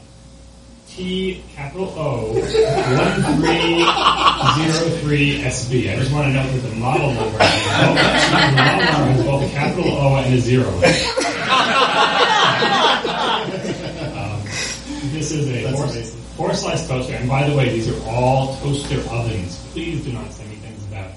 T 0.88 1.44
capital 1.54 1.94
O 1.96 2.32
one 2.32 2.42
three 3.38 3.78
zero 4.64 4.90
three 5.02 5.38
SB. 5.38 5.92
I 5.92 5.96
just 6.00 6.10
want 6.10 6.26
to 6.26 6.32
note 6.32 6.50
that 6.50 6.68
the 6.68 6.74
model 6.74 7.12
number 7.14 7.38
is 7.44 7.62
both, 9.22 9.26
both 9.26 9.48
a 9.48 9.52
capital 9.54 9.92
O 9.92 10.16
and 10.16 10.34
a 10.34 10.40
zero. 10.40 10.66
um, 14.18 14.42
this 15.12 15.30
is 15.30 15.48
a 15.48 15.70
four, 15.70 15.86
four 16.40 16.54
slice 16.54 16.88
toaster, 16.88 17.12
and 17.12 17.28
by 17.28 17.46
the 17.46 17.54
way, 17.54 17.68
these 17.68 17.86
are 17.86 18.08
all 18.08 18.56
toaster 18.56 18.98
ovens. 19.10 19.62
Please 19.72 20.02
do 20.02 20.12
not 20.12 20.32
send 20.32 20.48
me 20.48 20.56
things 20.56 20.82
about 20.88 21.10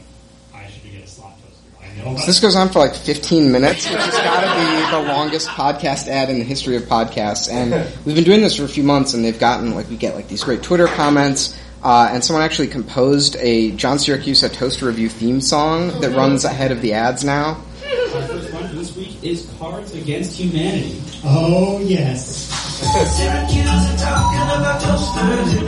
I 0.53 0.67
should 0.67 0.83
get 0.83 1.01
a 1.01 1.07
slot 1.07 1.37
toaster. 1.41 1.63
I 1.81 1.95
know 1.95 2.11
about 2.11 2.19
So 2.19 2.25
this 2.25 2.41
goes 2.41 2.57
on 2.57 2.67
for 2.67 2.79
like 2.79 2.93
15 2.93 3.49
minutes, 3.49 3.89
which 3.89 4.01
has 4.01 4.13
got 4.15 4.41
to 4.41 4.59
be 4.59 4.91
the 4.91 5.13
longest 5.13 5.47
podcast 5.47 6.09
ad 6.09 6.29
in 6.29 6.39
the 6.39 6.43
history 6.43 6.75
of 6.75 6.83
podcasts. 6.83 7.49
And 7.49 7.71
we've 8.05 8.15
been 8.15 8.25
doing 8.25 8.41
this 8.41 8.57
for 8.57 8.65
a 8.65 8.67
few 8.67 8.83
months, 8.83 9.13
and 9.13 9.23
they've 9.23 9.39
gotten 9.39 9.73
like 9.73 9.89
we 9.89 9.95
get 9.95 10.13
like 10.13 10.27
these 10.27 10.43
great 10.43 10.61
Twitter 10.61 10.87
comments. 10.87 11.57
Uh, 11.81 12.09
and 12.11 12.23
someone 12.23 12.43
actually 12.43 12.67
composed 12.67 13.37
a 13.39 13.71
John 13.71 13.97
Siracusa 13.97 14.51
toaster 14.51 14.87
review 14.87 15.07
theme 15.07 15.39
song 15.39 15.99
that 16.01 16.11
runs 16.11 16.43
ahead 16.43 16.71
of 16.71 16.81
the 16.81 16.93
ads 16.93 17.23
now. 17.23 17.61
Our 18.13 18.21
first 18.27 18.53
one 18.53 18.75
this 18.75 18.95
week 18.95 19.23
is 19.23 19.49
Cards 19.57 19.93
Against 19.93 20.37
Humanity. 20.37 21.01
Oh 21.23 21.79
yes. 21.79 22.62
Siracusa 22.83 23.93
are 23.93 23.97
talking 23.97 24.43
about 24.43 24.81
toasters. 24.81 25.63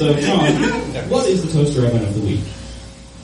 So, 0.00 0.14
John, 0.14 0.40
what 1.10 1.26
is 1.26 1.44
the 1.44 1.52
toaster 1.52 1.84
oven 1.86 2.02
of 2.02 2.14
the 2.14 2.20
week? 2.22 2.40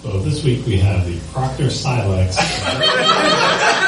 Well, 0.05 0.19
this 0.19 0.45
week 0.45 0.67
we 0.67 0.77
have 0.77 1.07
the 1.07 1.19
Proctor 1.33 1.71
Silex. 1.71 2.37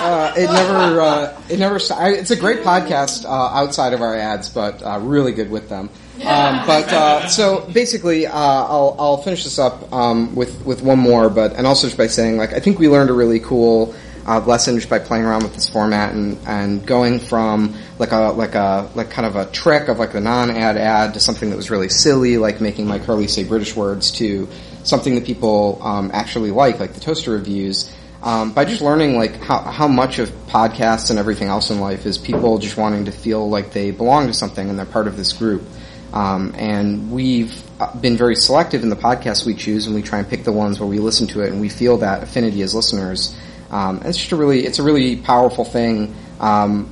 Uh, 0.00 0.32
it 0.36 0.46
never, 0.46 1.00
uh, 1.00 1.42
it 1.48 1.58
never. 1.58 1.76
It's 1.76 2.30
a 2.30 2.36
great 2.36 2.60
podcast 2.60 3.24
uh, 3.24 3.28
outside 3.28 3.92
of 3.92 4.00
our 4.00 4.14
ads, 4.14 4.48
but 4.48 4.82
uh, 4.82 5.00
really 5.02 5.32
good 5.32 5.50
with 5.50 5.68
them. 5.68 5.90
Um, 6.24 6.66
but 6.66 6.92
uh, 6.92 7.28
so 7.28 7.68
basically, 7.72 8.26
uh, 8.26 8.32
I'll 8.32 8.96
I'll 8.98 9.16
finish 9.18 9.44
this 9.44 9.58
up 9.58 9.92
um, 9.92 10.34
with 10.34 10.64
with 10.64 10.82
one 10.82 10.98
more, 10.98 11.30
but 11.30 11.54
and 11.54 11.66
also 11.66 11.86
just 11.86 11.96
by 11.96 12.06
saying 12.06 12.36
like 12.36 12.52
I 12.52 12.60
think 12.60 12.78
we 12.78 12.88
learned 12.88 13.10
a 13.10 13.12
really 13.12 13.40
cool 13.40 13.94
uh, 14.26 14.40
lesson 14.40 14.76
just 14.76 14.90
by 14.90 14.98
playing 14.98 15.24
around 15.24 15.42
with 15.42 15.54
this 15.54 15.68
format 15.68 16.12
and 16.14 16.38
and 16.46 16.86
going 16.86 17.18
from 17.18 17.74
like 17.98 18.12
a 18.12 18.32
like 18.32 18.54
a 18.54 18.90
like 18.94 19.10
kind 19.10 19.26
of 19.26 19.36
a 19.36 19.46
trick 19.46 19.88
of 19.88 19.98
like 19.98 20.12
the 20.12 20.20
non-ad 20.20 20.76
ad 20.76 21.14
to 21.14 21.20
something 21.20 21.50
that 21.50 21.56
was 21.56 21.70
really 21.70 21.88
silly, 21.88 22.36
like 22.36 22.60
making 22.60 22.86
Mike 22.86 23.02
Hurley 23.02 23.28
say 23.28 23.44
British 23.44 23.74
words, 23.74 24.10
to 24.12 24.48
something 24.84 25.14
that 25.14 25.24
people 25.24 25.78
um, 25.82 26.10
actually 26.12 26.50
like, 26.50 26.80
like 26.80 26.94
the 26.94 27.00
toaster 27.00 27.30
reviews 27.32 27.92
um, 28.22 28.52
by 28.52 28.64
just 28.64 28.80
learning 28.80 29.16
like 29.16 29.40
how, 29.42 29.60
how 29.60 29.88
much 29.88 30.18
of 30.18 30.28
podcasts 30.46 31.10
and 31.10 31.18
everything 31.18 31.48
else 31.48 31.70
in 31.70 31.80
life 31.80 32.04
is 32.04 32.18
people 32.18 32.58
just 32.58 32.76
wanting 32.76 33.04
to 33.04 33.12
feel 33.12 33.48
like 33.48 33.72
they 33.72 33.90
belong 33.90 34.26
to 34.26 34.34
something 34.34 34.68
and 34.68 34.78
they're 34.78 34.86
part 34.86 35.06
of 35.06 35.16
this 35.16 35.32
group. 35.32 35.62
Um, 36.12 36.54
and 36.56 37.12
we've 37.12 37.62
uh, 37.80 37.94
been 37.98 38.16
very 38.16 38.34
selective 38.34 38.82
in 38.82 38.88
the 38.88 38.96
podcasts 38.96 39.44
we 39.44 39.54
choose, 39.54 39.86
and 39.86 39.94
we 39.94 40.02
try 40.02 40.18
and 40.18 40.28
pick 40.28 40.42
the 40.42 40.52
ones 40.52 40.80
where 40.80 40.88
we 40.88 40.98
listen 40.98 41.26
to 41.28 41.42
it 41.42 41.52
and 41.52 41.60
we 41.60 41.68
feel 41.68 41.98
that 41.98 42.22
affinity 42.22 42.62
as 42.62 42.74
listeners. 42.74 43.36
Um, 43.70 44.00
it's 44.04 44.16
just 44.16 44.32
a 44.32 44.36
really, 44.36 44.64
it's 44.64 44.78
a 44.78 44.82
really 44.82 45.16
powerful 45.16 45.64
thing. 45.64 46.14
Um, 46.40 46.90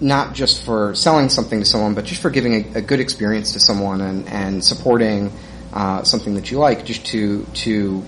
not 0.00 0.34
just 0.34 0.64
for 0.64 0.94
selling 0.94 1.28
something 1.28 1.60
to 1.60 1.64
someone, 1.64 1.94
but 1.94 2.04
just 2.04 2.22
for 2.22 2.30
giving 2.30 2.54
a, 2.54 2.78
a 2.78 2.82
good 2.82 3.00
experience 3.00 3.52
to 3.54 3.60
someone 3.60 4.00
and, 4.00 4.28
and 4.28 4.64
supporting 4.64 5.32
uh, 5.72 6.02
something 6.02 6.34
that 6.34 6.50
you 6.50 6.58
like, 6.58 6.84
just 6.84 7.06
to 7.06 7.44
to 7.54 8.04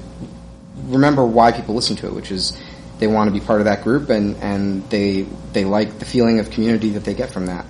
remember 0.85 1.25
why 1.25 1.53
people 1.53 1.75
listen 1.75 1.97
to 1.97 2.07
it, 2.07 2.15
which 2.15 2.31
is 2.31 2.57
they 2.99 3.07
want 3.07 3.33
to 3.33 3.39
be 3.39 3.45
part 3.45 3.61
of 3.61 3.65
that 3.65 3.83
group 3.83 4.11
and, 4.11 4.37
and 4.37 4.89
they 4.91 5.23
they 5.53 5.65
like 5.65 5.99
the 5.99 6.05
feeling 6.05 6.39
of 6.39 6.51
community 6.51 6.91
that 6.91 7.05
they 7.05 7.15
get 7.15 7.33
from 7.33 7.47
that. 7.47 7.65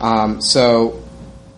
Um, 0.00 0.40
so, 0.40 1.02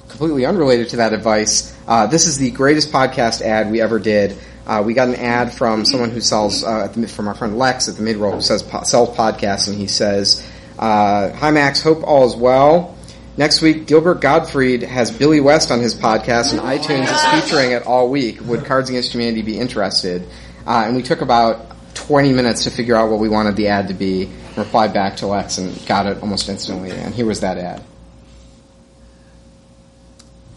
completely 0.09 0.45
unrelated 0.45 0.91
to 0.91 0.97
that 0.97 1.13
advice, 1.13 1.77
uh, 1.87 2.07
this 2.09 2.27
is 2.27 2.39
the 2.39 2.51
greatest 2.51 2.93
podcast 2.93 3.41
ad 3.41 3.71
we 3.71 3.81
ever 3.81 3.99
did. 3.99 4.37
Uh, 4.67 4.83
we 4.85 4.95
got 4.95 5.09
an 5.09 5.15
ad 5.17 5.53
from 5.53 5.85
someone 5.85 6.11
who 6.11 6.21
sells 6.21 6.63
uh, 6.65 6.85
at 6.85 6.95
the, 6.95 7.09
from 7.09 7.29
our 7.29 7.35
friend 7.35 7.59
Lex 7.59 7.89
at 7.89 7.97
the 7.97 8.03
Midroll 8.03 8.35
who 8.35 8.41
says 8.41 8.63
po- 8.63 8.83
sells 8.83 9.17
podcasts, 9.17 9.69
and 9.69 9.77
he 9.77 9.87
says, 9.87 10.47
uh, 10.79 11.33
"Hi 11.33 11.51
Max, 11.51 11.83
hope 11.83 12.03
all 12.05 12.27
is 12.27 12.37
well." 12.37 12.97
Next 13.37 13.63
week, 13.63 13.87
Gilbert 13.87 14.21
Gottfried 14.21 14.83
has 14.83 15.11
Billy 15.11 15.41
West 15.41 15.71
on 15.71 15.81
his 15.81 15.95
podcast, 15.95 16.53
and 16.53 16.61
iTunes 16.61 17.11
is 17.11 17.45
featuring 17.45 17.73
it 17.73 17.87
all 17.87 18.11
week. 18.11 18.41
Would 18.43 18.67
Cards 18.67 18.91
Against 18.91 19.13
Humanity 19.13 19.41
be 19.41 19.59
interested? 19.59 20.29
Uh, 20.67 20.85
and 20.87 20.97
we 20.97 21.03
took 21.03 21.21
about 21.21 21.73
20 21.95 22.33
minutes 22.33 22.65
to 22.65 22.71
figure 22.71 22.97
out 22.97 23.11
what 23.11 23.21
we 23.21 23.29
wanted 23.29 23.57
the 23.57 23.69
ad 23.69 23.89
to 23.89 23.95
be, 23.95 24.31
replied 24.57 24.93
back 24.93 25.17
to 25.17 25.27
Lex 25.27 25.59
and 25.59 25.87
got 25.87 26.07
it 26.07 26.19
almost 26.23 26.49
instantly. 26.49 26.91
And 26.91 27.15
here 27.15 27.27
was 27.27 27.41
that 27.41 27.59
ad. 27.59 27.83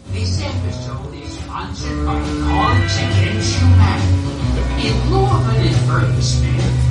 This 0.08 0.40
episode 0.42 1.14
is 1.14 1.38
sponsored 1.38 2.06
by 2.06 2.20
Cards 2.20 2.96
Against 2.96 3.58
Humanity. 3.58 4.16
In 4.88 5.10
lieu 5.10 5.24
of 5.24 5.48
an 5.48 5.56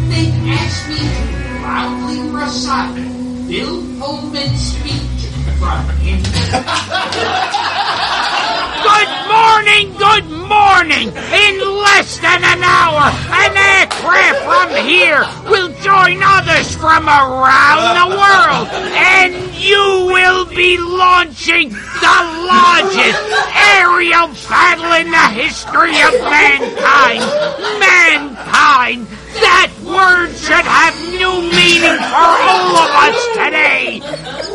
they've 0.10 0.48
asked 0.52 0.90
me 0.90 0.98
to 0.98 1.60
proudly 1.62 2.20
recite 2.30 2.96
Bill 3.48 3.82
Pullman's 4.00 4.62
speech 4.62 5.30
from 5.60 5.86
Good 8.86 9.14
morning, 9.26 9.98
good 9.98 10.30
morning! 10.46 11.08
In 11.10 11.56
less 11.82 12.20
than 12.20 12.44
an 12.44 12.62
hour, 12.62 13.10
an 13.34 13.58
aircraft 13.58 14.46
from 14.46 14.70
here 14.86 15.26
will 15.50 15.74
join 15.82 16.22
others 16.22 16.76
from 16.76 17.10
around 17.10 17.98
the 17.98 18.10
world, 18.14 18.68
and 18.94 19.34
you 19.56 20.06
will 20.14 20.46
be 20.46 20.78
launching 20.78 21.70
the 21.70 22.18
largest 22.46 23.26
aerial 23.74 24.28
battle 24.48 24.94
in 25.02 25.10
the 25.10 25.28
history 25.34 25.98
of 26.06 26.14
mankind. 26.22 27.26
Mankind! 27.82 29.08
That 29.42 29.74
word 29.84 30.30
should 30.38 30.64
have 30.64 30.96
new 31.10 31.42
meaning 31.42 31.98
for 32.14 32.32
all 32.46 32.78
of 32.86 32.90
us 33.02 33.18
today. 33.34 34.00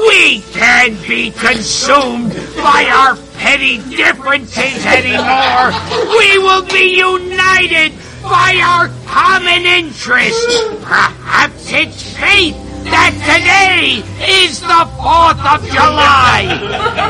We 0.06 0.40
can't 0.52 1.02
be 1.02 1.32
consumed 1.32 2.32
by 2.62 2.86
our 2.88 3.16
petty 3.41 3.78
differences 3.97 4.84
anymore. 4.84 5.72
We 6.12 6.36
will 6.38 6.66
be 6.66 6.99
united 6.99 7.93
by 8.22 8.61
our 8.62 8.88
common 9.09 9.64
interests. 9.64 10.61
Perhaps 10.84 11.72
it's 11.72 12.16
fate 12.16 12.55
that 12.84 13.16
today 13.24 14.05
is 14.45 14.61
the 14.61 14.84
4th 15.01 15.41
of 15.57 15.64
July. 15.72 16.53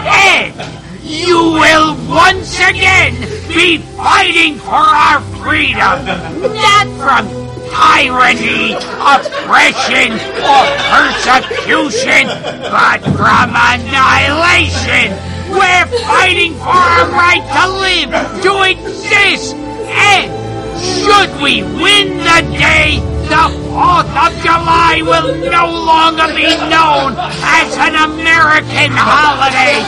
And 0.07 0.55
you 1.03 1.59
will 1.59 1.99
once 2.09 2.61
again 2.61 3.19
be 3.49 3.79
fighting 3.99 4.55
for 4.55 4.87
our 4.87 5.21
freedom. 5.43 6.07
Not 6.55 6.87
from 6.95 7.27
tyranny, 7.75 8.79
oppression, 9.03 10.15
or 10.47 10.63
persecution, 10.95 12.31
but 12.71 13.03
from 13.19 13.51
annihilation. 13.51 15.30
We're 15.51 15.87
fighting 16.07 16.55
for 16.55 16.69
our 16.69 17.11
right 17.11 17.45
to 17.57 17.65
live, 17.85 18.11
to 18.43 18.53
exist, 18.71 19.55
and 19.55 20.31
should 20.81 21.43
we 21.43 21.63
win 21.63 22.19
the 22.19 22.41
day, 22.57 23.01
the 23.29 23.47
4th 23.71 24.11
of 24.15 24.33
July 24.43 25.03
will 25.03 25.35
no 25.51 25.67
longer 25.71 26.27
be 26.35 26.51
known 26.71 27.15
as 27.19 27.77
an 27.79 27.95
American 27.95 28.91
holiday, 28.95 29.83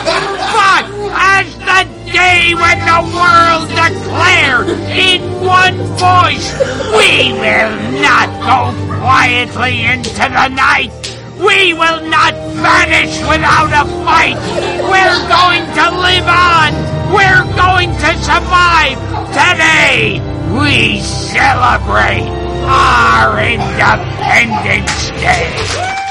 but 0.52 0.84
as 1.14 1.46
the 1.58 2.12
day 2.12 2.54
when 2.54 2.78
the 2.86 3.02
world 3.14 3.68
declared 3.70 4.68
in 4.94 5.22
one 5.40 5.76
voice, 5.98 6.52
we 6.96 7.32
will 7.32 7.74
not 8.00 8.28
go 8.42 8.98
quietly 9.00 9.84
into 9.86 10.12
the 10.14 10.48
night. 10.48 11.21
We 11.43 11.74
will 11.74 12.07
not 12.09 12.34
vanish 12.55 13.18
without 13.26 13.72
a 13.74 13.84
fight. 14.05 14.38
We're 14.78 15.22
going 15.26 15.64
to 15.74 15.86
live 15.99 16.28
on. 16.28 16.72
We're 17.12 17.45
going 17.57 17.90
to 17.90 18.11
survive. 18.22 18.99
Today, 19.32 20.20
we 20.57 21.01
celebrate 21.01 22.28
our 22.64 23.40
Independence 23.43 25.11
Day. 25.20 26.01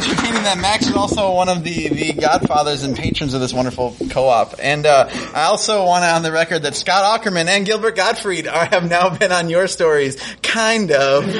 Again, 0.00 0.08
it 0.08 0.08
bears 0.08 0.08
repeating 0.08 0.42
that 0.44 0.58
Max 0.58 0.86
is 0.86 0.94
also 0.94 1.34
one 1.34 1.48
of 1.48 1.62
the, 1.64 1.88
the 1.88 2.12
godfathers 2.12 2.84
and 2.84 2.96
patrons 2.96 3.34
of 3.34 3.40
this 3.40 3.52
wonderful 3.52 3.96
co-op. 4.10 4.54
And 4.58 4.86
uh, 4.86 5.08
I 5.34 5.44
also 5.44 5.84
want 5.84 6.04
to 6.04 6.10
on 6.10 6.22
the 6.22 6.32
record 6.32 6.62
that 6.62 6.74
Scott 6.74 7.22
Aukerman 7.22 7.46
and 7.46 7.66
Gilbert 7.66 7.96
Gottfried 7.96 8.46
are, 8.46 8.64
have 8.66 8.88
now 8.88 9.10
been 9.16 9.32
on 9.32 9.50
your 9.50 9.66
stories. 9.68 10.16
Kind 10.42 10.90
of. 10.90 11.24
Good 11.26 11.36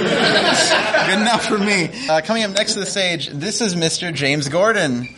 enough 1.21 1.47
for 1.47 1.59
me. 1.59 1.91
Uh, 2.09 2.21
coming 2.21 2.45
up 2.45 2.53
next 2.53 2.75
to 2.75 2.81
the 2.81 2.87
stage, 2.87 3.29
this 3.29 3.61
is 3.61 3.75
Mr. 3.75 4.13
James 4.13 4.49
Gordon. 4.49 5.09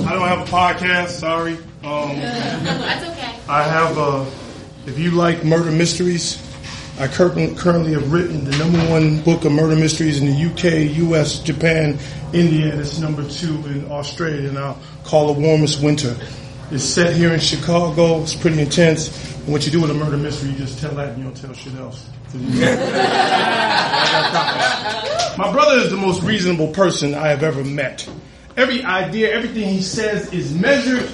I 0.00 0.12
don't 0.12 0.28
have 0.28 0.40
a 0.40 0.50
podcast. 0.50 1.08
Sorry. 1.08 1.54
Um, 1.84 2.18
That's 2.18 3.08
okay. 3.10 3.17
I 3.48 3.62
have. 3.62 3.96
Uh, 3.96 4.26
if 4.86 4.98
you 4.98 5.10
like 5.12 5.42
murder 5.42 5.70
mysteries, 5.70 6.38
I 6.98 7.08
currently 7.08 7.92
have 7.92 8.12
written 8.12 8.44
the 8.44 8.56
number 8.58 8.78
one 8.90 9.22
book 9.22 9.44
of 9.46 9.52
murder 9.52 9.74
mysteries 9.74 10.20
in 10.20 10.26
the 10.26 10.50
UK, 10.50 10.96
US, 10.98 11.38
Japan, 11.38 11.98
India, 12.34 12.70
and 12.72 12.80
it's 12.80 12.98
number 12.98 13.26
two 13.28 13.54
in 13.66 13.90
Australia. 13.90 14.50
And 14.50 14.58
I'll 14.58 14.78
call 15.04 15.30
it 15.30 15.38
Warmest 15.38 15.82
Winter. 15.82 16.14
It's 16.70 16.84
set 16.84 17.16
here 17.16 17.32
in 17.32 17.40
Chicago. 17.40 18.20
It's 18.20 18.34
pretty 18.34 18.60
intense. 18.60 19.08
And 19.40 19.48
what 19.48 19.64
you 19.64 19.72
do 19.72 19.80
with 19.80 19.90
a 19.90 19.94
murder 19.94 20.18
mystery, 20.18 20.50
you 20.50 20.58
just 20.58 20.78
tell 20.78 20.94
that 20.96 21.10
and 21.10 21.18
you 21.18 21.24
don't 21.24 21.36
tell 21.36 21.54
shit 21.54 21.74
else. 21.76 22.06
My 25.38 25.50
brother 25.52 25.76
is 25.78 25.90
the 25.90 25.96
most 25.96 26.22
reasonable 26.22 26.68
person 26.68 27.14
I 27.14 27.28
have 27.28 27.42
ever 27.42 27.64
met. 27.64 28.06
Every 28.58 28.84
idea, 28.84 29.32
everything 29.32 29.68
he 29.68 29.80
says 29.80 30.30
is 30.34 30.52
measured 30.52 31.08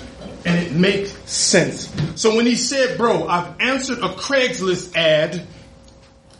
and 0.44 0.58
it 0.58 0.72
makes 0.72 1.12
sense. 1.30 1.92
So 2.16 2.36
when 2.36 2.46
he 2.46 2.56
said, 2.56 2.96
bro, 2.96 3.26
I've 3.26 3.60
answered 3.60 3.98
a 3.98 4.08
Craigslist 4.08 4.96
ad 4.96 5.46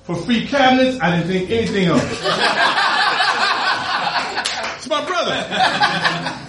for 0.04 0.14
free 0.14 0.46
cabinets, 0.46 0.98
I 1.00 1.16
didn't 1.16 1.28
think 1.28 1.50
anything 1.50 1.88
of 1.88 1.96
it. 1.96 2.02
it's 4.76 4.88
my 4.88 5.04
brother. 5.06 6.40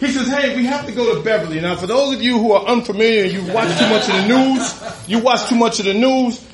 He 0.00 0.12
says, 0.12 0.28
hey, 0.28 0.56
we 0.56 0.66
have 0.66 0.86
to 0.86 0.92
go 0.92 1.14
to 1.14 1.22
Beverly. 1.22 1.60
Now, 1.60 1.76
for 1.76 1.86
those 1.86 2.14
of 2.14 2.22
you 2.22 2.38
who 2.38 2.52
are 2.52 2.66
unfamiliar 2.66 3.24
you've 3.24 3.52
watched 3.52 3.78
too 3.78 3.88
much 3.88 4.08
of 4.08 4.14
the 4.14 4.28
news, 4.28 5.08
you 5.08 5.18
watch 5.18 5.48
too 5.48 5.56
much 5.56 5.78
of 5.78 5.86
the 5.86 5.94
news, 5.94 6.46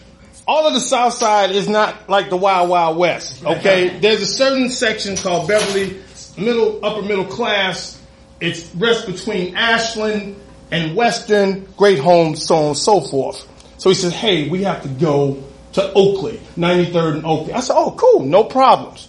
all 0.46 0.66
of 0.66 0.74
the 0.74 0.80
South 0.80 1.14
Side 1.14 1.50
is 1.50 1.68
not 1.68 2.08
like 2.08 2.30
the 2.30 2.36
Wild 2.36 2.68
Wild 2.68 2.96
West, 2.96 3.44
okay? 3.44 3.98
There's 3.98 4.22
a 4.22 4.26
certain 4.26 4.68
section 4.68 5.16
called 5.16 5.48
Beverly, 5.48 6.00
middle, 6.38 6.84
upper 6.84 7.02
middle 7.02 7.24
class. 7.24 8.00
It's 8.40 8.74
rests 8.74 9.06
between 9.06 9.56
Ashland 9.56 10.36
and 10.70 10.96
Western, 10.96 11.66
Great 11.76 11.98
Homes, 11.98 12.44
so 12.44 12.56
on 12.56 12.66
and 12.68 12.76
so 12.76 13.00
forth. 13.00 13.48
So 13.78 13.90
he 13.90 13.94
says, 13.94 14.12
hey, 14.12 14.48
we 14.48 14.64
have 14.64 14.82
to 14.82 14.88
go 14.88 15.42
to 15.74 15.92
Oakley, 15.92 16.40
93rd 16.56 17.16
and 17.16 17.26
Oakley. 17.26 17.52
I 17.52 17.60
said, 17.60 17.76
oh, 17.76 17.92
cool, 17.92 18.20
no 18.24 18.44
problems. 18.44 19.08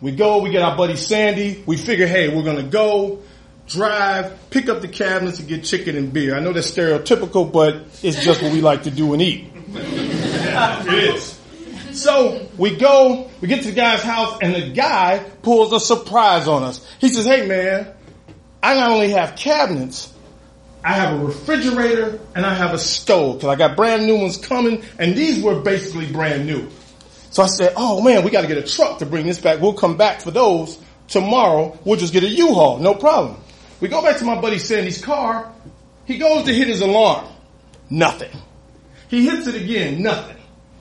We 0.00 0.12
go, 0.12 0.42
we 0.42 0.50
get 0.50 0.62
our 0.62 0.76
buddy 0.76 0.96
Sandy. 0.96 1.62
We 1.66 1.76
figure, 1.76 2.06
hey, 2.06 2.34
we're 2.34 2.42
gonna 2.42 2.64
go, 2.64 3.22
drive, 3.66 4.50
pick 4.50 4.68
up 4.68 4.80
the 4.80 4.88
cabinets 4.88 5.38
and 5.38 5.48
get 5.48 5.64
chicken 5.64 5.96
and 5.96 6.12
beer. 6.12 6.36
I 6.36 6.40
know 6.40 6.52
that's 6.52 6.70
stereotypical, 6.70 7.50
but 7.50 7.76
it's 8.02 8.22
just 8.22 8.42
what 8.42 8.52
we 8.52 8.60
like 8.60 8.82
to 8.82 8.90
do 8.90 9.12
and 9.12 9.22
eat. 9.22 9.50
it 9.74 11.14
is. 11.14 11.40
So 11.92 12.48
we 12.58 12.76
go, 12.76 13.30
we 13.40 13.48
get 13.48 13.62
to 13.62 13.68
the 13.68 13.74
guy's 13.74 14.02
house, 14.02 14.38
and 14.42 14.54
the 14.54 14.72
guy 14.72 15.24
pulls 15.42 15.72
a 15.72 15.78
surprise 15.78 16.48
on 16.48 16.64
us. 16.64 16.84
He 16.98 17.08
says, 17.08 17.24
hey 17.24 17.46
man, 17.46 17.93
I 18.64 18.74
not 18.76 18.92
only 18.92 19.10
have 19.10 19.36
cabinets, 19.36 20.10
I 20.82 20.94
have 20.94 21.20
a 21.20 21.24
refrigerator 21.24 22.18
and 22.34 22.46
I 22.46 22.54
have 22.54 22.72
a 22.72 22.78
stove, 22.78 23.36
because 23.36 23.50
I 23.50 23.56
got 23.56 23.76
brand 23.76 24.06
new 24.06 24.18
ones 24.18 24.38
coming, 24.38 24.82
and 24.98 25.14
these 25.14 25.42
were 25.42 25.60
basically 25.60 26.10
brand 26.10 26.46
new. 26.46 26.70
So 27.30 27.42
I 27.42 27.46
said, 27.46 27.74
oh 27.76 28.00
man, 28.00 28.24
we 28.24 28.30
gotta 28.30 28.46
get 28.46 28.56
a 28.56 28.62
truck 28.62 29.00
to 29.00 29.06
bring 29.06 29.26
this 29.26 29.38
back. 29.38 29.60
We'll 29.60 29.74
come 29.74 29.98
back 29.98 30.22
for 30.22 30.30
those 30.30 30.78
tomorrow. 31.08 31.78
We'll 31.84 31.98
just 31.98 32.14
get 32.14 32.24
a 32.24 32.28
U-Haul, 32.28 32.78
no 32.78 32.94
problem. 32.94 33.36
We 33.80 33.88
go 33.88 34.00
back 34.00 34.16
to 34.20 34.24
my 34.24 34.40
buddy 34.40 34.58
Sandy's 34.58 35.04
car. 35.04 35.52
He 36.06 36.16
goes 36.16 36.44
to 36.44 36.54
hit 36.54 36.66
his 36.66 36.80
alarm. 36.80 37.26
Nothing. 37.90 38.30
He 39.08 39.28
hits 39.28 39.46
it 39.46 39.56
again, 39.56 40.02
nothing. 40.02 40.38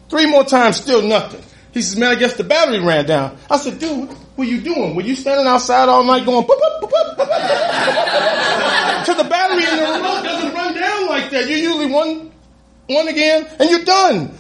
Three 0.09 0.25
more 0.25 0.45
times, 0.45 0.77
still 0.77 1.01
nothing. 1.01 1.43
He 1.74 1.82
says, 1.82 1.97
man, 1.97 2.09
I 2.09 2.15
guess 2.15 2.36
the 2.36 2.43
battery 2.43 2.80
ran 2.80 3.05
down. 3.05 3.38
I 3.49 3.57
said, 3.57 3.80
dude, 3.80 4.09
what 4.36 4.47
you 4.47 4.61
doing? 4.61 4.95
Were 4.95 5.01
you 5.01 5.15
standing 5.15 5.47
outside 5.47 5.89
all 5.89 6.03
night 6.03 6.26
going, 6.26 6.45
boop, 6.45 6.59
boop, 6.59 6.82
boop, 6.82 6.89
boop, 6.89 7.15
boop? 7.15 8.99
Because 8.99 9.17
the 9.24 9.28
battery 9.28 9.63
in 9.63 9.78
the 9.78 9.91
remote 9.97 10.24
doesn't 10.24 10.53
run 10.53 10.74
down 10.76 11.07
like 11.07 11.32
that. 11.32 11.49
You 11.49 11.55
usually 11.55 11.88
one, 11.88 12.32
one 12.88 13.07
again, 13.07 13.47
and 13.59 13.69
you're 13.69 13.84
done. 13.84 14.38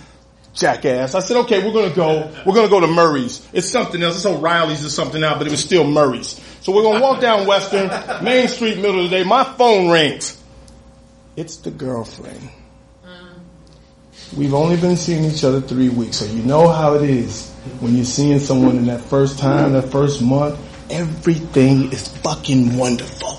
Jackass. 0.53 1.15
I 1.15 1.19
said, 1.19 1.37
okay, 1.37 1.65
we're 1.65 1.73
gonna 1.73 1.95
go, 1.95 2.31
we're 2.45 2.53
gonna 2.53 2.69
go 2.69 2.79
to 2.79 2.87
Murray's. 2.87 3.47
It's 3.53 3.67
something 3.67 4.01
else. 4.03 4.17
It's 4.17 4.25
O'Reilly's 4.27 4.85
or 4.85 4.89
something 4.89 5.21
now, 5.21 5.35
but 5.37 5.47
it 5.47 5.51
was 5.51 5.63
still 5.63 5.83
Murray's. 5.83 6.39
So 6.61 6.71
we're 6.71 6.83
gonna 6.83 7.01
walk 7.01 7.19
down 7.19 7.47
Western, 7.47 7.89
Main 8.23 8.47
Street, 8.47 8.77
middle 8.77 9.03
of 9.03 9.09
the 9.09 9.17
day. 9.17 9.23
My 9.23 9.43
phone 9.43 9.89
rings. 9.89 10.39
It's 11.35 11.57
the 11.57 11.71
girlfriend. 11.71 12.49
We've 14.37 14.53
only 14.53 14.77
been 14.77 14.95
seeing 14.97 15.25
each 15.25 15.43
other 15.43 15.61
three 15.61 15.89
weeks, 15.89 16.17
so 16.17 16.25
you 16.25 16.41
know 16.43 16.67
how 16.67 16.95
it 16.95 17.03
is 17.03 17.51
when 17.79 17.95
you're 17.95 18.03
seeing 18.05 18.39
someone 18.39 18.77
in 18.77 18.85
that 18.87 19.01
first 19.01 19.37
time, 19.37 19.73
that 19.73 19.89
first 19.91 20.21
month. 20.21 20.59
Everything 20.89 21.91
is 21.91 22.07
fucking 22.07 22.75
wonderful. 22.77 23.35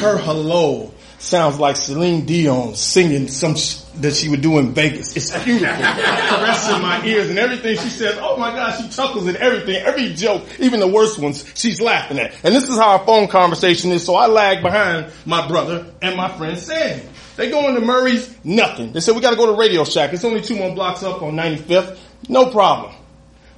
Her 0.00 0.18
hello 0.18 0.92
sounds 1.18 1.58
like 1.58 1.76
Celine 1.76 2.24
Dion 2.26 2.74
singing 2.74 3.28
some 3.28 3.56
sh- 3.56 3.76
that 4.00 4.14
she 4.14 4.28
would 4.28 4.40
do 4.42 4.58
in 4.58 4.72
Vegas. 4.74 5.16
It's 5.16 5.30
beautiful, 5.44 5.68
caressing 5.76 6.82
my 6.82 7.02
ears 7.04 7.30
and 7.30 7.38
everything 7.38 7.76
she 7.76 7.88
says. 7.88 8.18
Oh 8.20 8.36
my 8.36 8.50
God, 8.50 8.80
she 8.80 8.88
chuckles 8.88 9.26
at 9.28 9.36
everything, 9.36 9.76
every 9.76 10.12
joke, 10.14 10.42
even 10.58 10.80
the 10.80 10.88
worst 10.88 11.18
ones, 11.18 11.50
she's 11.54 11.80
laughing 11.80 12.18
at. 12.18 12.32
And 12.44 12.54
this 12.54 12.68
is 12.68 12.76
how 12.76 12.98
our 12.98 13.06
phone 13.06 13.28
conversation 13.28 13.90
is. 13.92 14.04
So 14.04 14.14
I 14.14 14.26
lag 14.26 14.62
behind 14.62 15.12
my 15.24 15.46
brother 15.48 15.86
and 16.02 16.16
my 16.16 16.28
friend 16.36 16.58
Sandy. 16.58 17.06
They 17.36 17.50
go 17.50 17.68
into 17.68 17.82
Murray's, 17.82 18.34
nothing. 18.44 18.92
They 18.92 19.00
said 19.00 19.14
we 19.14 19.20
got 19.20 19.30
to 19.30 19.36
go 19.36 19.46
to 19.46 19.52
Radio 19.52 19.84
Shack. 19.84 20.12
It's 20.12 20.24
only 20.24 20.40
two 20.40 20.56
more 20.56 20.74
blocks 20.74 21.02
up 21.02 21.22
on 21.22 21.34
95th. 21.34 21.98
No 22.28 22.50
problem. 22.50 22.94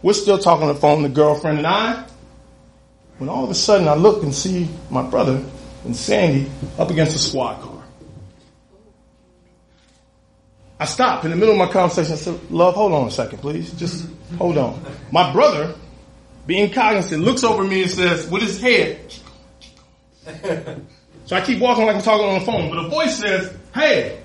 We're 0.02 0.14
still 0.14 0.38
talking 0.38 0.68
on 0.68 0.74
the 0.74 0.80
phone, 0.80 1.02
the 1.02 1.08
girlfriend 1.08 1.58
and 1.58 1.66
I. 1.66 2.04
When 3.18 3.28
all 3.28 3.44
of 3.44 3.50
a 3.50 3.54
sudden 3.54 3.88
I 3.88 3.94
look 3.94 4.22
and 4.22 4.34
see 4.34 4.68
my 4.90 5.02
brother 5.02 5.44
and 5.84 5.96
Sandy 5.96 6.50
up 6.78 6.90
against 6.90 7.16
a 7.16 7.18
squad 7.18 7.60
car. 7.60 7.82
I 10.80 10.84
stopped 10.84 11.24
in 11.24 11.30
the 11.30 11.36
middle 11.36 11.52
of 11.52 11.58
my 11.58 11.72
conversation. 11.72 12.12
I 12.12 12.16
said, 12.16 12.50
love, 12.50 12.74
hold 12.74 12.92
on 12.92 13.08
a 13.08 13.10
second, 13.10 13.38
please. 13.38 13.72
Just 13.74 14.08
hold 14.38 14.58
on. 14.58 14.80
My 15.10 15.32
brother, 15.32 15.74
being 16.46 16.70
cognizant, 16.72 17.24
looks 17.24 17.42
over 17.42 17.64
me 17.64 17.82
and 17.82 17.90
says, 17.90 18.28
with 18.28 18.42
his 18.42 18.60
head, 18.60 19.12
so 21.24 21.36
I 21.36 21.40
keep 21.40 21.58
walking 21.58 21.86
like 21.86 21.96
I'm 21.96 22.02
talking 22.02 22.26
on 22.26 22.38
the 22.38 22.44
phone, 22.46 22.70
but 22.70 22.84
a 22.84 22.88
voice 22.88 23.18
says, 23.18 23.54
hey. 23.78 24.20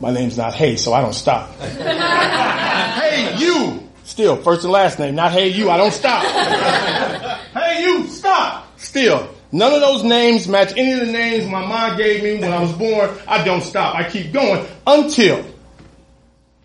My 0.00 0.10
name's 0.10 0.36
not 0.36 0.54
Hey, 0.54 0.76
so 0.76 0.92
I 0.92 1.00
don't 1.00 1.12
stop. 1.12 1.54
hey, 1.60 3.36
you. 3.38 3.88
Still, 4.04 4.36
first 4.36 4.64
and 4.64 4.72
last 4.72 4.98
name, 4.98 5.14
not 5.14 5.32
Hey, 5.32 5.48
you. 5.48 5.70
I 5.70 5.76
don't 5.76 5.92
stop. 5.92 6.24
hey, 7.54 7.82
you, 7.82 8.08
stop. 8.08 8.78
Still, 8.80 9.32
none 9.52 9.72
of 9.72 9.80
those 9.80 10.02
names 10.02 10.48
match 10.48 10.72
any 10.76 10.92
of 10.92 11.06
the 11.06 11.12
names 11.12 11.46
my 11.46 11.64
mom 11.64 11.96
gave 11.96 12.22
me 12.22 12.40
when 12.40 12.52
I 12.52 12.60
was 12.60 12.72
born. 12.72 13.10
I 13.28 13.44
don't 13.44 13.62
stop. 13.62 13.94
I 13.94 14.08
keep 14.08 14.32
going 14.32 14.66
until 14.86 15.44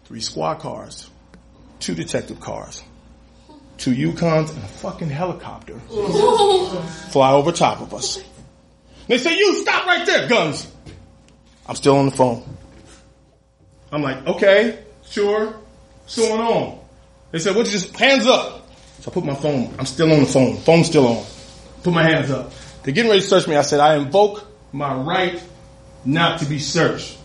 three 0.06 0.22
squad 0.22 0.56
cars, 0.56 1.10
two 1.80 1.94
detective 1.94 2.40
cars, 2.40 2.82
two 3.78 3.94
Yukons, 3.94 4.50
and 4.50 4.64
a 4.64 4.68
fucking 4.68 5.10
helicopter 5.10 5.78
fly 7.12 7.34
over 7.34 7.52
top 7.52 7.82
of 7.82 7.94
us. 7.94 8.20
They 9.08 9.20
say, 9.20 9.38
you 9.38 9.62
stop 9.62 9.86
right 9.86 10.06
there, 10.06 10.28
guns. 10.28 10.70
I'm 11.68 11.76
still 11.76 11.98
on 11.98 12.06
the 12.06 12.12
phone. 12.12 12.44
I'm 13.92 14.02
like, 14.02 14.26
okay, 14.28 14.80
sure. 15.10 15.48
What's 16.04 16.18
going 16.18 16.42
on? 16.42 16.80
They 17.32 17.40
said, 17.40 17.56
what 17.56 17.66
you 17.66 17.74
just, 17.74 17.96
hands 17.98 18.26
up. 18.26 18.70
So 19.00 19.12
I 19.12 19.14
put 19.14 19.26
my 19.26 19.36
phone, 19.36 19.74
I'm 19.78 19.86
still 19.86 20.12
on 20.12 20.22
the 20.22 20.26
phone. 20.26 20.58
Phone's 20.58 20.88
still 20.88 21.08
on. 21.08 21.26
Put 21.84 21.94
my 21.94 22.04
hands 22.04 22.32
up. 22.32 22.52
They're 22.84 22.94
getting 22.94 23.10
ready 23.10 23.22
to 23.22 23.28
search 23.28 23.48
me. 23.48 23.56
I 23.56 23.62
said, 23.62 23.80
I 23.80 23.98
invoke 23.98 24.46
my 24.72 24.94
right 24.94 25.42
not 26.06 26.40
to 26.40 26.46
be 26.46 26.60
searched. 26.60 27.18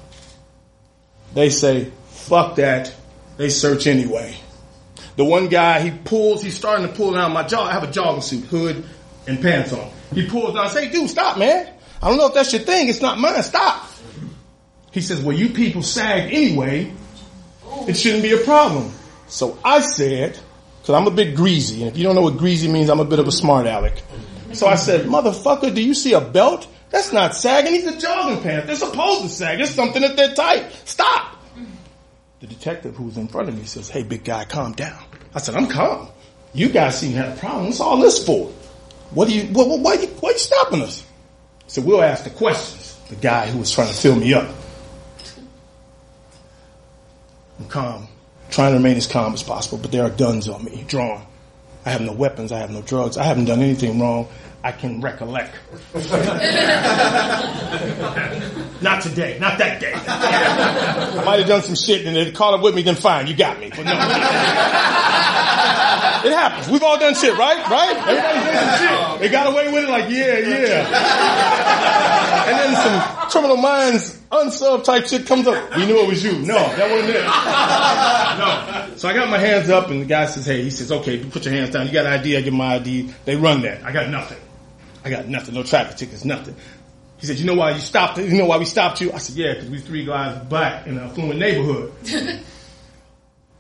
They 1.35 1.51
say, 1.51 1.91
fuck 2.11 2.57
that. 2.57 2.93
They 3.37 3.49
search 3.49 3.87
anyway. 3.87 4.37
The 5.17 5.25
one 5.25 5.49
guy, 5.49 5.81
he 5.81 5.91
pulls, 5.91 6.43
he's 6.43 6.57
starting 6.57 6.87
to 6.87 6.93
pull 6.93 7.13
down 7.13 7.33
my 7.33 7.45
jaw. 7.45 7.65
I 7.65 7.73
have 7.73 7.85
a 7.85 7.91
jogging 7.91 8.23
suit, 8.23 8.45
hood, 8.45 8.85
and 9.27 9.41
pants 9.41 9.73
on. 9.73 9.91
He 10.15 10.27
pulls 10.27 10.55
down, 10.55 10.67
I 10.67 10.69
say, 10.69 10.91
dude, 10.91 11.09
stop, 11.09 11.39
man. 11.39 11.73
I 12.03 12.09
don't 12.09 12.19
know 12.19 12.27
if 12.27 12.35
that's 12.35 12.53
your 12.53 12.63
thing. 12.63 12.89
It's 12.89 13.01
not 13.01 13.19
mine. 13.19 13.43
Stop. 13.43 13.89
He 14.93 15.01
says, 15.01 15.21
well, 15.21 15.37
you 15.37 15.49
people 15.49 15.83
sag 15.83 16.33
anyway. 16.33 16.93
It 17.89 17.97
shouldn't 17.97 18.23
be 18.23 18.33
a 18.33 18.39
problem. 18.39 18.93
So 19.27 19.59
I 19.65 19.81
said, 19.81 20.39
cause 20.85 20.95
I'm 20.95 21.07
a 21.07 21.11
bit 21.11 21.35
greasy, 21.35 21.83
and 21.83 21.91
if 21.91 21.97
you 21.97 22.05
don't 22.05 22.15
know 22.15 22.23
what 22.23 22.37
greasy 22.37 22.69
means, 22.69 22.91
I'm 22.91 23.01
a 23.01 23.05
bit 23.05 23.19
of 23.19 23.27
a 23.27 23.33
smart 23.33 23.67
aleck. 23.67 24.01
So 24.53 24.67
I 24.67 24.75
said, 24.75 25.07
motherfucker, 25.07 25.75
do 25.75 25.83
you 25.83 25.95
see 25.95 26.13
a 26.13 26.21
belt? 26.21 26.69
That's 26.91 27.11
not 27.11 27.35
sagging. 27.35 27.73
These 27.73 27.89
are 27.89 27.99
jogging 27.99 28.43
pants. 28.43 28.67
They're 28.67 28.77
supposed 28.77 29.23
to 29.23 29.29
sag. 29.31 29.61
It's 29.61 29.71
something 29.71 30.03
that 30.03 30.15
they're 30.15 30.35
tight. 30.35 30.71
Stop. 30.85 31.39
The 32.41 32.47
detective 32.47 32.95
who's 32.97 33.17
in 33.17 33.29
front 33.29 33.49
of 33.49 33.57
me 33.57 33.65
says, 33.65 33.89
hey, 33.89 34.03
big 34.03 34.25
guy, 34.25 34.45
calm 34.45 34.73
down. 34.73 35.03
I 35.35 35.39
said, 35.39 35.55
I'm 35.55 35.69
calm. 35.69 36.09
You 36.53 36.69
guys 36.69 37.01
seem 37.01 37.13
to 37.13 37.19
have 37.19 37.39
a 37.39 37.41
problem. 37.41 37.67
What's 37.67 37.81
all 37.81 37.97
this 37.97 38.27
for? 38.27 38.49
What 39.13 39.29
are 39.29 39.33
you, 39.33 39.45
what, 39.55 39.69
what, 39.69 39.81
why, 39.81 39.95
you, 39.95 40.09
why 40.09 40.31
you 40.33 40.39
stopping 40.39 40.83
us? 40.83 41.07
So 41.67 41.81
we'll 41.81 42.03
ask 42.03 42.25
the 42.25 42.31
questions. 42.31 42.99
The 43.09 43.17
guy 43.17 43.47
who 43.47 43.59
was 43.61 43.73
trying 43.73 43.89
to 43.89 43.95
fill 43.95 44.17
me 44.17 44.35
up. 44.35 44.51
Calm, 47.73 48.07
trying 48.51 48.73
to 48.73 48.77
remain 48.77 48.97
as 48.97 49.07
calm 49.07 49.33
as 49.33 49.43
possible, 49.43 49.79
but 49.79 49.91
there 49.91 50.05
are 50.05 50.11
guns 50.11 50.49
on 50.49 50.63
me, 50.65 50.85
drawn. 50.87 51.25
I 51.85 51.91
have 51.91 52.03
no 52.03 52.13
weapons, 52.13 52.53
I 52.53 52.59
have 52.59 52.71
no 52.71 52.83
drugs, 52.83 53.17
I 53.17 53.25
haven't 53.25 53.47
done 53.47 53.61
anything 53.61 53.99
wrong. 53.99 54.29
I 54.65 54.71
can 54.71 55.01
recollect. 55.01 55.57
not 58.81 59.03
today, 59.03 59.37
not 59.41 59.59
that 59.59 59.81
day. 59.81 59.93
I 59.93 61.25
might 61.25 61.41
have 61.41 61.49
done 61.49 61.63
some 61.63 61.75
shit 61.75 62.07
and 62.07 62.15
they 62.15 62.31
caught 62.31 62.55
up 62.55 62.63
with 62.63 62.77
me, 62.77 62.83
then 62.83 62.95
fine, 62.95 63.27
you 63.27 63.35
got 63.35 63.59
me. 63.59 63.71
But 63.71 63.87
no. 63.87 65.19
It 66.25 66.33
happens. 66.33 66.69
We've 66.69 66.83
all 66.83 66.99
done 66.99 67.15
shit, 67.15 67.37
right? 67.37 67.69
Right? 67.69 67.97
Everybody's 67.97 68.45
done 68.45 68.79
some 68.79 68.89
shit. 69.13 69.21
They 69.21 69.29
got 69.29 69.47
away 69.53 69.73
with 69.73 69.85
it 69.85 69.91
like, 69.91 70.11
yeah, 70.11 70.39
yeah. 70.39 71.93
And 72.49 72.59
then 72.59 72.75
some 72.75 73.31
criminal 73.31 73.57
minds, 73.57 74.19
unsolved 74.31 74.85
type 74.85 75.07
shit 75.07 75.27
comes 75.27 75.47
up. 75.47 75.77
We 75.77 75.87
knew 75.87 75.99
it 76.03 76.09
was 76.09 76.23
you. 76.23 76.33
No, 76.41 76.55
that 76.55 76.91
wasn't 76.91 77.11
it. 77.11 77.23
No. 77.23 78.97
So 78.97 79.09
I 79.09 79.15
got 79.15 79.29
my 79.29 79.39
hands 79.39 79.69
up 79.71 79.91
and 79.91 80.03
the 80.03 80.07
guy 80.07 80.27
says, 80.27 80.47
hey, 80.47 80.63
he 80.63 80.71
says, 80.71 80.93
okay, 80.93 81.25
put 81.25 81.45
your 81.45 81.55
hands 81.55 81.71
down. 81.71 81.87
You 81.87 81.93
got 81.93 82.07
an 82.07 82.13
ID, 82.13 82.37
I 82.37 82.41
give 82.43 82.55
my 82.55 82.75
ID. 82.77 83.13
They 83.25 83.37
run 83.37 83.63
that. 83.63 83.85
I 83.85 83.93
got 83.93 84.09
nothing. 84.09 84.39
I 85.05 85.11
got 85.11 85.27
nothing. 85.29 85.55
No 85.55 85.63
traffic 85.63 85.97
tickets, 85.97 86.25
nothing. 86.25 86.55
He 87.19 87.27
said, 87.27 87.39
you 87.39 87.47
know 87.47 87.55
why 87.55 87.71
you 87.71 87.81
stopped, 87.81 88.19
you 88.19 88.39
know 88.39 88.47
why 88.47 88.59
we 88.59 88.65
stopped 88.65 89.01
you? 89.01 89.13
I 89.13 89.19
said, 89.19 89.37
yeah, 89.37 89.55
because 89.55 89.71
we 89.71 89.79
three 89.79 90.05
guys 90.05 90.45
black 90.47 90.87
in 90.87 90.99
an 90.99 91.05
affluent 91.05 91.39
neighborhood. 91.39 91.93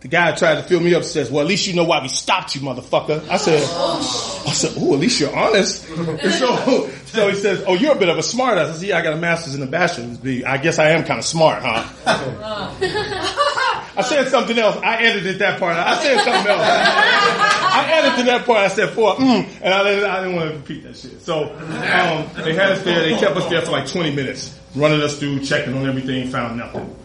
The 0.03 0.09
guy 0.09 0.35
tried 0.35 0.57
to 0.57 0.65
fill 0.65 0.81
me 0.81 0.95
up 0.95 1.03
and 1.03 1.11
says, 1.11 1.31
well, 1.31 1.43
at 1.43 1.47
least 1.47 1.69
you 1.69 1.75
know 1.75 1.85
why 1.85 2.03
we 2.03 2.09
stopped 2.09 2.57
you, 2.57 2.61
motherfucker. 2.61 3.29
I 3.29 3.37
said, 3.37 3.63
I 3.63 4.53
said, 4.53 4.73
oh, 4.77 4.95
at 4.95 4.99
least 4.99 5.21
you're 5.21 5.35
honest. 5.35 5.89
And 5.89 6.33
so, 6.33 6.91
so 7.07 7.29
he 7.29 7.37
says, 7.37 7.63
oh, 7.69 7.75
you're 7.75 7.93
a 7.93 7.99
bit 7.99 8.09
of 8.09 8.19
a 8.19 8.23
smart 8.23 8.59
ass. 8.59 8.71
I 8.71 8.73
said, 8.81 8.89
yeah, 8.89 8.99
I 8.99 9.03
got 9.03 9.13
a 9.13 9.17
master's 9.17 9.55
and 9.55 9.63
a 9.63 9.69
bachelor's 9.69 10.17
degree. 10.17 10.45
I 10.45 10.59
guess 10.59 10.81
I 10.81 10.91
am 10.91 11.05
kind 11.05 11.21
of 11.21 11.25
smart, 11.25 11.63
huh? 11.63 11.89
I 13.95 14.03
said 14.03 14.27
something 14.29 14.59
else. 14.59 14.77
I 14.79 14.97
edited 15.05 15.39
that 15.39 15.61
part. 15.61 15.77
I 15.77 15.95
said 16.03 16.17
something 16.17 16.51
else. 16.51 16.63
I 16.63 17.91
edited 17.93 18.27
that 18.27 18.45
part. 18.45 18.59
I 18.59 18.69
said 18.69 18.91
for 18.91 19.15
mm, 19.15 19.49
and 19.63 19.75
I 19.75 19.85
didn't, 19.85 20.11
I 20.11 20.21
didn't 20.25 20.37
want 20.37 20.51
to 20.51 20.57
repeat 20.57 20.83
that 20.83 20.97
shit. 20.97 21.21
So 21.23 21.55
um, 21.55 22.29
they 22.43 22.55
had 22.55 22.73
us 22.73 22.83
there. 22.83 23.03
They 23.03 23.17
kept 23.19 23.37
us 23.37 23.49
there 23.49 23.63
for 23.63 23.71
like 23.71 23.87
20 23.87 24.17
minutes, 24.17 24.59
running 24.75 25.01
us 25.01 25.19
through, 25.19 25.45
checking 25.45 25.75
on 25.77 25.87
everything, 25.87 26.29
found 26.29 26.59
nothing. 26.59 26.97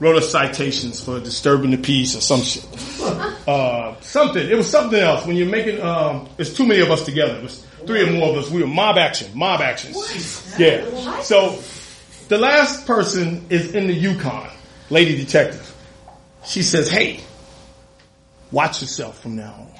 Wrote 0.00 0.16
us 0.16 0.30
citations 0.30 1.02
for 1.02 1.20
disturbing 1.20 1.70
the 1.70 1.78
peace 1.78 2.16
or 2.16 2.20
some 2.20 2.40
shit. 2.40 2.66
Uh, 3.46 4.00
something. 4.00 4.42
It 4.48 4.56
was 4.56 4.70
something 4.70 4.98
else. 4.98 5.26
When 5.26 5.36
you're 5.36 5.46
making, 5.46 5.78
um, 5.82 6.30
there's 6.38 6.54
too 6.54 6.64
many 6.64 6.80
of 6.80 6.90
us 6.90 7.04
together. 7.04 7.36
It 7.36 7.42
was 7.42 7.62
three 7.86 8.02
or 8.02 8.10
more 8.10 8.30
of 8.30 8.42
us. 8.42 8.50
We 8.50 8.62
were 8.62 8.66
mob 8.66 8.96
action. 8.96 9.30
Mob 9.34 9.60
action. 9.60 9.92
Yeah. 10.58 11.20
So 11.20 11.58
the 12.28 12.38
last 12.38 12.86
person 12.86 13.44
is 13.50 13.74
in 13.74 13.86
the 13.86 13.92
Yukon, 13.92 14.48
lady 14.88 15.14
detective. 15.16 15.74
She 16.46 16.62
says, 16.62 16.90
hey, 16.90 17.20
watch 18.50 18.80
yourself 18.80 19.20
from 19.20 19.36
now 19.36 19.52
on. 19.52 19.74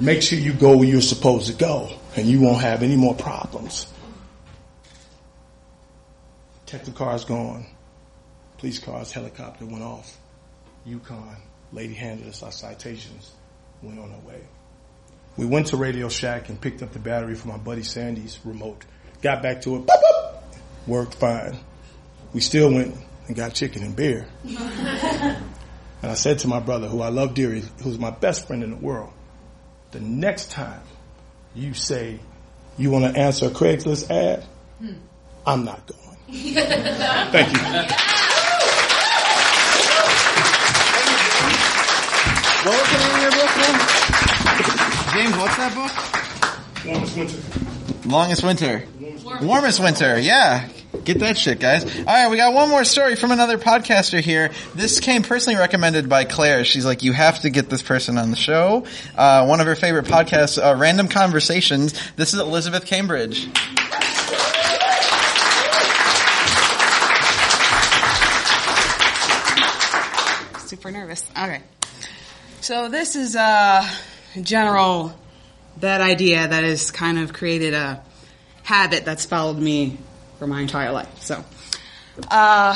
Make 0.00 0.22
sure 0.22 0.38
you 0.38 0.52
go 0.52 0.76
where 0.76 0.88
you're 0.88 1.00
supposed 1.00 1.46
to 1.46 1.54
go 1.54 1.90
and 2.16 2.26
you 2.26 2.40
won't 2.40 2.60
have 2.60 2.82
any 2.82 2.96
more 2.96 3.14
problems. 3.14 3.86
Detective 6.66 6.94
car's 6.94 7.24
gone. 7.24 7.66
Police 8.58 8.78
cars, 8.78 9.12
helicopter 9.12 9.66
went 9.66 9.82
off. 9.82 10.16
Yukon, 10.84 11.36
lady 11.72 11.94
handed 11.94 12.28
us 12.28 12.42
our 12.42 12.52
citations, 12.52 13.32
went 13.82 13.98
on 13.98 14.12
our 14.12 14.20
way. 14.20 14.40
We 15.36 15.46
went 15.46 15.68
to 15.68 15.76
Radio 15.76 16.08
Shack 16.08 16.48
and 16.48 16.60
picked 16.60 16.82
up 16.82 16.92
the 16.92 16.98
battery 16.98 17.34
from 17.34 17.50
my 17.50 17.56
buddy 17.56 17.82
Sandy's 17.82 18.38
remote. 18.44 18.84
Got 19.22 19.42
back 19.42 19.62
to 19.62 19.76
it, 19.76 19.86
boop, 19.86 19.88
boop, 19.88 20.42
worked 20.86 21.14
fine. 21.14 21.58
We 22.32 22.40
still 22.40 22.72
went 22.72 22.96
and 23.26 23.36
got 23.36 23.54
chicken 23.54 23.82
and 23.82 23.96
beer. 23.96 24.28
And 26.04 26.10
I 26.10 26.16
said 26.16 26.40
to 26.40 26.48
my 26.48 26.60
brother, 26.60 26.86
who 26.86 27.00
I 27.00 27.08
love 27.08 27.32
dearly, 27.32 27.62
who's 27.82 27.98
my 27.98 28.10
best 28.10 28.46
friend 28.46 28.62
in 28.62 28.68
the 28.68 28.76
world, 28.76 29.10
the 29.90 30.00
next 30.00 30.50
time 30.50 30.82
you 31.54 31.72
say 31.72 32.20
you 32.76 32.90
want 32.90 33.06
to 33.06 33.18
answer 33.18 33.46
a 33.46 33.48
Craigslist 33.48 34.10
ad, 34.10 34.44
hmm. 34.80 34.98
I'm 35.46 35.64
not 35.64 35.86
going. 35.86 36.18
Thank 36.28 37.52
you. 37.54 37.96
What 42.64 42.80
was 42.80 42.90
the 42.92 42.98
name 42.98 43.14
of 43.14 43.20
your 43.20 43.30
book 43.30 43.56
now? 43.58 43.76
James, 45.12 45.36
what's 45.36 45.56
that 45.58 45.74
book? 45.74 45.92
Warmest 46.86 47.16
winter. 47.16 48.08
Longest 48.08 48.42
winter. 48.42 48.84
Warmest 49.42 49.80
winter, 49.80 50.18
yeah. 50.18 50.68
Get 51.04 51.18
that 51.18 51.36
shit, 51.36 51.60
guys. 51.60 51.84
All 51.84 52.04
right, 52.04 52.30
we 52.30 52.38
got 52.38 52.54
one 52.54 52.70
more 52.70 52.84
story 52.84 53.16
from 53.16 53.32
another 53.32 53.58
podcaster 53.58 54.20
here. 54.20 54.50
This 54.74 55.00
came 55.00 55.22
personally 55.22 55.58
recommended 55.58 56.08
by 56.08 56.24
Claire. 56.24 56.64
She's 56.64 56.86
like, 56.86 57.02
you 57.02 57.12
have 57.12 57.40
to 57.40 57.50
get 57.50 57.68
this 57.68 57.82
person 57.82 58.16
on 58.16 58.30
the 58.30 58.36
show. 58.36 58.86
Uh, 59.14 59.44
one 59.44 59.60
of 59.60 59.66
her 59.66 59.76
favorite 59.76 60.06
podcasts, 60.06 60.56
uh, 60.56 60.74
Random 60.74 61.08
Conversations. 61.08 61.92
This 62.16 62.32
is 62.32 62.40
Elizabeth 62.40 62.86
Cambridge. 62.86 63.46
Super 70.66 70.90
nervous. 70.90 71.26
Okay. 71.36 71.60
So 72.64 72.88
this 72.88 73.14
is 73.14 73.36
a 73.36 73.86
general 74.40 75.14
bad 75.76 76.00
idea 76.00 76.48
that 76.48 76.64
has 76.64 76.90
kind 76.90 77.18
of 77.18 77.34
created 77.34 77.74
a 77.74 78.02
habit 78.62 79.04
that's 79.04 79.26
followed 79.26 79.58
me 79.58 79.98
for 80.38 80.46
my 80.46 80.62
entire 80.62 80.90
life. 80.90 81.20
So, 81.20 81.44
uh, 82.30 82.74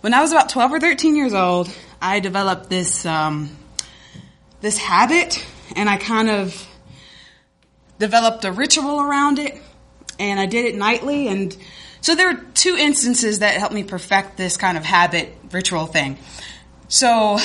when 0.00 0.14
I 0.14 0.20
was 0.20 0.30
about 0.30 0.48
12 0.48 0.74
or 0.74 0.78
13 0.78 1.16
years 1.16 1.34
old, 1.34 1.68
I 2.00 2.20
developed 2.20 2.70
this, 2.70 3.04
um, 3.04 3.50
this 4.60 4.78
habit 4.78 5.44
and 5.74 5.90
I 5.90 5.96
kind 5.96 6.30
of 6.30 6.68
developed 7.98 8.44
a 8.44 8.52
ritual 8.52 9.00
around 9.00 9.40
it 9.40 9.60
and 10.20 10.38
I 10.38 10.46
did 10.46 10.66
it 10.66 10.76
nightly 10.76 11.26
and 11.26 11.56
so 12.00 12.14
there 12.14 12.32
were 12.32 12.40
two 12.54 12.76
instances 12.76 13.40
that 13.40 13.56
helped 13.56 13.74
me 13.74 13.82
perfect 13.82 14.36
this 14.36 14.56
kind 14.56 14.78
of 14.78 14.84
habit 14.84 15.34
ritual 15.50 15.86
thing. 15.86 16.16
So 16.86 17.40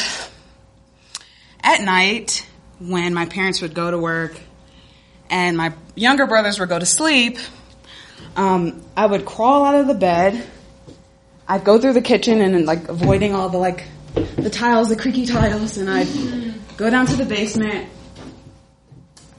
at 1.64 1.82
night 1.82 2.48
when 2.80 3.14
my 3.14 3.26
parents 3.26 3.62
would 3.62 3.74
go 3.74 3.92
to 3.92 3.98
work 3.98 4.40
and 5.30 5.58
my 5.58 5.74
younger 5.96 6.26
brothers 6.26 6.60
would 6.60 6.70
go 6.70 6.80
to 6.80 6.86
sleep, 6.86 7.38
um, 8.36 8.82
I 8.96 9.06
would 9.06 9.26
crawl 9.26 9.66
out 9.66 9.76
of 9.76 9.88
the 9.88 9.94
bed. 9.94 10.46
I'd 11.48 11.64
go 11.64 11.80
through 11.80 11.94
the 11.94 12.02
kitchen 12.02 12.42
and 12.42 12.66
like 12.66 12.88
avoiding 12.88 13.34
all 13.34 13.50
the 13.50 13.58
like 13.58 13.86
the 14.36 14.50
tiles, 14.50 14.90
the 14.90 14.96
creaky 14.96 15.26
tiles, 15.26 15.78
and 15.78 15.90
I'd 15.90 16.08
go 16.78 16.90
down 16.90 17.06
to 17.08 17.16
the 17.16 17.26
basement 17.26 17.90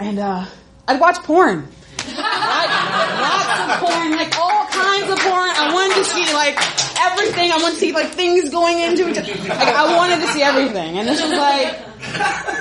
and 0.00 0.18
uh, 0.18 0.44
I'd 0.88 1.00
watch 1.00 1.18
porn. 1.18 1.68
Lots 1.98 3.60
of 3.60 3.78
porn, 3.78 4.12
like 4.12 4.36
all 4.38 4.66
kinds 4.66 5.10
of 5.10 5.18
porn. 5.18 5.50
I 5.50 5.70
wanted 5.72 5.96
to 5.96 6.04
see 6.04 6.32
like 6.34 6.56
everything. 6.98 7.52
I 7.52 7.58
wanted 7.62 7.74
to 7.74 7.80
see 7.80 7.92
like 7.92 8.08
things 8.08 8.50
going 8.50 8.78
into 8.80 9.08
other. 9.08 9.20
Like 9.20 9.74
I 9.74 9.96
wanted 9.96 10.20
to 10.20 10.26
see 10.28 10.42
everything, 10.42 10.98
and 10.98 11.06
this 11.06 11.22
was 11.22 11.32
like 11.32 11.89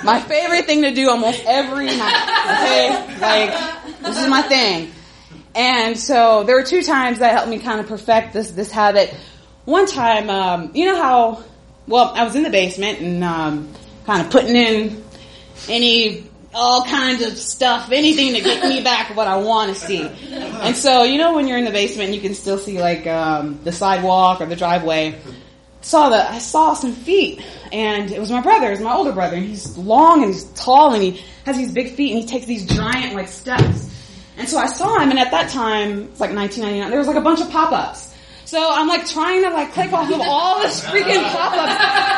my 0.03 0.23
favorite 0.27 0.65
thing 0.65 0.81
to 0.83 0.93
do 0.93 1.09
almost 1.09 1.43
every 1.45 1.85
night. 1.85 2.39
Okay, 2.45 3.19
like 3.19 3.99
this 4.01 4.17
is 4.17 4.27
my 4.27 4.41
thing. 4.41 4.91
And 5.55 5.97
so 5.97 6.43
there 6.43 6.55
were 6.55 6.63
two 6.63 6.81
times 6.83 7.19
that 7.19 7.33
helped 7.33 7.49
me 7.49 7.59
kind 7.59 7.79
of 7.79 7.87
perfect 7.87 8.33
this 8.33 8.51
this 8.51 8.71
habit. 8.71 9.15
One 9.65 9.85
time, 9.85 10.29
um, 10.29 10.71
you 10.73 10.85
know 10.85 10.95
how 10.95 11.43
well 11.87 12.13
I 12.15 12.23
was 12.23 12.35
in 12.35 12.43
the 12.43 12.49
basement 12.49 12.99
and 12.99 13.23
um, 13.23 13.73
kind 14.05 14.25
of 14.25 14.31
putting 14.31 14.55
in 14.55 15.03
any 15.67 16.29
all 16.53 16.83
kinds 16.83 17.23
of 17.23 17.37
stuff, 17.37 17.91
anything 17.91 18.33
to 18.33 18.41
get 18.41 18.67
me 18.67 18.81
back 18.81 19.15
what 19.15 19.27
I 19.27 19.37
want 19.37 19.73
to 19.73 19.79
see. 19.79 20.01
And 20.01 20.75
so, 20.75 21.03
you 21.03 21.17
know, 21.17 21.35
when 21.35 21.47
you're 21.47 21.57
in 21.57 21.65
the 21.65 21.71
basement, 21.71 22.13
you 22.13 22.21
can 22.21 22.33
still 22.33 22.57
see 22.57 22.79
like 22.81 23.05
um, 23.05 23.59
the 23.63 23.71
sidewalk 23.71 24.41
or 24.41 24.47
the 24.47 24.55
driveway. 24.55 25.19
Saw 25.81 26.09
the 26.09 26.29
I 26.29 26.39
saw 26.39 26.73
some 26.73 26.93
feet, 26.93 27.41
and 27.71 28.11
it 28.11 28.19
was 28.19 28.29
my 28.29 28.41
brother. 28.41 28.67
It 28.67 28.71
was 28.71 28.81
my 28.81 28.93
older 28.93 29.13
brother, 29.13 29.37
and 29.37 29.45
he's 29.45 29.77
long 29.77 30.23
and 30.23 30.33
he's 30.33 30.43
tall, 30.51 30.93
and 30.93 31.01
he 31.01 31.23
has 31.45 31.57
these 31.57 31.71
big 31.71 31.95
feet, 31.95 32.11
and 32.11 32.21
he 32.21 32.27
takes 32.27 32.45
these 32.45 32.65
giant 32.65 33.15
like 33.15 33.27
steps. 33.29 33.89
And 34.37 34.47
so 34.47 34.57
I 34.57 34.67
saw 34.67 34.99
him, 34.99 35.09
and 35.09 35.19
at 35.19 35.31
that 35.31 35.49
time, 35.49 36.03
it's 36.03 36.19
like 36.19 36.33
1999. 36.33 36.89
There 36.89 36.99
was 36.99 37.07
like 37.07 37.17
a 37.17 37.21
bunch 37.21 37.41
of 37.41 37.49
pop-ups. 37.49 38.15
So 38.45 38.57
I'm 38.71 38.87
like 38.87 39.05
trying 39.07 39.43
to 39.43 39.51
like 39.51 39.73
click 39.73 39.93
off 39.93 40.09
of 40.09 40.19
all 40.21 40.59
this 40.59 40.83
freaking 40.83 41.21
pop-ups, 41.31 41.75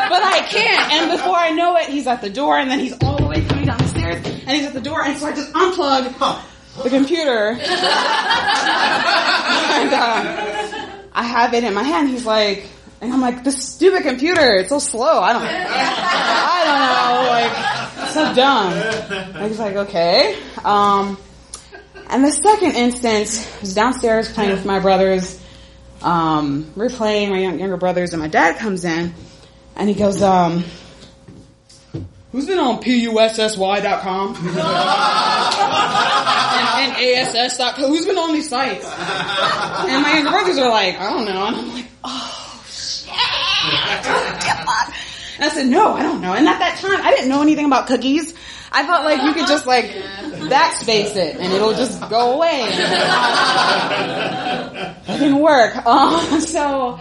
but 0.09 0.23
I 0.23 0.39
can't. 0.47 0.93
And 0.93 1.11
before 1.11 1.35
I 1.35 1.51
know 1.51 1.75
it, 1.77 1.89
he's 1.89 2.07
at 2.07 2.21
the 2.21 2.29
door, 2.29 2.57
and 2.57 2.71
then 2.71 2.79
he's 2.79 2.93
all 3.03 3.17
the 3.17 3.25
way 3.25 3.43
coming 3.45 3.65
down 3.65 3.77
the 3.79 3.87
stairs, 3.87 4.25
and 4.25 4.49
he's 4.49 4.65
at 4.65 4.73
the 4.73 4.81
door, 4.81 5.03
and 5.03 5.17
so 5.17 5.27
I 5.27 5.33
just 5.33 5.51
unplug 5.51 6.13
the 6.83 6.89
computer, 6.89 7.49
and 7.51 7.59
uh, 9.93 10.97
I 11.11 11.23
have 11.23 11.53
it 11.53 11.63
in 11.65 11.73
my 11.73 11.83
hand. 11.83 12.09
He's 12.09 12.25
like, 12.25 12.65
and 13.01 13.11
I'm 13.11 13.19
like, 13.19 13.43
this 13.43 13.67
stupid 13.67 14.03
computer, 14.03 14.57
it's 14.57 14.69
so 14.69 14.77
slow. 14.77 15.21
I 15.21 15.33
don't, 15.33 15.41
I 15.43 16.63
don't 16.67 16.79
know, 17.17 17.23
like, 17.31 18.09
so 18.11 18.31
dumb. 18.35 18.73
And 19.35 19.47
he's 19.47 19.57
like, 19.59 19.75
okay. 19.75 20.37
Um, 20.63 21.17
and 22.07 22.23
the 22.23 22.31
second 22.31 22.75
instance 22.75 23.43
I 23.57 23.61
was 23.61 23.73
downstairs 23.73 24.31
playing 24.31 24.51
with 24.51 24.65
my 24.65 24.79
brothers. 24.79 25.39
Um, 26.03 26.71
we're 26.75 26.89
playing, 26.89 27.31
my 27.31 27.39
young, 27.39 27.59
younger 27.59 27.77
brothers, 27.77 28.13
and 28.13 28.21
my 28.21 28.27
dad 28.27 28.59
comes 28.59 28.85
in, 28.85 29.15
and 29.75 29.89
he 29.89 29.95
goes, 29.95 30.21
um, 30.21 30.63
who's 32.31 32.45
been 32.45 32.59
on 32.59 32.83
pussy.com? 32.83 34.35
and, 34.35 34.57
and 36.97 37.35
ass.com? 37.35 37.85
Who's 37.85 38.05
been 38.05 38.17
on 38.17 38.33
these 38.33 38.49
sites? 38.49 38.85
And 38.85 40.03
my 40.03 40.13
younger 40.13 40.29
brothers 40.29 40.59
are 40.59 40.69
like, 40.69 40.99
I 40.99 41.09
don't 41.09 41.25
know. 41.25 41.47
And 41.47 41.55
I'm 41.55 41.73
like, 41.73 41.87
oh, 42.03 42.40
And 45.35 45.49
I 45.49 45.53
said, 45.53 45.67
no, 45.67 45.93
I 45.93 46.03
don't 46.03 46.21
know. 46.21 46.33
And 46.33 46.47
at 46.47 46.59
that 46.59 46.77
time, 46.79 47.01
I 47.01 47.11
didn't 47.11 47.29
know 47.29 47.41
anything 47.41 47.65
about 47.65 47.87
cookies. 47.87 48.33
I 48.71 48.85
thought 48.85 49.03
like 49.03 49.21
you 49.23 49.33
could 49.33 49.47
just 49.47 49.65
like 49.65 49.85
backspace 49.85 51.15
it 51.17 51.35
and 51.37 51.51
it'll 51.51 51.73
just 51.73 51.99
go 52.09 52.35
away. 52.35 52.67
It 55.07 55.19
didn't 55.19 55.39
work. 55.39 55.75
Um, 55.85 56.39
so 56.41 56.99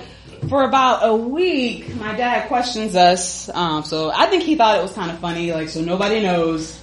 for 0.48 0.64
about 0.64 1.06
a 1.06 1.14
week, 1.14 1.94
my 1.96 2.14
dad 2.16 2.48
questions 2.48 2.96
us. 2.96 3.48
Um, 3.50 3.84
so 3.84 4.10
I 4.10 4.26
think 4.26 4.42
he 4.42 4.56
thought 4.56 4.78
it 4.78 4.82
was 4.82 4.92
kind 4.92 5.10
of 5.10 5.18
funny. 5.20 5.52
Like, 5.52 5.68
so 5.68 5.80
nobody 5.80 6.20
knows. 6.22 6.80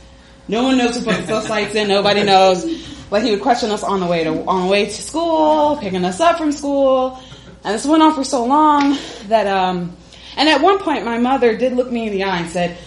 No 0.48 0.64
one 0.64 0.78
knows 0.78 0.96
who 0.98 1.04
puts 1.04 1.28
those 1.28 1.48
sites 1.48 1.76
in. 1.76 1.88
Nobody 1.88 2.24
knows. 2.24 2.64
But 3.10 3.24
he 3.24 3.32
would 3.32 3.42
question 3.42 3.72
us 3.72 3.84
on 3.84 4.00
the 4.00 4.06
way 4.06 4.24
to 4.24 4.46
on 4.46 4.64
the 4.64 4.72
way 4.72 4.86
to 4.86 4.92
school, 4.92 5.78
picking 5.78 6.06
us 6.06 6.20
up 6.20 6.38
from 6.38 6.52
school, 6.52 7.20
and 7.68 7.76
this 7.76 7.86
went 7.86 8.02
on 8.02 8.16
for 8.16 8.24
so 8.24 8.46
long 8.46 8.98
that 9.28 9.46
um. 9.46 9.98
And 10.38 10.48
at 10.48 10.62
one 10.62 10.80
point, 10.80 11.04
my 11.04 11.18
mother 11.18 11.58
did 11.58 11.74
look 11.74 11.92
me 11.92 12.08
in 12.08 12.14
the 12.14 12.24
eye 12.24 12.38
and 12.38 12.50
said, 12.50 12.78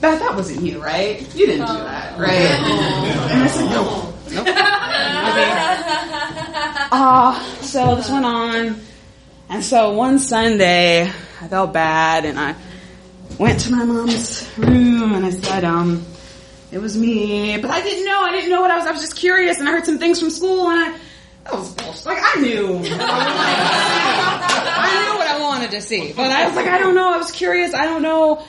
Beth, 0.00 0.20
that 0.20 0.36
wasn't 0.36 0.60
you, 0.60 0.80
right? 0.80 1.20
You 1.34 1.46
didn't 1.46 1.66
do 1.66 1.72
that, 1.72 2.16
right? 2.16 2.30
And 3.32 3.42
I 3.42 3.46
said, 3.48 3.70
no. 3.70 4.14
Nope. 4.30 4.46
Uh, 6.92 7.40
so 7.62 7.96
this 7.96 8.08
went 8.10 8.26
on. 8.26 8.80
And 9.48 9.64
so 9.64 9.94
one 9.94 10.18
Sunday, 10.20 11.04
I 11.04 11.48
felt 11.48 11.72
bad 11.72 12.26
and 12.26 12.38
I 12.38 12.54
went 13.38 13.58
to 13.60 13.72
my 13.72 13.84
mom's 13.84 14.48
room 14.56 15.14
and 15.14 15.24
I 15.26 15.30
said, 15.30 15.64
um, 15.64 16.04
it 16.70 16.78
was 16.78 16.96
me. 16.96 17.56
But 17.56 17.70
I 17.70 17.80
didn't 17.80 18.04
know. 18.04 18.20
I 18.20 18.32
didn't 18.32 18.50
know 18.50 18.60
what 18.60 18.70
I 18.70 18.76
was. 18.76 18.86
I 18.86 18.92
was 18.92 19.00
just 19.00 19.16
curious 19.16 19.58
and 19.58 19.68
I 19.68 19.72
heard 19.72 19.86
some 19.86 19.98
things 19.98 20.20
from 20.20 20.30
school 20.30 20.68
and 20.68 20.78
I, 20.78 20.98
that 21.46 21.58
was 21.58 21.72
bullshit. 21.74 22.06
Like 22.06 22.18
I 22.20 22.40
knew. 22.40 22.80
I 24.78 25.04
knew 25.04 25.18
what 25.18 25.28
I 25.28 25.38
wanted 25.40 25.70
to 25.72 25.80
see. 25.80 26.12
But 26.12 26.30
I 26.30 26.46
was 26.46 26.56
like, 26.56 26.66
I 26.66 26.78
don't 26.78 26.94
know. 26.94 27.12
I 27.12 27.18
was 27.18 27.32
curious. 27.32 27.74
I 27.74 27.86
don't 27.86 28.02
know. 28.02 28.44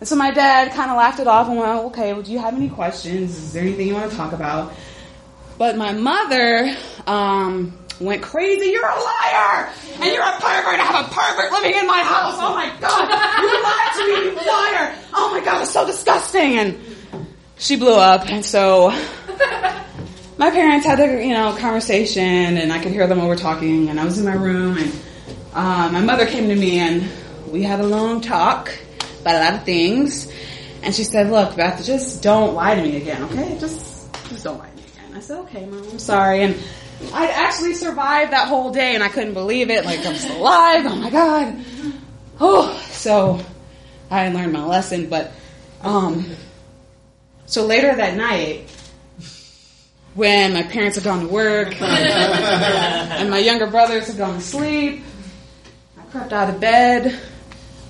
And 0.00 0.08
so 0.08 0.16
my 0.16 0.30
dad 0.32 0.72
kind 0.72 0.90
of 0.90 0.96
laughed 0.96 1.20
it 1.20 1.26
off 1.26 1.48
and 1.48 1.56
went, 1.56 1.68
oh, 1.70 1.86
okay, 1.86 2.12
well, 2.12 2.22
do 2.22 2.32
you 2.32 2.38
have 2.38 2.54
any 2.54 2.68
questions? 2.68 3.36
Is 3.36 3.52
there 3.52 3.62
anything 3.62 3.88
you 3.88 3.94
want 3.94 4.10
to 4.10 4.16
talk 4.16 4.32
about? 4.32 4.72
But 5.58 5.76
my 5.76 5.92
mother, 5.92 6.76
um, 7.06 7.78
went 8.00 8.22
crazy. 8.22 8.70
You're 8.70 8.84
a 8.84 8.94
liar! 8.94 9.70
And 9.94 10.12
you're 10.12 10.22
a 10.22 10.32
pervert! 10.32 10.80
I 10.80 10.84
have 10.84 11.06
a 11.06 11.08
pervert 11.08 11.52
living 11.52 11.78
in 11.78 11.86
my 11.86 12.00
house! 12.00 12.34
Oh 12.38 12.54
my 12.54 12.68
god! 12.80 13.08
You 13.42 13.62
lied 13.62 13.92
to 13.96 14.02
me, 14.08 14.40
you 14.40 14.46
liar! 14.46 14.94
Oh 15.14 15.30
my 15.30 15.44
god, 15.44 15.62
it's 15.62 15.70
so 15.70 15.86
disgusting! 15.86 16.58
And 16.58 16.78
she 17.58 17.76
blew 17.76 17.94
up, 17.94 18.28
and 18.28 18.44
so 18.44 18.90
my 20.42 20.50
parents 20.50 20.84
had 20.84 20.98
a, 20.98 21.24
you 21.24 21.32
know, 21.32 21.54
conversation, 21.56 22.24
and 22.58 22.72
I 22.72 22.82
could 22.82 22.90
hear 22.90 23.06
them 23.06 23.20
over 23.20 23.36
talking, 23.36 23.88
and 23.88 24.00
I 24.00 24.04
was 24.04 24.18
in 24.18 24.24
my 24.24 24.34
room, 24.34 24.76
and 24.76 24.92
uh, 25.54 25.88
my 25.92 26.00
mother 26.00 26.26
came 26.26 26.48
to 26.48 26.56
me, 26.56 26.80
and 26.80 27.08
we 27.46 27.62
had 27.62 27.78
a 27.78 27.86
long 27.86 28.20
talk 28.20 28.76
about 29.20 29.36
a 29.36 29.38
lot 29.38 29.54
of 29.54 29.64
things, 29.64 30.32
and 30.82 30.92
she 30.92 31.04
said, 31.04 31.30
look, 31.30 31.54
Beth, 31.54 31.84
just 31.84 32.24
don't 32.24 32.54
lie 32.54 32.74
to 32.74 32.82
me 32.82 32.96
again, 32.96 33.22
okay? 33.22 33.56
Just, 33.60 34.12
just 34.30 34.42
don't 34.42 34.58
lie 34.58 34.68
to 34.68 34.74
me 34.74 34.82
again. 34.82 35.14
I 35.14 35.20
said, 35.20 35.38
okay, 35.42 35.64
mom, 35.64 35.88
I'm 35.88 36.00
sorry, 36.00 36.42
and 36.42 36.56
I 37.14 37.28
actually 37.28 37.74
survived 37.74 38.32
that 38.32 38.48
whole 38.48 38.72
day 38.72 38.96
and 38.96 39.02
I 39.04 39.10
couldn't 39.10 39.34
believe 39.34 39.70
it. 39.70 39.84
Like 39.84 40.04
I'm 40.06 40.14
still 40.14 40.38
alive. 40.38 40.86
Oh 40.86 40.94
my 40.94 41.10
god. 41.10 41.64
Oh, 42.38 42.80
so 42.90 43.40
I 44.08 44.28
learned 44.28 44.52
my 44.52 44.64
lesson. 44.64 45.08
But 45.08 45.32
um, 45.82 46.24
so 47.46 47.66
later 47.66 47.92
that 47.92 48.16
night, 48.16 48.68
when 50.14 50.52
my 50.52 50.62
parents 50.62 50.96
had 50.96 51.04
gone 51.04 51.20
to 51.20 51.28
work 51.28 51.80
and 51.82 53.30
my 53.30 53.38
younger 53.38 53.66
brothers 53.66 54.08
had 54.08 54.18
gone 54.18 54.34
to 54.34 54.40
sleep, 54.40 55.02
I 55.98 56.02
crept 56.10 56.32
out 56.32 56.50
of 56.50 56.60
bed, 56.60 57.18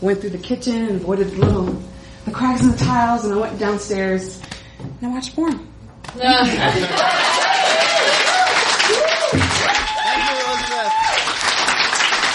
went 0.01 0.21
through 0.21 0.31
the 0.31 0.39
kitchen, 0.39 0.87
and 0.87 0.97
avoided 0.97 1.31
the 1.31 1.39
little 1.39 1.83
the 2.25 2.31
cracks 2.31 2.63
in 2.63 2.71
the 2.71 2.77
tiles, 2.77 3.25
and 3.25 3.35
I 3.35 3.37
went 3.37 3.59
downstairs 3.59 4.41
and 4.79 4.97
I 5.03 5.09
watched 5.09 5.35
porn. 5.35 5.69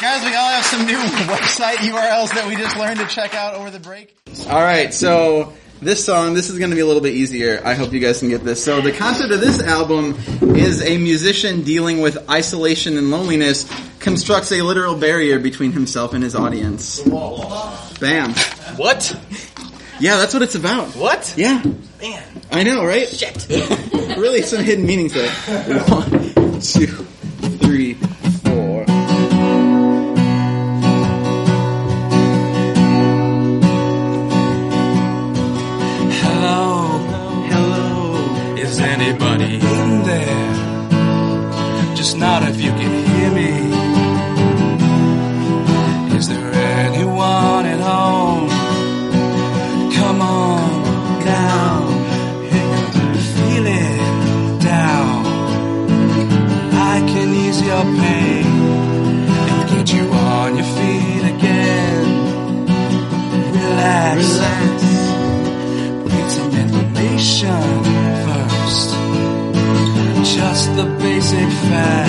guys, 0.02 0.24
we 0.24 0.36
all 0.36 0.50
have 0.50 0.66
some 0.66 0.86
new 0.86 0.98
website 1.28 1.76
URLs 1.78 2.34
that 2.34 2.46
we 2.48 2.56
just 2.56 2.78
learned 2.78 3.00
to 3.00 3.08
check 3.08 3.34
out 3.36 3.56
over 3.56 3.70
the 3.70 3.80
break. 3.80 4.16
All 4.48 4.62
right, 4.62 4.94
so 4.94 5.54
this 5.82 6.04
song, 6.06 6.34
this 6.34 6.50
is 6.50 6.58
going 6.58 6.72
to 6.72 6.76
be 6.76 6.82
a 6.82 6.86
little 6.86 7.02
bit 7.02 7.14
easier. 7.14 7.62
I 7.64 7.74
hope 7.74 7.94
you 7.94 8.00
guys 8.00 8.20
can 8.20 8.30
get 8.30 8.44
this. 8.44 8.64
So 8.64 8.82
the 8.82 8.92
concept 8.92 9.32
of 9.32 9.42
this 9.42 9.62
album 9.62 10.16
is 10.56 10.82
a 10.82 10.98
musician 10.98 11.64
dealing 11.64 12.02
with 12.02 12.30
isolation 12.30 12.98
and 12.98 13.12
loneliness 13.12 13.70
constructs 14.00 14.52
a 14.52 14.62
literal 14.62 14.96
barrier 14.96 15.40
between 15.40 15.72
himself 15.72 16.14
and 16.14 16.24
his 16.24 16.36
audience. 16.36 17.02
Bam. 18.00 18.34
What? 18.78 19.16
Yeah, 20.00 20.18
that's 20.18 20.34
what 20.34 20.44
it's 20.44 20.56
about. 20.56 20.90
What? 20.96 21.34
Yeah. 21.36 21.64
Man. 22.02 22.24
I 22.52 22.64
know, 22.64 22.86
right? 22.86 23.08
Shit. 23.08 23.48
really 24.18 24.42
some 24.44 24.64
hidden 24.64 24.86
meanings 24.86 25.14
there. 25.14 25.32
One, 25.84 26.62
two, 26.62 27.08
anybody 39.08 39.56
in 39.56 40.04
there? 40.04 41.96
Just 41.96 42.18
not 42.18 42.44
if 42.44 42.60
you 42.62 42.72
can 42.72 43.07
basic 71.70 72.07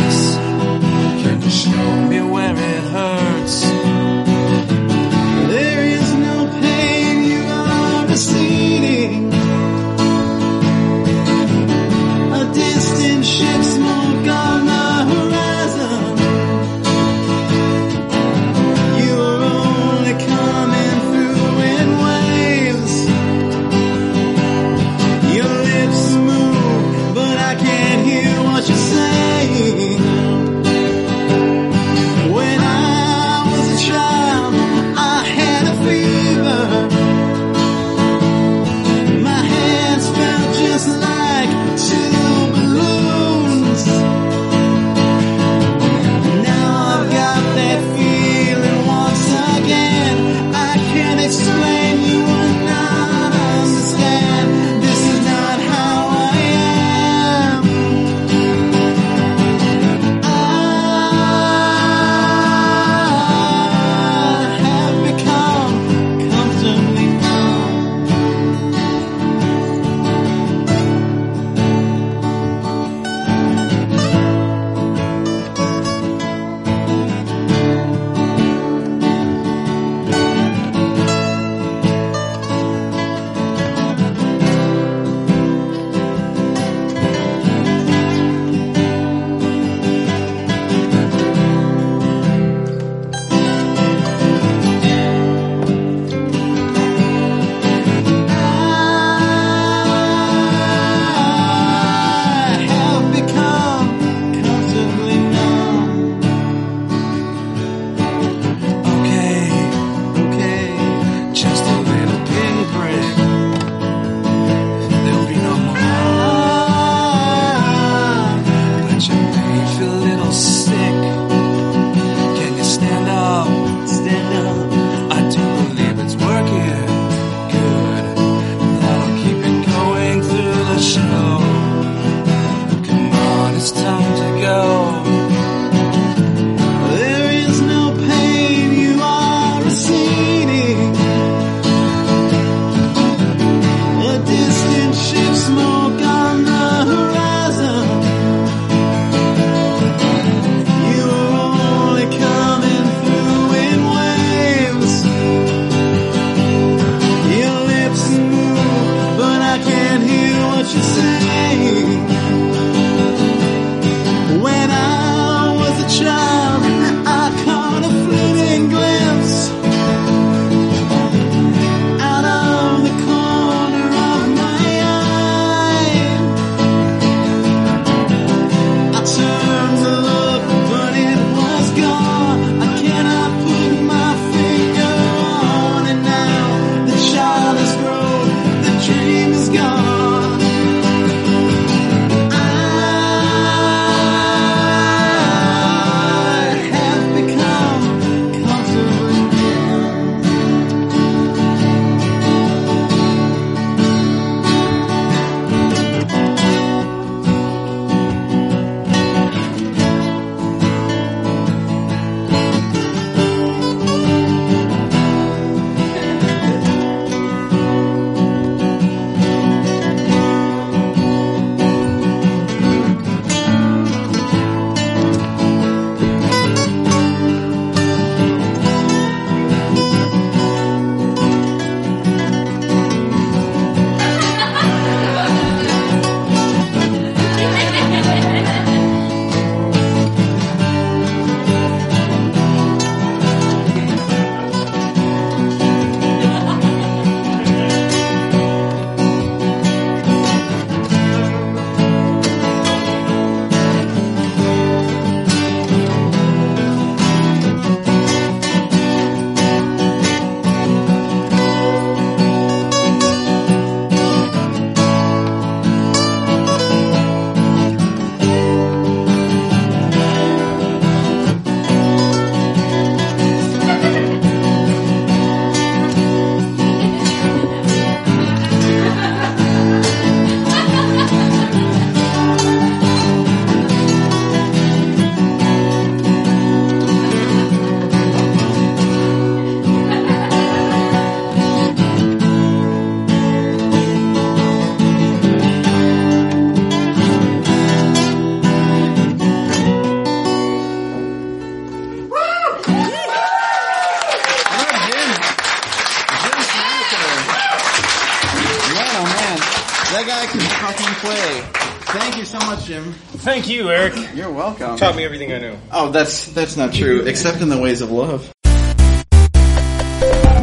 I. 315.88 315.92
That's 315.92 316.26
that's 316.32 316.56
not 316.56 316.72
true, 316.72 317.00
except 317.02 317.40
in 317.40 317.48
the 317.48 317.58
ways 317.58 317.80
of 317.80 317.90
love. 317.90 318.32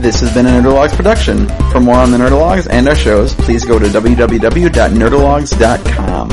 This 0.02 0.20
has 0.20 0.34
been 0.34 0.46
a 0.46 0.50
Nerdologues 0.50 0.94
production. 0.96 1.48
For 1.72 1.80
more 1.80 1.96
on 1.96 2.12
the 2.12 2.18
Nerdologues 2.18 2.68
and 2.70 2.86
our 2.88 2.96
shows, 2.96 3.34
please 3.34 3.66
go 3.66 3.80
to 3.80 3.88
www.nerdologues.com. 3.88 6.30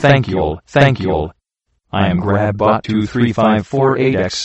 Thank 0.00 0.28
you 0.28 0.38
all, 0.38 0.60
thank 0.66 1.00
you 1.00 1.10
all. 1.10 1.32
I 1.90 2.08
am 2.08 2.20
GrabBot23548X. 2.20 4.34